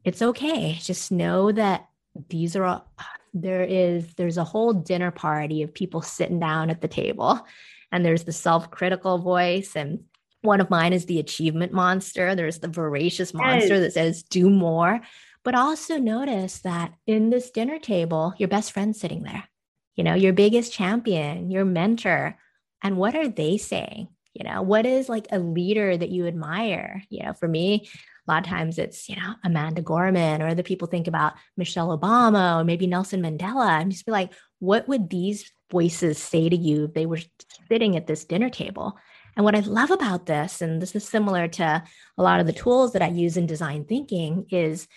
It's 0.04 0.22
okay. 0.22 0.78
Just 0.80 1.12
know 1.12 1.52
that 1.52 1.90
these 2.30 2.56
are 2.56 2.64
all, 2.64 2.92
there 3.36 3.64
is 3.64 4.16
there's 4.16 4.38
a 4.38 4.44
whole 4.44 4.74
dinner 4.74 5.12
party 5.12 5.62
of 5.62 5.74
people 5.74 6.02
sitting 6.02 6.40
down 6.40 6.70
at 6.70 6.82
the 6.82 6.88
table. 6.88 7.46
And 7.92 8.04
there's 8.04 8.24
the 8.24 8.32
self-critical 8.32 9.20
voice 9.20 9.76
and 9.76 10.04
one 10.42 10.62
of 10.62 10.70
mine 10.70 10.94
is 10.94 11.06
the 11.06 11.20
achievement 11.20 11.74
monster. 11.74 12.36
There's 12.36 12.60
the 12.60 12.68
voracious 12.68 13.34
monster 13.34 13.76
yes. 13.76 13.82
that 13.82 13.94
says 13.94 14.24
do 14.24 14.50
more. 14.50 15.02
But 15.44 15.56
also 15.56 15.98
notice 15.98 16.60
that 16.60 16.94
in 17.06 17.30
this 17.30 17.52
dinner 17.52 17.78
table 17.78 18.34
your 18.38 18.50
best 18.50 18.72
friend's 18.72 19.00
sitting 19.00 19.24
there 19.24 19.44
you 19.96 20.04
know 20.04 20.14
your 20.14 20.34
biggest 20.34 20.74
champion 20.74 21.52
your 21.52 21.66
mentor. 21.66 22.38
And 22.82 22.98
what 22.98 23.16
are 23.16 23.28
they 23.28 23.58
saying? 23.58 24.10
You 24.34 24.46
know 24.48 24.62
what 24.62 24.86
is 24.86 25.10
like 25.10 25.28
a 25.32 25.40
leader 25.40 25.96
that 25.96 26.10
you 26.10 26.28
admire? 26.28 27.04
You 27.10 27.24
know 27.24 27.34
for 27.34 27.48
me 27.48 27.90
a 28.28 28.32
lot 28.32 28.45
of 28.45 28.49
times 28.49 28.78
it's, 28.78 29.07
you 29.07 29.15
know, 29.15 29.36
Amanda 29.43 29.82
Gorman 29.82 30.41
or 30.41 30.55
the 30.55 30.63
people 30.63 30.88
think 30.88 31.07
about 31.07 31.34
Michelle 31.57 31.97
Obama 31.97 32.59
or 32.59 32.63
maybe 32.63 32.88
Nelson 32.88 33.21
Mandela. 33.21 33.82
And 33.82 33.91
just 33.91 34.05
be 34.05 34.11
like, 34.11 34.34
what 34.59 34.88
would 34.88 35.09
these 35.09 35.51
voices 35.71 36.17
say 36.17 36.49
to 36.49 36.55
you 36.55 36.86
if 36.86 36.93
they 36.93 37.05
were 37.05 37.19
sitting 37.67 37.95
at 37.95 38.07
this 38.07 38.26
dinner 38.26 38.49
table? 38.49 38.97
And 39.36 39.43
what 39.43 39.55
I 39.55 39.59
love 39.59 39.91
about 39.91 40.26
this, 40.26 40.61
and 40.61 40.82
this 40.82 40.95
is 40.95 41.07
similar 41.07 41.47
to 41.49 41.84
a 42.17 42.23
lot 42.23 42.39
of 42.39 42.47
the 42.47 42.53
tools 42.53 42.93
that 42.93 43.01
I 43.01 43.07
use 43.07 43.38
in 43.38 43.45
design 43.45 43.86
thinking, 43.86 44.45
is 44.49 44.88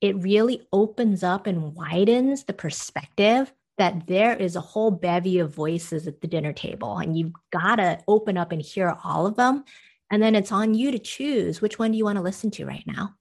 it 0.00 0.22
really 0.22 0.66
opens 0.72 1.22
up 1.22 1.46
and 1.46 1.74
widens 1.74 2.44
the 2.44 2.52
perspective 2.52 3.52
that 3.78 4.06
there 4.06 4.34
is 4.34 4.56
a 4.56 4.60
whole 4.60 4.90
bevy 4.90 5.38
of 5.38 5.54
voices 5.54 6.06
at 6.06 6.20
the 6.20 6.26
dinner 6.26 6.52
table, 6.52 6.98
and 6.98 7.16
you've 7.16 7.32
got 7.50 7.76
to 7.76 7.98
open 8.08 8.36
up 8.38 8.52
and 8.52 8.62
hear 8.62 8.96
all 9.04 9.26
of 9.26 9.36
them 9.36 9.64
and 10.10 10.22
then 10.22 10.34
it's 10.34 10.52
on 10.52 10.74
you 10.74 10.90
to 10.92 10.98
choose 10.98 11.60
which 11.60 11.78
one 11.78 11.92
do 11.92 11.98
you 11.98 12.04
want 12.04 12.16
to 12.16 12.22
listen 12.22 12.50
to 12.52 12.66
right 12.66 12.84
now. 12.86 13.14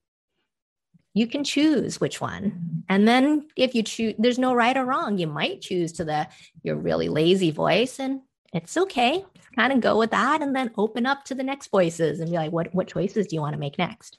You 1.13 1.27
can 1.27 1.43
choose 1.43 1.99
which 2.01 2.19
one. 2.19 2.83
And 2.89 3.07
then 3.07 3.47
if 3.55 3.73
you 3.73 3.83
choose, 3.83 4.15
there's 4.19 4.37
no 4.37 4.53
right 4.53 4.75
or 4.75 4.85
wrong. 4.85 5.17
You 5.17 5.27
might 5.27 5.61
choose 5.61 5.93
to 5.93 6.03
the 6.03 6.27
your 6.61 6.75
really 6.75 7.07
lazy 7.07 7.51
voice 7.51 7.99
and 7.99 8.21
it's 8.53 8.77
okay. 8.77 9.23
kind 9.55 9.73
of 9.73 9.81
go 9.81 9.97
with 9.97 10.11
that 10.11 10.41
and 10.41 10.55
then 10.55 10.71
open 10.77 11.05
up 11.05 11.23
to 11.25 11.35
the 11.35 11.43
next 11.43 11.67
voices 11.67 12.19
and 12.19 12.29
be 12.29 12.37
like, 12.37 12.51
what, 12.51 12.73
what 12.73 12.87
choices 12.87 13.27
do 13.27 13.35
you 13.35 13.41
want 13.41 13.53
to 13.53 13.59
make 13.59 13.77
next? 13.77 14.17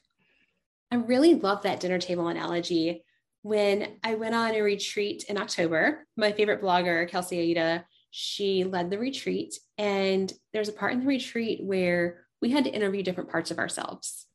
I 0.91 0.95
really 0.95 1.35
love 1.35 1.63
that 1.63 1.79
dinner 1.79 1.99
table 1.99 2.27
analogy. 2.27 3.03
When 3.41 3.97
I 4.03 4.15
went 4.15 4.35
on 4.35 4.55
a 4.55 4.61
retreat 4.61 5.25
in 5.29 5.37
October, 5.37 6.05
my 6.17 6.31
favorite 6.31 6.61
blogger, 6.61 7.09
Kelsey 7.09 7.39
Aida, 7.39 7.85
she 8.11 8.63
led 8.63 8.89
the 8.89 8.97
retreat. 8.99 9.59
And 9.77 10.31
there's 10.53 10.69
a 10.69 10.73
part 10.73 10.93
in 10.93 11.01
the 11.01 11.07
retreat 11.07 11.63
where 11.63 12.26
we 12.41 12.51
had 12.51 12.65
to 12.65 12.71
interview 12.71 13.03
different 13.03 13.29
parts 13.29 13.51
of 13.51 13.59
ourselves. 13.59 14.27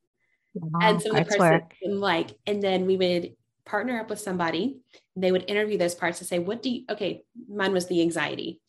Wow, 0.55 0.81
and 0.83 1.03
some 1.03 1.17
of 1.17 1.25
the 1.25 1.37
person 1.37 1.63
that 1.83 1.91
like, 1.91 2.31
and 2.47 2.63
then 2.63 2.87
we 2.87 2.97
would 2.97 3.35
partner 3.65 3.99
up 4.01 4.11
with 4.11 4.21
somebody. 4.21 4.81
They 5.17 5.33
would 5.33 5.49
interview 5.49 5.79
those 5.79 5.95
parts 5.95 6.19
to 6.19 6.25
say, 6.25 6.39
what 6.39 6.63
do 6.63 6.71
you, 6.71 6.85
okay, 6.91 7.25
mine 7.49 7.73
was 7.73 7.87
the 7.87 8.03
anxiety. 8.03 8.61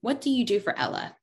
What 0.00 0.20
do 0.20 0.30
you 0.30 0.44
do 0.44 0.60
for 0.60 0.76
Ella? 0.78 1.16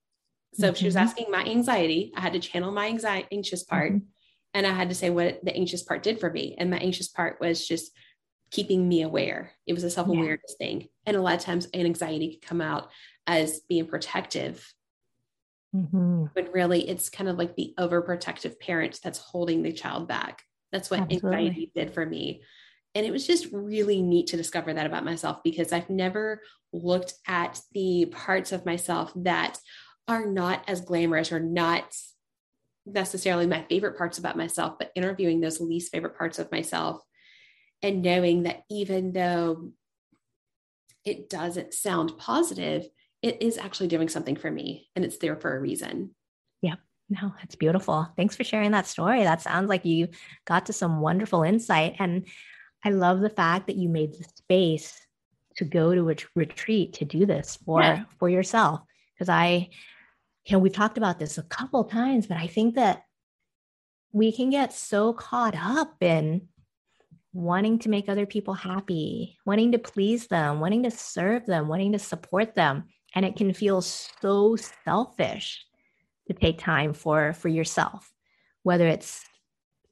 So 0.53 0.63
mm-hmm. 0.63 0.73
if 0.73 0.77
she 0.77 0.85
was 0.85 0.95
mm-hmm. 0.95 1.03
asking 1.03 1.31
my 1.31 1.43
anxiety, 1.43 2.11
I 2.15 2.21
had 2.21 2.33
to 2.33 2.39
channel 2.39 2.71
my 2.71 2.87
anxiety, 2.87 3.27
anxious 3.31 3.63
part. 3.63 3.93
Mm-hmm. 3.93 4.05
And 4.55 4.65
I 4.65 4.71
had 4.71 4.89
to 4.89 4.95
say 4.95 5.09
what 5.09 5.43
the 5.43 5.55
anxious 5.55 5.83
part 5.83 6.01
did 6.01 6.19
for 6.19 6.31
me. 6.31 6.55
And 6.57 6.71
my 6.71 6.77
anxious 6.77 7.07
part 7.07 7.39
was 7.39 7.67
just 7.67 7.91
keeping 8.51 8.87
me 8.87 9.03
aware. 9.03 9.51
It 9.67 9.73
was 9.73 9.83
a 9.83 9.91
self 9.91 10.07
awareness 10.07 10.55
yeah. 10.59 10.67
thing. 10.67 10.87
And 11.05 11.15
a 11.15 11.21
lot 11.21 11.35
of 11.35 11.41
times 11.41 11.67
an 11.73 11.85
anxiety 11.85 12.31
could 12.33 12.47
come 12.47 12.61
out 12.61 12.89
as 13.27 13.59
being 13.69 13.85
protective 13.85 14.73
Mm-hmm. 15.75 16.25
But 16.33 16.53
really, 16.53 16.87
it's 16.89 17.09
kind 17.09 17.29
of 17.29 17.37
like 17.37 17.55
the 17.55 17.73
overprotective 17.79 18.59
parent 18.59 18.99
that's 19.03 19.19
holding 19.19 19.61
the 19.61 19.71
child 19.71 20.07
back. 20.07 20.43
That's 20.71 20.89
what 20.89 21.01
Absolutely. 21.01 21.29
anxiety 21.29 21.71
did 21.75 21.93
for 21.93 22.05
me. 22.05 22.41
And 22.95 23.05
it 23.05 23.11
was 23.11 23.27
just 23.27 23.47
really 23.51 24.01
neat 24.01 24.27
to 24.27 24.37
discover 24.37 24.73
that 24.73 24.85
about 24.85 25.05
myself 25.05 25.39
because 25.43 25.71
I've 25.71 25.89
never 25.89 26.41
looked 26.73 27.13
at 27.27 27.61
the 27.73 28.07
parts 28.11 28.51
of 28.51 28.65
myself 28.65 29.11
that 29.15 29.59
are 30.07 30.25
not 30.25 30.63
as 30.67 30.81
glamorous 30.81 31.31
or 31.31 31.39
not 31.39 31.95
necessarily 32.85 33.45
my 33.45 33.63
favorite 33.69 33.97
parts 33.97 34.17
about 34.17 34.37
myself, 34.37 34.79
but 34.79 34.91
interviewing 34.95 35.39
those 35.39 35.61
least 35.61 35.91
favorite 35.91 36.17
parts 36.17 36.39
of 36.39 36.51
myself 36.51 37.01
and 37.81 38.01
knowing 38.01 38.43
that 38.43 38.63
even 38.69 39.13
though 39.13 39.71
it 41.05 41.29
doesn't 41.29 41.73
sound 41.73 42.17
positive, 42.17 42.87
it 43.21 43.41
is 43.41 43.57
actually 43.57 43.87
doing 43.87 44.09
something 44.09 44.35
for 44.35 44.49
me 44.49 44.87
and 44.95 45.03
it's 45.03 45.17
there 45.17 45.35
for 45.35 45.55
a 45.55 45.59
reason. 45.59 46.15
Yep. 46.61 46.79
No, 47.09 47.33
that's 47.39 47.55
beautiful. 47.55 48.07
Thanks 48.15 48.35
for 48.35 48.43
sharing 48.43 48.71
that 48.71 48.87
story. 48.87 49.23
That 49.23 49.41
sounds 49.41 49.67
like 49.67 49.83
you 49.83 50.09
got 50.45 50.67
to 50.67 50.73
some 50.73 51.01
wonderful 51.01 51.43
insight. 51.43 51.95
And 51.99 52.27
I 52.83 52.91
love 52.91 53.19
the 53.19 53.29
fact 53.29 53.67
that 53.67 53.75
you 53.75 53.89
made 53.89 54.13
the 54.13 54.23
space 54.23 54.99
to 55.57 55.65
go 55.65 55.93
to 55.93 56.09
a 56.09 56.15
retreat 56.35 56.93
to 56.93 57.05
do 57.05 57.25
this 57.25 57.57
for 57.65 57.81
yeah. 57.81 58.03
for 58.19 58.29
yourself. 58.29 58.81
Because 59.13 59.27
I, 59.27 59.69
you 60.45 60.53
know, 60.53 60.59
we've 60.59 60.71
talked 60.71 60.97
about 60.97 61.19
this 61.19 61.37
a 61.37 61.43
couple 61.43 61.83
times, 61.83 62.27
but 62.27 62.37
I 62.37 62.47
think 62.47 62.75
that 62.75 63.03
we 64.13 64.31
can 64.31 64.49
get 64.49 64.71
so 64.71 65.11
caught 65.11 65.55
up 65.57 65.95
in 66.01 66.47
wanting 67.33 67.79
to 67.79 67.89
make 67.89 68.07
other 68.07 68.25
people 68.25 68.53
happy, 68.53 69.37
wanting 69.45 69.73
to 69.73 69.79
please 69.79 70.27
them, 70.27 70.59
wanting 70.59 70.83
to 70.83 70.91
serve 70.91 71.45
them, 71.45 71.67
wanting 71.67 71.91
to 71.91 71.99
support 71.99 72.55
them 72.55 72.85
and 73.15 73.25
it 73.25 73.35
can 73.35 73.53
feel 73.53 73.81
so 73.81 74.55
selfish 74.85 75.65
to 76.27 76.33
take 76.33 76.59
time 76.59 76.93
for 76.93 77.33
for 77.33 77.47
yourself 77.47 78.11
whether 78.63 78.87
it's 78.87 79.25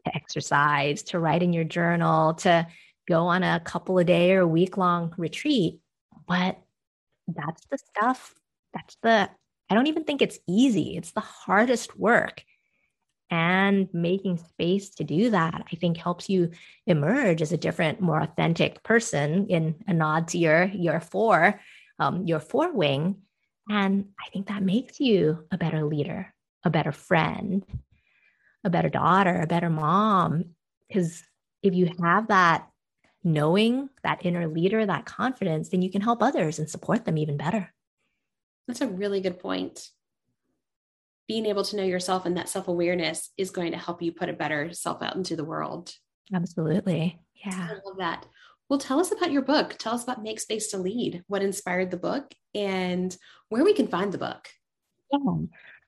to 0.05 0.15
exercise 0.15 1.03
to 1.03 1.20
write 1.20 1.43
in 1.43 1.53
your 1.53 1.63
journal 1.63 2.34
to 2.36 2.68
go 3.07 3.24
on 3.28 3.43
a 3.43 3.59
couple 3.59 3.97
of 3.97 4.05
day 4.05 4.34
or 4.34 4.45
week 4.45 4.78
long 4.78 5.13
retreat. 5.18 5.80
But 6.28 6.59
that's 7.28 7.65
the 7.70 7.78
stuff 7.78 8.34
that's 8.74 8.95
the 9.03 9.30
i 9.70 9.74
don't 9.74 9.88
even 9.88 10.05
think 10.05 10.22
it's 10.22 10.39
easy. 10.47 10.95
It's 10.95 11.11
the 11.11 11.20
hardest 11.20 11.97
work. 11.97 12.43
And 13.30 13.89
making 13.91 14.38
space 14.38 14.91
to 14.91 15.03
do 15.03 15.32
that 15.32 15.65
i 15.70 15.76
think 15.76 15.97
helps 15.97 16.30
you 16.30 16.51
emerge 16.86 17.41
as 17.41 17.51
a 17.51 17.57
different 17.57 17.99
more 17.99 18.22
authentic 18.22 18.82
person 18.84 19.47
in 19.47 19.76
a 19.86 19.93
nod 19.93 20.30
to 20.30 20.38
your 20.38 20.72
your 20.74 21.01
four 21.01 21.59
um, 22.00 22.26
your 22.26 22.39
four 22.39 22.72
wing. 22.74 23.22
And 23.70 24.10
I 24.20 24.30
think 24.30 24.48
that 24.48 24.64
makes 24.64 25.00
you 25.00 25.45
a 25.52 25.58
better 25.58 25.84
leader, 25.84 26.34
a 26.64 26.70
better 26.70 26.91
friend, 26.91 27.66
a 28.64 28.70
better 28.70 28.89
daughter, 28.89 29.41
a 29.41 29.48
better 29.48 29.70
mom. 29.70 30.56
Because 30.88 31.24
if 31.62 31.74
you 31.74 31.91
have 32.02 32.30
that 32.30 32.70
knowing, 33.24 33.89
that 34.04 34.26
inner 34.26 34.48
leader, 34.48 34.86
that 34.86 35.06
confidence, 35.06 35.70
then 35.70 35.82
you 35.82 35.91
can 35.91 36.02
help 36.02 36.24
others 36.24 36.60
and 36.60 36.70
support 36.70 37.06
them 37.06 37.18
even 37.18 37.38
better. 37.38 37.74
That's 38.68 38.82
a 38.82 38.88
really 38.88 39.22
good 39.22 39.39
point. 39.39 39.89
Being 41.28 41.45
able 41.45 41.64
to 41.66 41.76
know 41.76 41.84
yourself 41.84 42.26
and 42.26 42.38
that 42.38 42.48
self 42.48 42.70
awareness 42.70 43.32
is 43.38 43.52
going 43.52 43.72
to 43.72 43.78
help 43.78 44.02
you 44.02 44.14
put 44.14 44.30
a 44.30 44.34
better 44.34 44.72
self 44.74 45.02
out 45.02 45.16
into 45.16 45.36
the 45.36 45.43
world. 45.43 45.91
Absolutely. 46.34 47.20
Yeah. 47.45 47.68
I 47.72 47.74
love 47.86 47.98
that. 47.98 48.26
Well, 48.70 48.80
tell 48.80 48.99
us 48.99 49.11
about 49.11 49.32
your 49.32 49.43
book. 49.43 49.76
Tell 49.78 49.93
us 49.93 50.03
about 50.03 50.24
Make 50.24 50.39
Space 50.39 50.68
to 50.72 50.78
Lead, 50.78 51.24
what 51.28 51.41
inspired 51.41 51.89
the 51.91 51.97
book, 51.97 52.34
and 52.53 53.15
where 53.49 53.63
we 53.63 53.74
can 53.74 53.88
find 53.88 54.11
the 54.11 54.18
book. 54.18 54.49
Yeah. 55.11 55.20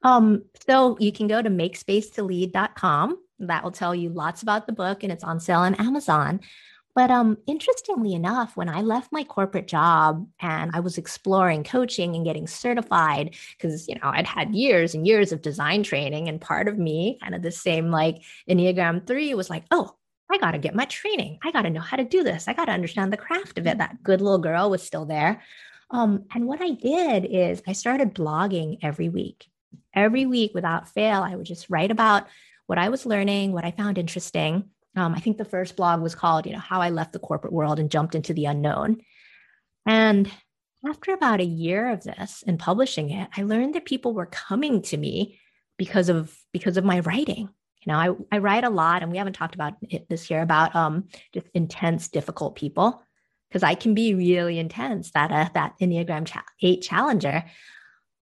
Um, 0.03 0.43
so 0.65 0.97
you 0.99 1.11
can 1.11 1.27
go 1.27 1.41
to 1.41 1.49
makespacetolead.com. 1.49 3.17
That 3.39 3.63
will 3.63 3.71
tell 3.71 3.93
you 3.93 4.09
lots 4.09 4.41
about 4.41 4.65
the 4.65 4.73
book, 4.73 5.03
and 5.03 5.11
it's 5.11 5.23
on 5.23 5.39
sale 5.39 5.59
on 5.59 5.75
Amazon. 5.75 6.39
But 6.95 7.11
um, 7.11 7.37
interestingly 7.47 8.13
enough, 8.13 8.57
when 8.57 8.67
I 8.67 8.81
left 8.81 9.11
my 9.11 9.23
corporate 9.23 9.67
job 9.67 10.27
and 10.41 10.71
I 10.73 10.79
was 10.79 10.97
exploring 10.97 11.63
coaching 11.63 12.15
and 12.15 12.25
getting 12.25 12.47
certified, 12.47 13.35
because 13.57 13.87
you 13.87 13.95
know 13.95 14.01
I'd 14.03 14.27
had 14.27 14.55
years 14.55 14.95
and 14.95 15.05
years 15.07 15.31
of 15.31 15.41
design 15.41 15.83
training, 15.83 16.27
and 16.27 16.41
part 16.41 16.67
of 16.67 16.77
me, 16.77 17.17
kind 17.21 17.35
of 17.35 17.41
the 17.41 17.51
same 17.51 17.89
like 17.91 18.21
Enneagram 18.49 19.05
three, 19.05 19.33
was 19.33 19.49
like, 19.49 19.63
oh, 19.71 19.95
I 20.31 20.37
got 20.37 20.51
to 20.51 20.57
get 20.59 20.75
my 20.75 20.85
training. 20.85 21.39
I 21.43 21.51
got 21.51 21.63
to 21.63 21.69
know 21.69 21.81
how 21.81 21.97
to 21.97 22.03
do 22.03 22.23
this. 22.23 22.47
I 22.47 22.53
got 22.53 22.65
to 22.65 22.71
understand 22.71 23.11
the 23.11 23.17
craft 23.17 23.57
of 23.57 23.65
it. 23.65 23.79
That 23.79 24.03
good 24.03 24.21
little 24.21 24.37
girl 24.37 24.69
was 24.69 24.83
still 24.83 25.05
there. 25.05 25.41
Um, 25.91 26.25
and 26.33 26.47
what 26.47 26.61
I 26.61 26.71
did 26.71 27.25
is 27.25 27.63
I 27.67 27.73
started 27.73 28.13
blogging 28.13 28.77
every 28.81 29.09
week. 29.09 29.47
Every 29.93 30.25
week 30.25 30.51
without 30.53 30.89
fail, 30.89 31.23
I 31.23 31.35
would 31.35 31.47
just 31.47 31.69
write 31.69 31.89
about 31.89 32.27
what 32.67 32.77
I 32.77 32.89
was 32.89 33.05
learning, 33.07 33.53
what 33.53 33.65
I 33.65 33.71
found 33.71 33.97
interesting. 33.97 34.69
Um, 34.95 35.15
I 35.15 35.19
think 35.19 35.37
the 35.37 35.45
first 35.45 35.75
blog 35.75 36.01
was 36.01 36.13
called, 36.15 36.45
you 36.45 36.53
know, 36.53 36.59
How 36.59 36.81
I 36.81 36.89
Left 36.89 37.13
the 37.13 37.19
Corporate 37.19 37.53
World 37.53 37.79
and 37.79 37.89
Jumped 37.89 38.13
into 38.13 38.33
the 38.33 38.45
Unknown. 38.45 39.01
And 39.85 40.31
after 40.87 41.13
about 41.13 41.41
a 41.41 41.45
year 41.45 41.89
of 41.89 42.03
this 42.03 42.43
and 42.45 42.59
publishing 42.59 43.09
it, 43.09 43.29
I 43.35 43.43
learned 43.43 43.75
that 43.75 43.85
people 43.85 44.13
were 44.13 44.27
coming 44.27 44.81
to 44.83 44.97
me 44.97 45.39
because 45.77 46.09
of 46.09 46.35
because 46.53 46.77
of 46.77 46.85
my 46.85 46.99
writing. 46.99 47.49
You 47.85 47.93
know, 47.93 47.97
I, 48.31 48.35
I 48.35 48.39
write 48.39 48.63
a 48.63 48.69
lot, 48.69 49.01
and 49.01 49.11
we 49.11 49.17
haven't 49.17 49.33
talked 49.33 49.55
about 49.55 49.73
it 49.81 50.09
this 50.09 50.29
year 50.29 50.41
about 50.41 50.75
um, 50.75 51.07
just 51.33 51.47
intense, 51.53 52.09
difficult 52.09 52.55
people 52.55 53.01
because 53.49 53.63
I 53.63 53.75
can 53.75 53.93
be 53.93 54.13
really 54.13 54.59
intense. 54.59 55.11
That 55.11 55.31
uh, 55.31 55.49
that 55.53 55.75
Enneagram 55.81 56.25
cha- 56.25 56.43
Eight 56.61 56.81
Challenger, 56.81 57.43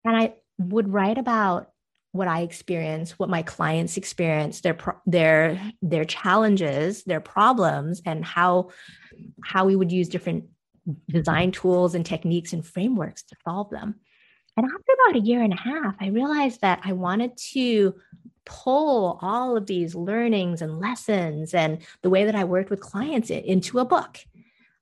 and 0.04 0.16
I 0.16 0.34
would 0.58 0.92
write 0.92 1.18
about 1.18 1.72
what 2.12 2.28
I 2.28 2.42
experience, 2.42 3.18
what 3.18 3.30
my 3.30 3.42
clients 3.42 3.96
experience, 3.96 4.60
their 4.60 4.78
their 5.06 5.72
their 5.80 6.04
challenges, 6.04 7.04
their 7.04 7.20
problems, 7.20 8.02
and 8.06 8.24
how 8.24 8.70
how 9.44 9.64
we 9.64 9.76
would 9.76 9.90
use 9.90 10.08
different 10.08 10.44
design 11.08 11.52
tools 11.52 11.94
and 11.94 12.04
techniques 12.04 12.52
and 12.52 12.66
frameworks 12.66 13.22
to 13.24 13.36
solve 13.44 13.70
them. 13.70 13.96
And 14.56 14.66
after 14.66 14.92
about 15.08 15.22
a 15.22 15.24
year 15.24 15.42
and 15.42 15.52
a 15.52 15.56
half, 15.56 15.94
I 16.00 16.08
realized 16.08 16.60
that 16.60 16.80
I 16.84 16.92
wanted 16.92 17.36
to 17.52 17.94
pull 18.44 19.18
all 19.22 19.56
of 19.56 19.66
these 19.66 19.94
learnings 19.94 20.62
and 20.62 20.80
lessons 20.80 21.54
and 21.54 21.78
the 22.02 22.10
way 22.10 22.24
that 22.24 22.34
I 22.34 22.44
worked 22.44 22.70
with 22.70 22.80
clients 22.80 23.30
into 23.30 23.78
a 23.78 23.84
book. 23.84 24.18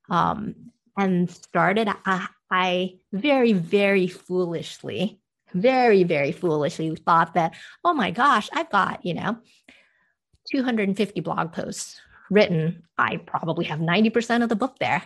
Um, 0.09 0.55
and 0.97 1.29
started, 1.29 1.89
I, 2.05 2.27
I 2.49 2.97
very, 3.13 3.53
very 3.53 4.07
foolishly, 4.07 5.19
very, 5.53 6.03
very 6.03 6.31
foolishly 6.31 6.95
thought 6.95 7.33
that, 7.35 7.55
oh 7.83 7.93
my 7.93 8.11
gosh, 8.11 8.49
I've 8.53 8.69
got, 8.69 9.05
you 9.05 9.13
know, 9.13 9.37
250 10.51 11.21
blog 11.21 11.53
posts 11.53 12.01
written. 12.29 12.83
I 12.97 13.17
probably 13.17 13.65
have 13.65 13.79
90% 13.79 14.43
of 14.43 14.49
the 14.49 14.55
book 14.55 14.77
there. 14.79 15.03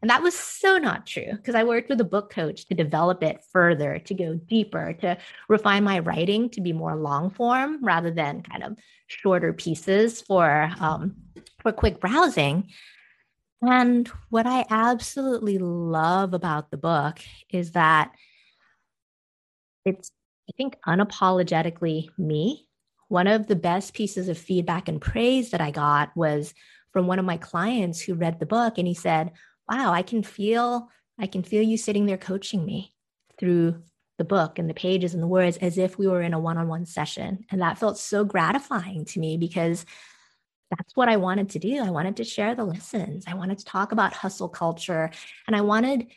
And 0.00 0.10
that 0.10 0.22
was 0.22 0.34
so 0.34 0.78
not 0.78 1.06
true 1.06 1.32
because 1.32 1.54
I 1.54 1.64
worked 1.64 1.88
with 1.88 2.00
a 2.00 2.04
book 2.04 2.30
coach 2.30 2.66
to 2.66 2.74
develop 2.74 3.22
it 3.22 3.42
further, 3.52 3.98
to 3.98 4.14
go 4.14 4.34
deeper, 4.34 4.92
to 5.00 5.18
refine 5.48 5.84
my 5.84 5.98
writing 5.98 6.50
to 6.50 6.60
be 6.60 6.72
more 6.72 6.94
long 6.94 7.30
form 7.30 7.84
rather 7.84 8.10
than 8.10 8.42
kind 8.42 8.62
of 8.62 8.76
shorter 9.08 9.52
pieces 9.52 10.22
for 10.22 10.70
um, 10.78 11.16
for 11.60 11.72
quick 11.72 12.00
browsing. 12.00 12.68
And 13.60 14.06
what 14.30 14.46
I 14.46 14.64
absolutely 14.70 15.58
love 15.58 16.32
about 16.32 16.70
the 16.70 16.76
book 16.76 17.18
is 17.50 17.72
that 17.72 18.12
it's, 19.84 20.12
I 20.48 20.52
think, 20.56 20.76
unapologetically 20.86 22.08
me. 22.16 22.68
One 23.08 23.26
of 23.26 23.48
the 23.48 23.56
best 23.56 23.94
pieces 23.94 24.28
of 24.28 24.38
feedback 24.38 24.88
and 24.88 25.00
praise 25.00 25.50
that 25.50 25.60
I 25.60 25.72
got 25.72 26.16
was 26.16 26.54
from 26.92 27.06
one 27.06 27.18
of 27.18 27.24
my 27.24 27.36
clients 27.36 28.00
who 28.00 28.14
read 28.14 28.38
the 28.38 28.46
book 28.46 28.78
and 28.78 28.86
he 28.86 28.94
said, 28.94 29.32
wow, 29.68 29.92
I 29.92 30.02
can 30.02 30.22
feel, 30.22 30.90
I 31.18 31.26
can 31.26 31.42
feel 31.42 31.62
you 31.62 31.76
sitting 31.76 32.06
there 32.06 32.18
coaching 32.18 32.64
me 32.64 32.94
through 33.38 33.82
the 34.18 34.24
book 34.24 34.58
and 34.58 34.68
the 34.68 34.74
pages 34.74 35.14
and 35.14 35.22
the 35.22 35.28
words 35.28 35.56
as 35.58 35.78
if 35.78 35.98
we 35.98 36.08
were 36.08 36.22
in 36.22 36.34
a 36.34 36.40
one-on-one 36.40 36.86
session. 36.86 37.44
And 37.50 37.62
that 37.62 37.78
felt 37.78 37.98
so 37.98 38.24
gratifying 38.24 39.04
to 39.06 39.20
me 39.20 39.36
because 39.36 39.86
that's 40.76 40.96
what 40.96 41.08
I 41.08 41.16
wanted 41.16 41.50
to 41.50 41.58
do. 41.58 41.82
I 41.82 41.90
wanted 41.90 42.16
to 42.16 42.24
share 42.24 42.54
the 42.54 42.64
lessons. 42.64 43.24
I 43.26 43.34
wanted 43.34 43.58
to 43.58 43.64
talk 43.64 43.92
about 43.92 44.12
hustle 44.12 44.48
culture. 44.48 45.10
And 45.46 45.54
I 45.54 45.60
wanted 45.60 46.08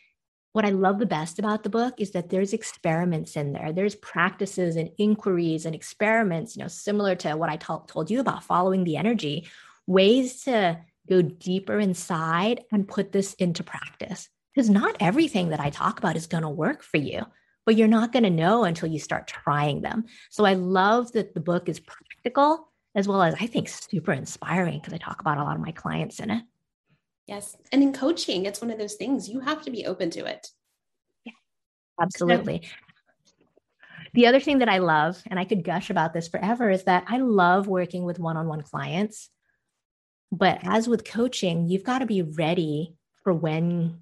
what 0.54 0.66
I 0.66 0.70
love 0.70 0.99
the 0.99 1.06
best 1.06 1.39
about 1.39 1.64
the 1.64 1.70
book 1.70 1.95
is 1.99 2.12
that 2.12 2.30
there's 2.30 2.52
experiments 2.52 3.38
in 3.38 3.54
there. 3.54 3.72
There's 3.72 3.95
practices 3.95 4.76
and 4.76 4.89
inquiries 4.97 5.66
and 5.66 5.74
experiments, 5.74 6.58
you 6.58 6.64
know, 6.64 6.68
similar 6.68 7.16
to 7.18 7.38
what 7.38 7.49
I 7.49 7.56
t- 7.56 7.74
told 7.88 8.12
you 8.12 8.20
about 8.20 8.43
following 8.43 8.84
the 8.84 8.97
energy, 8.97 9.47
ways 9.88 10.43
to 10.43 10.80
go 11.10 11.22
deeper 11.22 11.80
inside 11.80 12.64
and 12.72 12.88
put 12.88 13.12
this 13.12 13.34
into 13.36 13.64
practice. 13.64 14.30
Because 14.54 14.70
not 14.70 14.97
everything 14.99 15.49
that 15.49 15.60
I 15.60 15.70
talk 15.70 15.97
about 15.97 16.16
is 16.16 16.28
going 16.28 16.43
to 16.43 16.49
work 16.49 16.84
for 16.84 16.97
you, 16.97 17.26
but 17.66 17.76
you're 17.76 17.88
not 17.88 18.12
going 18.12 18.24
to 18.24 18.30
know 18.30 18.64
until 18.66 18.89
you 18.89 18.99
start 18.99 19.28
trying 19.28 19.82
them. 19.82 20.06
So 20.30 20.45
I 20.45 20.54
love 20.54 21.12
that 21.14 21.34
the 21.34 21.39
book 21.39 21.70
is 21.70 21.80
practical 21.80 22.68
as 22.93 23.08
well 23.08 23.22
as 23.22 23.36
I 23.39 23.47
think 23.47 23.70
super 23.70 24.12
inspiring 24.12 24.80
because 24.80 24.93
I 24.93 24.97
talk 24.97 25.22
about 25.22 25.38
a 25.38 25.43
lot 25.43 25.56
of 25.56 25.62
my 25.62 25.72
clients 25.72 26.20
in 26.20 26.30
it. 26.30 26.43
Yes. 27.28 27.56
And 27.72 27.82
in 27.82 27.93
coaching, 27.93 28.45
it's 28.45 28.62
one 28.62 28.72
of 28.72 28.78
those 28.78 28.95
things 28.95 29.30
you 29.30 29.39
have 29.39 29.62
to 29.64 29.72
be 29.72 29.86
open 29.86 30.10
to 30.12 30.26
it. 30.26 30.47
Yeah, 31.24 31.32
absolutely. 32.02 32.68
The 34.14 34.28
other 34.28 34.41
thing 34.41 34.58
that 34.58 34.68
I 34.68 34.80
love, 34.80 35.22
and 35.28 35.39
I 35.39 35.45
could 35.45 35.64
gush 35.64 35.89
about 35.89 36.14
this 36.14 36.28
forever, 36.28 36.70
is 36.70 36.84
that 36.84 37.06
I 37.08 37.20
love 37.20 37.68
working 37.68 38.04
with 38.04 38.20
one 38.20 38.36
on 38.36 38.47
one 38.47 38.62
clients 38.62 39.30
but 40.32 40.60
as 40.64 40.88
with 40.88 41.04
coaching, 41.04 41.68
you've 41.68 41.84
got 41.84 42.00
to 42.00 42.06
be 42.06 42.22
ready 42.22 42.96
for 43.24 43.34
when 43.34 44.02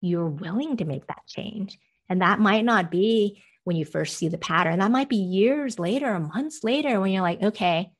you're 0.00 0.28
willing 0.28 0.76
to 0.76 0.84
make 0.84 1.06
that 1.06 1.26
change. 1.26 1.78
And 2.08 2.20
that 2.20 2.38
might 2.38 2.64
not 2.64 2.90
be 2.90 3.42
when 3.64 3.76
you 3.76 3.84
first 3.84 4.16
see 4.16 4.28
the 4.28 4.38
pattern. 4.38 4.78
That 4.78 4.90
might 4.90 5.08
be 5.08 5.16
years 5.16 5.78
later 5.78 6.14
or 6.14 6.20
months 6.20 6.62
later 6.62 7.00
when 7.00 7.10
you're 7.10 7.22
like, 7.22 7.42
okay, 7.42 7.90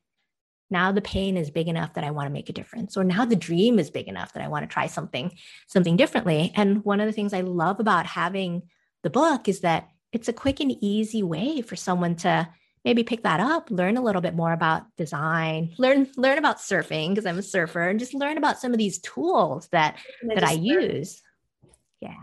now 0.69 0.91
the 0.91 1.01
pain 1.01 1.37
is 1.37 1.51
big 1.51 1.67
enough 1.67 1.93
that 1.93 2.03
I 2.03 2.11
want 2.11 2.27
to 2.27 2.33
make 2.33 2.49
a 2.49 2.53
difference. 2.53 2.95
Or 2.97 3.03
now 3.03 3.25
the 3.25 3.35
dream 3.35 3.79
is 3.79 3.89
big 3.89 4.07
enough 4.07 4.33
that 4.33 4.43
I 4.43 4.47
want 4.47 4.63
to 4.63 4.73
try 4.73 4.87
something, 4.87 5.31
something 5.67 5.97
differently. 5.97 6.51
And 6.55 6.83
one 6.85 6.99
of 6.99 7.07
the 7.07 7.11
things 7.13 7.33
I 7.33 7.41
love 7.41 7.79
about 7.79 8.05
having 8.05 8.63
the 9.03 9.09
book 9.09 9.47
is 9.47 9.61
that 9.61 9.89
it's 10.11 10.27
a 10.27 10.33
quick 10.33 10.59
and 10.59 10.71
easy 10.81 11.23
way 11.23 11.61
for 11.61 11.75
someone 11.75 12.15
to 12.17 12.47
maybe 12.85 13.03
pick 13.03 13.23
that 13.23 13.39
up, 13.39 13.69
learn 13.71 13.97
a 13.97 14.01
little 14.01 14.21
bit 14.21 14.35
more 14.35 14.53
about 14.53 14.83
design, 14.95 15.73
learn 15.77 16.07
learn 16.15 16.37
about 16.37 16.59
surfing 16.59 17.09
because 17.09 17.25
I'm 17.25 17.39
a 17.39 17.43
surfer, 17.43 17.89
and 17.89 17.99
just 17.99 18.13
learn 18.13 18.37
about 18.37 18.59
some 18.59 18.71
of 18.71 18.77
these 18.77 18.99
tools 18.99 19.67
that 19.69 19.97
that 20.27 20.43
I 20.43 20.53
use. 20.53 21.21
Yeah. 21.99 22.13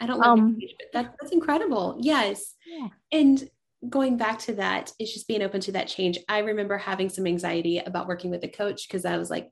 I 0.00 0.06
don't 0.06 0.18
like 0.18 0.28
um, 0.28 0.58
but 0.58 0.92
that, 0.92 1.14
that's 1.20 1.32
incredible. 1.32 1.98
Yes. 2.00 2.54
Yeah. 2.66 2.88
And 3.12 3.48
going 3.88 4.16
back 4.16 4.38
to 4.40 4.54
that, 4.54 4.92
it's 4.98 5.12
just 5.12 5.28
being 5.28 5.42
open 5.42 5.60
to 5.62 5.72
that 5.72 5.88
change. 5.88 6.18
I 6.28 6.38
remember 6.38 6.78
having 6.78 7.08
some 7.08 7.26
anxiety 7.26 7.78
about 7.78 8.08
working 8.08 8.30
with 8.30 8.42
a 8.44 8.48
coach 8.48 8.88
because 8.88 9.04
I 9.04 9.18
was 9.18 9.30
like, 9.30 9.50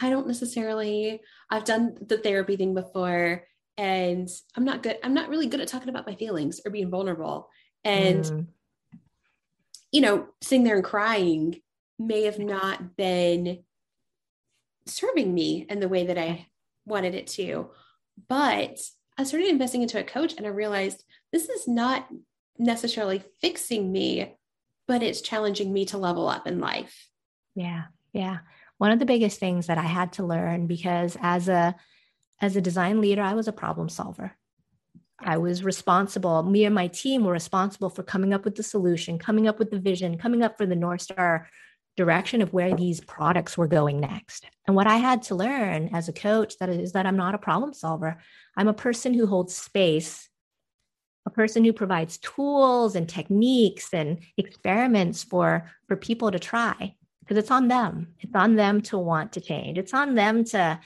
I 0.00 0.08
don't 0.08 0.26
necessarily, 0.26 1.20
I've 1.50 1.64
done 1.64 1.96
the 2.06 2.18
therapy 2.18 2.56
thing 2.56 2.74
before 2.74 3.44
and 3.76 4.28
I'm 4.56 4.64
not 4.64 4.82
good. 4.82 4.98
I'm 5.02 5.14
not 5.14 5.28
really 5.28 5.46
good 5.46 5.60
at 5.60 5.68
talking 5.68 5.88
about 5.90 6.06
my 6.06 6.14
feelings 6.14 6.60
or 6.64 6.70
being 6.70 6.90
vulnerable. 6.90 7.48
And 7.84 8.24
mm 8.24 8.46
you 9.92 10.00
know, 10.00 10.28
sitting 10.40 10.64
there 10.64 10.76
and 10.76 10.84
crying 10.84 11.60
may 11.98 12.22
have 12.22 12.38
not 12.38 12.96
been 12.96 13.62
serving 14.86 15.32
me 15.32 15.66
in 15.68 15.80
the 15.80 15.88
way 15.88 16.06
that 16.06 16.18
I 16.18 16.46
wanted 16.86 17.14
it 17.14 17.26
to. 17.28 17.70
But 18.28 18.78
I 19.18 19.24
started 19.24 19.48
investing 19.48 19.82
into 19.82 19.98
a 19.98 20.04
coach 20.04 20.34
and 20.36 20.46
I 20.46 20.50
realized 20.50 21.04
this 21.32 21.48
is 21.48 21.68
not 21.68 22.08
necessarily 22.58 23.22
fixing 23.40 23.90
me, 23.90 24.34
but 24.86 25.02
it's 25.02 25.20
challenging 25.20 25.72
me 25.72 25.84
to 25.86 25.98
level 25.98 26.28
up 26.28 26.46
in 26.46 26.60
life. 26.60 27.08
Yeah. 27.54 27.84
Yeah. 28.12 28.38
One 28.78 28.92
of 28.92 28.98
the 28.98 29.06
biggest 29.06 29.38
things 29.38 29.66
that 29.66 29.78
I 29.78 29.82
had 29.82 30.14
to 30.14 30.24
learn 30.24 30.66
because 30.66 31.16
as 31.20 31.48
a 31.48 31.74
as 32.40 32.56
a 32.56 32.62
design 32.62 33.02
leader, 33.02 33.20
I 33.20 33.34
was 33.34 33.48
a 33.48 33.52
problem 33.52 33.90
solver. 33.90 34.32
I 35.22 35.38
was 35.38 35.62
responsible, 35.62 36.42
me 36.42 36.64
and 36.64 36.74
my 36.74 36.88
team 36.88 37.24
were 37.24 37.32
responsible 37.32 37.90
for 37.90 38.02
coming 38.02 38.32
up 38.32 38.44
with 38.44 38.54
the 38.54 38.62
solution, 38.62 39.18
coming 39.18 39.46
up 39.46 39.58
with 39.58 39.70
the 39.70 39.78
vision, 39.78 40.18
coming 40.18 40.42
up 40.42 40.56
for 40.56 40.66
the 40.66 40.76
North 40.76 41.02
Star 41.02 41.48
direction 41.96 42.40
of 42.40 42.52
where 42.52 42.74
these 42.74 43.00
products 43.00 43.58
were 43.58 43.66
going 43.66 44.00
next. 44.00 44.46
And 44.66 44.74
what 44.74 44.86
I 44.86 44.96
had 44.96 45.22
to 45.24 45.34
learn 45.34 45.90
as 45.92 46.08
a 46.08 46.12
coach 46.12 46.56
that 46.58 46.68
is 46.70 46.92
that 46.92 47.06
I'm 47.06 47.16
not 47.16 47.34
a 47.34 47.38
problem 47.38 47.74
solver. 47.74 48.18
I'm 48.56 48.68
a 48.68 48.72
person 48.72 49.12
who 49.12 49.26
holds 49.26 49.54
space, 49.54 50.28
a 51.26 51.30
person 51.30 51.64
who 51.64 51.72
provides 51.72 52.18
tools 52.18 52.96
and 52.96 53.08
techniques 53.08 53.92
and 53.92 54.20
experiments 54.36 55.22
for 55.22 55.70
for 55.88 55.96
people 55.96 56.30
to 56.30 56.38
try 56.38 56.94
because 57.20 57.36
it's 57.36 57.50
on 57.50 57.68
them. 57.68 58.14
It's 58.20 58.34
on 58.34 58.56
them 58.56 58.80
to 58.82 58.98
want 58.98 59.32
to 59.32 59.40
change. 59.40 59.76
It's 59.76 59.94
on 59.94 60.14
them 60.14 60.44
to 60.44 60.80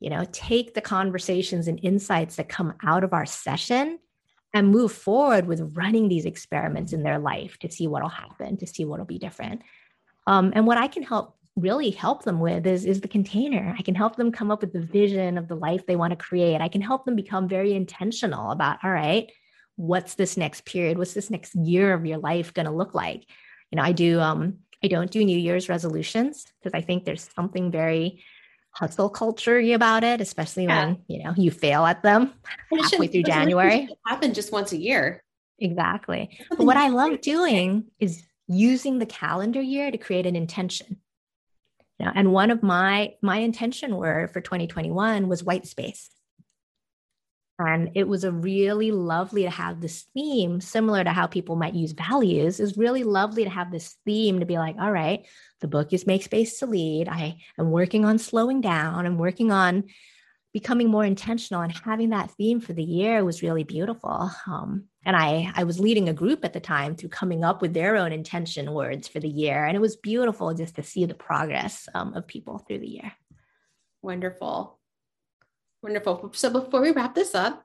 you 0.00 0.10
know, 0.10 0.24
take 0.32 0.74
the 0.74 0.80
conversations 0.80 1.68
and 1.68 1.80
insights 1.82 2.36
that 2.36 2.48
come 2.48 2.74
out 2.84 3.04
of 3.04 3.12
our 3.12 3.26
session 3.26 3.98
and 4.54 4.68
move 4.68 4.92
forward 4.92 5.46
with 5.46 5.76
running 5.76 6.08
these 6.08 6.24
experiments 6.24 6.92
in 6.92 7.02
their 7.02 7.18
life 7.18 7.58
to 7.58 7.70
see 7.70 7.86
what'll 7.86 8.08
happen, 8.08 8.56
to 8.56 8.66
see 8.66 8.84
what'll 8.84 9.04
be 9.04 9.18
different. 9.18 9.62
Um, 10.26 10.52
and 10.54 10.66
what 10.66 10.78
I 10.78 10.88
can 10.88 11.02
help 11.02 11.36
really 11.56 11.90
help 11.90 12.22
them 12.22 12.38
with 12.38 12.66
is, 12.66 12.84
is 12.84 13.00
the 13.00 13.08
container. 13.08 13.74
I 13.76 13.82
can 13.82 13.94
help 13.94 14.16
them 14.16 14.30
come 14.30 14.50
up 14.50 14.60
with 14.60 14.72
the 14.72 14.80
vision 14.80 15.36
of 15.36 15.48
the 15.48 15.56
life 15.56 15.86
they 15.86 15.96
want 15.96 16.12
to 16.12 16.16
create. 16.16 16.60
I 16.60 16.68
can 16.68 16.80
help 16.80 17.04
them 17.04 17.16
become 17.16 17.48
very 17.48 17.74
intentional 17.74 18.52
about, 18.52 18.78
all 18.84 18.90
right, 18.90 19.30
what's 19.76 20.14
this 20.14 20.36
next 20.36 20.64
period? 20.64 20.98
What's 20.98 21.14
this 21.14 21.30
next 21.30 21.54
year 21.54 21.92
of 21.92 22.06
your 22.06 22.18
life 22.18 22.54
going 22.54 22.66
to 22.66 22.72
look 22.72 22.94
like? 22.94 23.24
You 23.70 23.76
know, 23.76 23.82
I 23.82 23.92
do, 23.92 24.20
um, 24.20 24.58
I 24.82 24.86
don't 24.88 25.10
do 25.10 25.24
New 25.24 25.36
Year's 25.36 25.68
resolutions 25.68 26.46
because 26.58 26.78
I 26.78 26.80
think 26.80 27.04
there's 27.04 27.28
something 27.34 27.70
very 27.70 28.22
hustle 28.78 29.10
culture 29.10 29.58
about 29.58 30.04
it, 30.04 30.20
especially 30.20 30.64
yeah. 30.64 30.86
when, 30.86 30.98
you 31.08 31.24
know, 31.24 31.34
you 31.36 31.50
fail 31.50 31.84
at 31.84 32.02
them 32.02 32.32
halfway 32.70 33.08
through 33.08 33.24
January. 33.24 33.88
Happen 34.06 34.32
just 34.32 34.52
once 34.52 34.70
a 34.70 34.76
year. 34.76 35.24
Exactly. 35.58 36.38
But 36.48 36.60
what 36.60 36.76
I 36.76 36.88
love 36.88 37.20
doing 37.20 37.86
is 37.98 38.22
using 38.46 39.00
the 39.00 39.06
calendar 39.06 39.60
year 39.60 39.90
to 39.90 39.98
create 39.98 40.26
an 40.26 40.36
intention. 40.36 40.98
You 41.98 42.06
know, 42.06 42.12
and 42.14 42.32
one 42.32 42.52
of 42.52 42.62
my 42.62 43.14
my 43.20 43.38
intention 43.38 43.96
word 43.96 44.30
for 44.30 44.40
2021 44.40 45.26
was 45.26 45.42
white 45.42 45.66
space. 45.66 46.08
And 47.58 47.90
it 47.94 48.06
was 48.06 48.22
a 48.22 48.30
really 48.30 48.92
lovely 48.92 49.42
to 49.42 49.50
have 49.50 49.80
this 49.80 50.06
theme, 50.14 50.60
similar 50.60 51.02
to 51.02 51.10
how 51.10 51.26
people 51.26 51.56
might 51.56 51.74
use 51.74 51.92
values, 51.92 52.60
is 52.60 52.78
really 52.78 53.02
lovely 53.02 53.42
to 53.44 53.50
have 53.50 53.72
this 53.72 53.96
theme 54.04 54.38
to 54.38 54.46
be 54.46 54.58
like, 54.58 54.76
all 54.78 54.92
right, 54.92 55.26
the 55.60 55.66
book 55.66 55.92
is 55.92 56.06
Make 56.06 56.22
Space 56.22 56.60
to 56.60 56.66
Lead. 56.66 57.08
I 57.08 57.38
am 57.58 57.72
working 57.72 58.04
on 58.04 58.18
slowing 58.18 58.60
down. 58.60 59.06
I'm 59.06 59.18
working 59.18 59.50
on 59.50 59.84
becoming 60.52 60.88
more 60.88 61.04
intentional 61.04 61.62
and 61.62 61.72
having 61.72 62.10
that 62.10 62.30
theme 62.32 62.60
for 62.60 62.72
the 62.72 62.82
year 62.82 63.24
was 63.24 63.42
really 63.42 63.64
beautiful. 63.64 64.30
Um, 64.46 64.84
and 65.04 65.16
I, 65.16 65.52
I 65.54 65.64
was 65.64 65.80
leading 65.80 66.08
a 66.08 66.14
group 66.14 66.44
at 66.44 66.52
the 66.52 66.60
time 66.60 66.94
through 66.94 67.10
coming 67.10 67.44
up 67.44 67.60
with 67.60 67.74
their 67.74 67.96
own 67.96 68.12
intention 68.12 68.72
words 68.72 69.08
for 69.08 69.20
the 69.20 69.28
year. 69.28 69.64
And 69.64 69.76
it 69.76 69.80
was 69.80 69.96
beautiful 69.96 70.54
just 70.54 70.76
to 70.76 70.82
see 70.82 71.06
the 71.06 71.14
progress 71.14 71.88
um, 71.94 72.14
of 72.14 72.26
people 72.26 72.58
through 72.58 72.78
the 72.78 72.88
year. 72.88 73.12
Wonderful. 74.00 74.77
Wonderful. 75.82 76.30
So 76.34 76.50
before 76.50 76.80
we 76.80 76.90
wrap 76.90 77.14
this 77.14 77.34
up, 77.34 77.64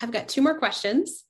I've 0.00 0.12
got 0.12 0.28
two 0.28 0.42
more 0.42 0.58
questions. 0.58 1.24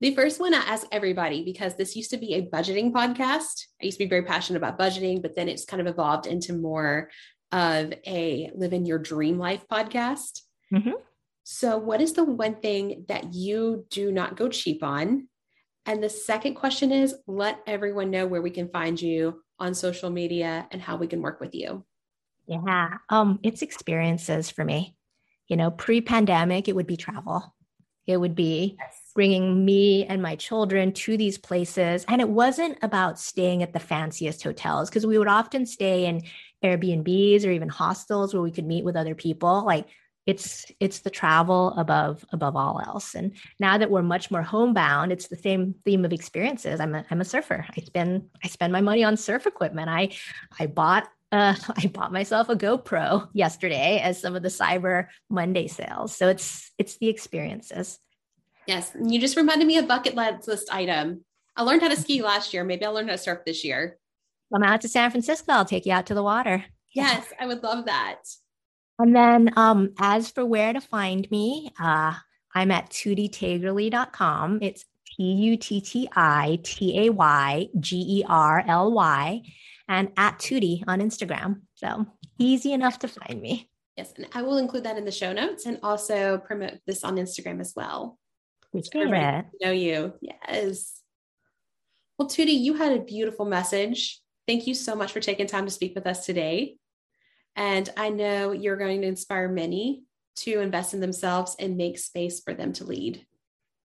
The 0.00 0.14
first 0.14 0.40
one 0.40 0.54
I 0.54 0.58
ask 0.58 0.86
everybody 0.90 1.44
because 1.44 1.76
this 1.76 1.94
used 1.94 2.10
to 2.10 2.16
be 2.16 2.34
a 2.34 2.46
budgeting 2.46 2.90
podcast. 2.90 3.66
I 3.80 3.84
used 3.84 3.98
to 3.98 4.04
be 4.04 4.08
very 4.08 4.22
passionate 4.22 4.56
about 4.56 4.78
budgeting, 4.78 5.20
but 5.20 5.36
then 5.36 5.48
it's 5.48 5.66
kind 5.66 5.80
of 5.80 5.86
evolved 5.86 6.26
into 6.26 6.54
more 6.54 7.10
of 7.52 7.92
a 8.06 8.50
live 8.54 8.72
in 8.72 8.86
your 8.86 8.98
dream 8.98 9.38
life 9.38 9.64
podcast. 9.70 10.40
Mm-hmm. 10.72 10.92
So, 11.44 11.78
what 11.78 12.00
is 12.00 12.12
the 12.12 12.24
one 12.24 12.56
thing 12.56 13.04
that 13.08 13.34
you 13.34 13.84
do 13.90 14.12
not 14.12 14.36
go 14.36 14.48
cheap 14.48 14.82
on? 14.82 15.28
And 15.84 16.02
the 16.02 16.08
second 16.08 16.54
question 16.54 16.92
is 16.92 17.14
let 17.26 17.58
everyone 17.66 18.10
know 18.10 18.26
where 18.26 18.42
we 18.42 18.50
can 18.50 18.68
find 18.68 19.00
you 19.00 19.42
on 19.58 19.74
social 19.74 20.10
media 20.10 20.66
and 20.70 20.80
how 20.80 20.96
we 20.96 21.08
can 21.08 21.20
work 21.20 21.40
with 21.40 21.54
you. 21.54 21.84
Yeah, 22.46 22.98
um, 23.08 23.38
it's 23.42 23.62
experiences 23.62 24.50
for 24.50 24.64
me. 24.64 24.94
You 25.50 25.56
know, 25.56 25.70
pre 25.70 26.00
pandemic, 26.00 26.68
it 26.68 26.74
would 26.74 26.86
be 26.86 26.96
travel, 26.96 27.54
it 28.06 28.16
would 28.16 28.34
be 28.34 28.76
yes. 28.78 29.00
bringing 29.14 29.64
me 29.64 30.06
and 30.06 30.22
my 30.22 30.36
children 30.36 30.92
to 30.92 31.16
these 31.16 31.38
places. 31.38 32.04
And 32.08 32.20
it 32.20 32.28
wasn't 32.28 32.78
about 32.82 33.18
staying 33.18 33.62
at 33.62 33.72
the 33.72 33.78
fanciest 33.78 34.42
hotels 34.42 34.88
because 34.88 35.06
we 35.06 35.18
would 35.18 35.28
often 35.28 35.66
stay 35.66 36.06
in 36.06 36.22
Airbnbs 36.64 37.44
or 37.44 37.50
even 37.50 37.68
hostels 37.68 38.32
where 38.32 38.42
we 38.42 38.50
could 38.50 38.66
meet 38.66 38.84
with 38.84 38.96
other 38.96 39.14
people. 39.14 39.64
Like 39.66 39.86
it's 40.26 40.66
it's 40.78 41.00
the 41.00 41.10
travel 41.10 41.74
above 41.76 42.24
above 42.32 42.54
all 42.56 42.80
else. 42.84 43.14
And 43.14 43.32
now 43.58 43.78
that 43.78 43.90
we're 43.90 44.02
much 44.02 44.30
more 44.30 44.42
homebound, 44.42 45.12
it's 45.12 45.28
the 45.28 45.36
same 45.36 45.74
theme 45.84 46.04
of 46.04 46.12
experiences. 46.12 46.78
I'm 46.78 46.94
a 46.94 47.04
I'm 47.10 47.20
a 47.20 47.24
surfer. 47.24 47.66
I 47.76 47.80
spend 47.80 48.28
I 48.44 48.48
spend 48.48 48.72
my 48.72 48.80
money 48.80 49.02
on 49.02 49.16
surf 49.16 49.46
equipment. 49.46 49.88
I 49.88 50.10
I 50.58 50.66
bought 50.66 51.08
uh, 51.32 51.54
I 51.76 51.86
bought 51.86 52.12
myself 52.12 52.48
a 52.48 52.56
GoPro 52.56 53.28
yesterday 53.32 54.00
as 54.02 54.20
some 54.20 54.36
of 54.36 54.42
the 54.42 54.48
Cyber 54.48 55.08
Monday 55.28 55.68
sales. 55.68 56.14
So 56.14 56.28
it's 56.28 56.70
it's 56.78 56.98
the 56.98 57.08
experiences. 57.08 57.98
Yes, 58.66 58.92
you 59.02 59.20
just 59.20 59.36
reminded 59.36 59.66
me 59.66 59.78
of 59.78 59.88
bucket 59.88 60.14
list 60.14 60.72
item. 60.72 61.24
I 61.56 61.62
learned 61.62 61.82
how 61.82 61.88
to 61.88 61.96
ski 61.96 62.22
last 62.22 62.54
year. 62.54 62.64
Maybe 62.64 62.84
I'll 62.84 62.94
learn 62.94 63.08
how 63.08 63.14
to 63.14 63.18
surf 63.18 63.40
this 63.44 63.64
year. 63.64 63.98
Come 64.52 64.62
out 64.62 64.80
to 64.82 64.88
San 64.88 65.10
Francisco. 65.10 65.52
I'll 65.52 65.64
take 65.64 65.86
you 65.86 65.92
out 65.92 66.06
to 66.06 66.14
the 66.14 66.22
water. 66.22 66.64
Yes, 66.94 67.26
I 67.38 67.46
would 67.46 67.62
love 67.62 67.86
that. 67.86 68.18
And 68.98 69.14
then 69.14 69.50
um, 69.56 69.94
as 69.98 70.30
for 70.30 70.44
where 70.44 70.72
to 70.72 70.80
find 70.80 71.30
me, 71.30 71.70
uh, 71.80 72.14
I'm 72.54 72.70
at 72.70 72.90
tuttitaygerly.com. 72.90 74.58
It's 74.60 74.84
T 75.16 75.22
U 75.22 75.56
T 75.56 75.80
T 75.80 76.08
I 76.14 76.58
T 76.62 77.06
A 77.06 77.10
Y 77.10 77.68
G 77.78 77.96
E 77.96 78.24
R 78.28 78.64
L 78.66 78.92
Y 78.92 79.42
and 79.90 80.12
at 80.16 80.38
Tutti 80.38 80.84
on 80.86 81.00
Instagram. 81.00 81.62
So 81.74 82.06
easy 82.38 82.72
enough 82.72 83.00
to 83.00 83.08
find 83.08 83.42
me. 83.42 83.68
Yes, 83.96 84.14
and 84.16 84.26
I 84.32 84.42
will 84.42 84.56
include 84.56 84.84
that 84.84 84.96
in 84.96 85.04
the 85.04 85.12
show 85.12 85.32
notes 85.32 85.66
and 85.66 85.80
also 85.82 86.38
promote 86.38 86.78
this 86.86 87.04
on 87.04 87.16
Instagram 87.16 87.60
as 87.60 87.74
well. 87.76 88.16
Which 88.70 88.90
great. 88.90 89.10
know 89.60 89.72
you. 89.72 90.14
Yes. 90.22 91.02
Well, 92.16 92.28
Tutti, 92.28 92.52
you 92.52 92.74
had 92.74 92.92
a 92.92 93.00
beautiful 93.00 93.44
message. 93.44 94.20
Thank 94.46 94.68
you 94.68 94.74
so 94.74 94.94
much 94.94 95.12
for 95.12 95.20
taking 95.20 95.48
time 95.48 95.64
to 95.64 95.72
speak 95.72 95.94
with 95.96 96.06
us 96.06 96.24
today. 96.24 96.76
And 97.56 97.90
I 97.96 98.10
know 98.10 98.52
you're 98.52 98.76
going 98.76 99.02
to 99.02 99.08
inspire 99.08 99.48
many 99.48 100.04
to 100.36 100.60
invest 100.60 100.94
in 100.94 101.00
themselves 101.00 101.56
and 101.58 101.76
make 101.76 101.98
space 101.98 102.40
for 102.40 102.54
them 102.54 102.72
to 102.74 102.84
lead. 102.84 103.26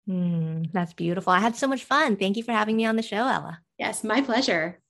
Mm, 0.06 0.70
that's 0.70 0.92
beautiful. 0.92 1.32
I 1.32 1.40
had 1.40 1.56
so 1.56 1.66
much 1.66 1.84
fun. 1.84 2.16
Thank 2.16 2.36
you 2.36 2.42
for 2.42 2.52
having 2.52 2.76
me 2.76 2.84
on 2.84 2.96
the 2.96 3.02
show, 3.02 3.16
Ella. 3.16 3.60
Yes, 3.78 4.04
my 4.04 4.20
pleasure. 4.20 4.80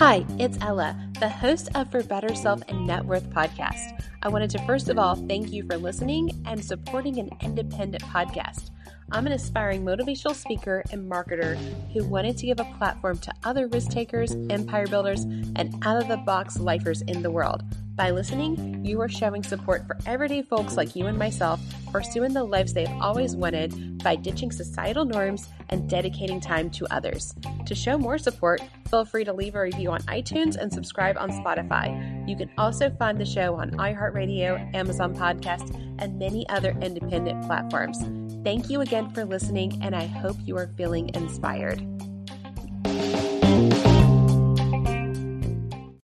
Hi, 0.00 0.24
it's 0.38 0.56
Ella, 0.62 0.98
the 1.20 1.28
host 1.28 1.68
of 1.74 1.90
For 1.90 2.02
Better 2.02 2.34
Self 2.34 2.62
and 2.68 2.86
Net 2.86 3.04
Worth 3.04 3.28
podcast. 3.28 4.02
I 4.22 4.30
wanted 4.30 4.48
to 4.52 4.58
first 4.64 4.88
of 4.88 4.98
all 4.98 5.14
thank 5.14 5.52
you 5.52 5.62
for 5.64 5.76
listening 5.76 6.42
and 6.46 6.64
supporting 6.64 7.18
an 7.18 7.28
independent 7.42 8.02
podcast. 8.04 8.70
I'm 9.12 9.26
an 9.26 9.32
aspiring 9.32 9.84
motivational 9.84 10.36
speaker 10.36 10.84
and 10.92 11.10
marketer 11.10 11.56
who 11.92 12.04
wanted 12.04 12.38
to 12.38 12.46
give 12.46 12.60
a 12.60 12.74
platform 12.78 13.18
to 13.18 13.34
other 13.42 13.66
risk 13.66 13.90
takers, 13.90 14.36
empire 14.50 14.86
builders, 14.86 15.22
and 15.56 15.74
out 15.82 16.00
of 16.00 16.06
the 16.06 16.18
box 16.18 16.60
lifers 16.60 17.02
in 17.02 17.22
the 17.22 17.30
world. 17.30 17.64
By 17.96 18.12
listening, 18.12 18.84
you 18.84 19.00
are 19.00 19.08
showing 19.08 19.42
support 19.42 19.86
for 19.86 19.98
everyday 20.06 20.42
folks 20.42 20.76
like 20.76 20.94
you 20.94 21.06
and 21.06 21.18
myself 21.18 21.60
pursuing 21.92 22.32
the 22.32 22.44
lives 22.44 22.72
they've 22.72 22.88
always 23.00 23.34
wanted 23.34 24.02
by 24.02 24.14
ditching 24.14 24.52
societal 24.52 25.04
norms 25.04 25.48
and 25.68 25.90
dedicating 25.90 26.40
time 26.40 26.70
to 26.70 26.86
others. 26.94 27.34
To 27.66 27.74
show 27.74 27.98
more 27.98 28.16
support, 28.16 28.62
feel 28.88 29.04
free 29.04 29.24
to 29.24 29.32
leave 29.32 29.56
a 29.56 29.60
review 29.60 29.90
on 29.90 30.00
iTunes 30.02 30.56
and 30.56 30.72
subscribe 30.72 31.18
on 31.18 31.30
Spotify. 31.30 32.28
You 32.28 32.36
can 32.36 32.50
also 32.56 32.90
find 32.90 33.18
the 33.18 33.26
show 33.26 33.56
on 33.56 33.72
iHeartRadio, 33.72 34.74
Amazon 34.74 35.14
Podcast, 35.14 35.74
and 35.98 36.18
many 36.18 36.48
other 36.48 36.76
independent 36.80 37.44
platforms. 37.44 37.98
Thank 38.42 38.70
you 38.70 38.80
again 39.00 39.14
for 39.14 39.24
listening, 39.24 39.78
and 39.82 39.96
I 39.96 40.06
hope 40.06 40.36
you 40.44 40.56
are 40.56 40.68
feeling 40.76 41.10
inspired. 41.14 41.80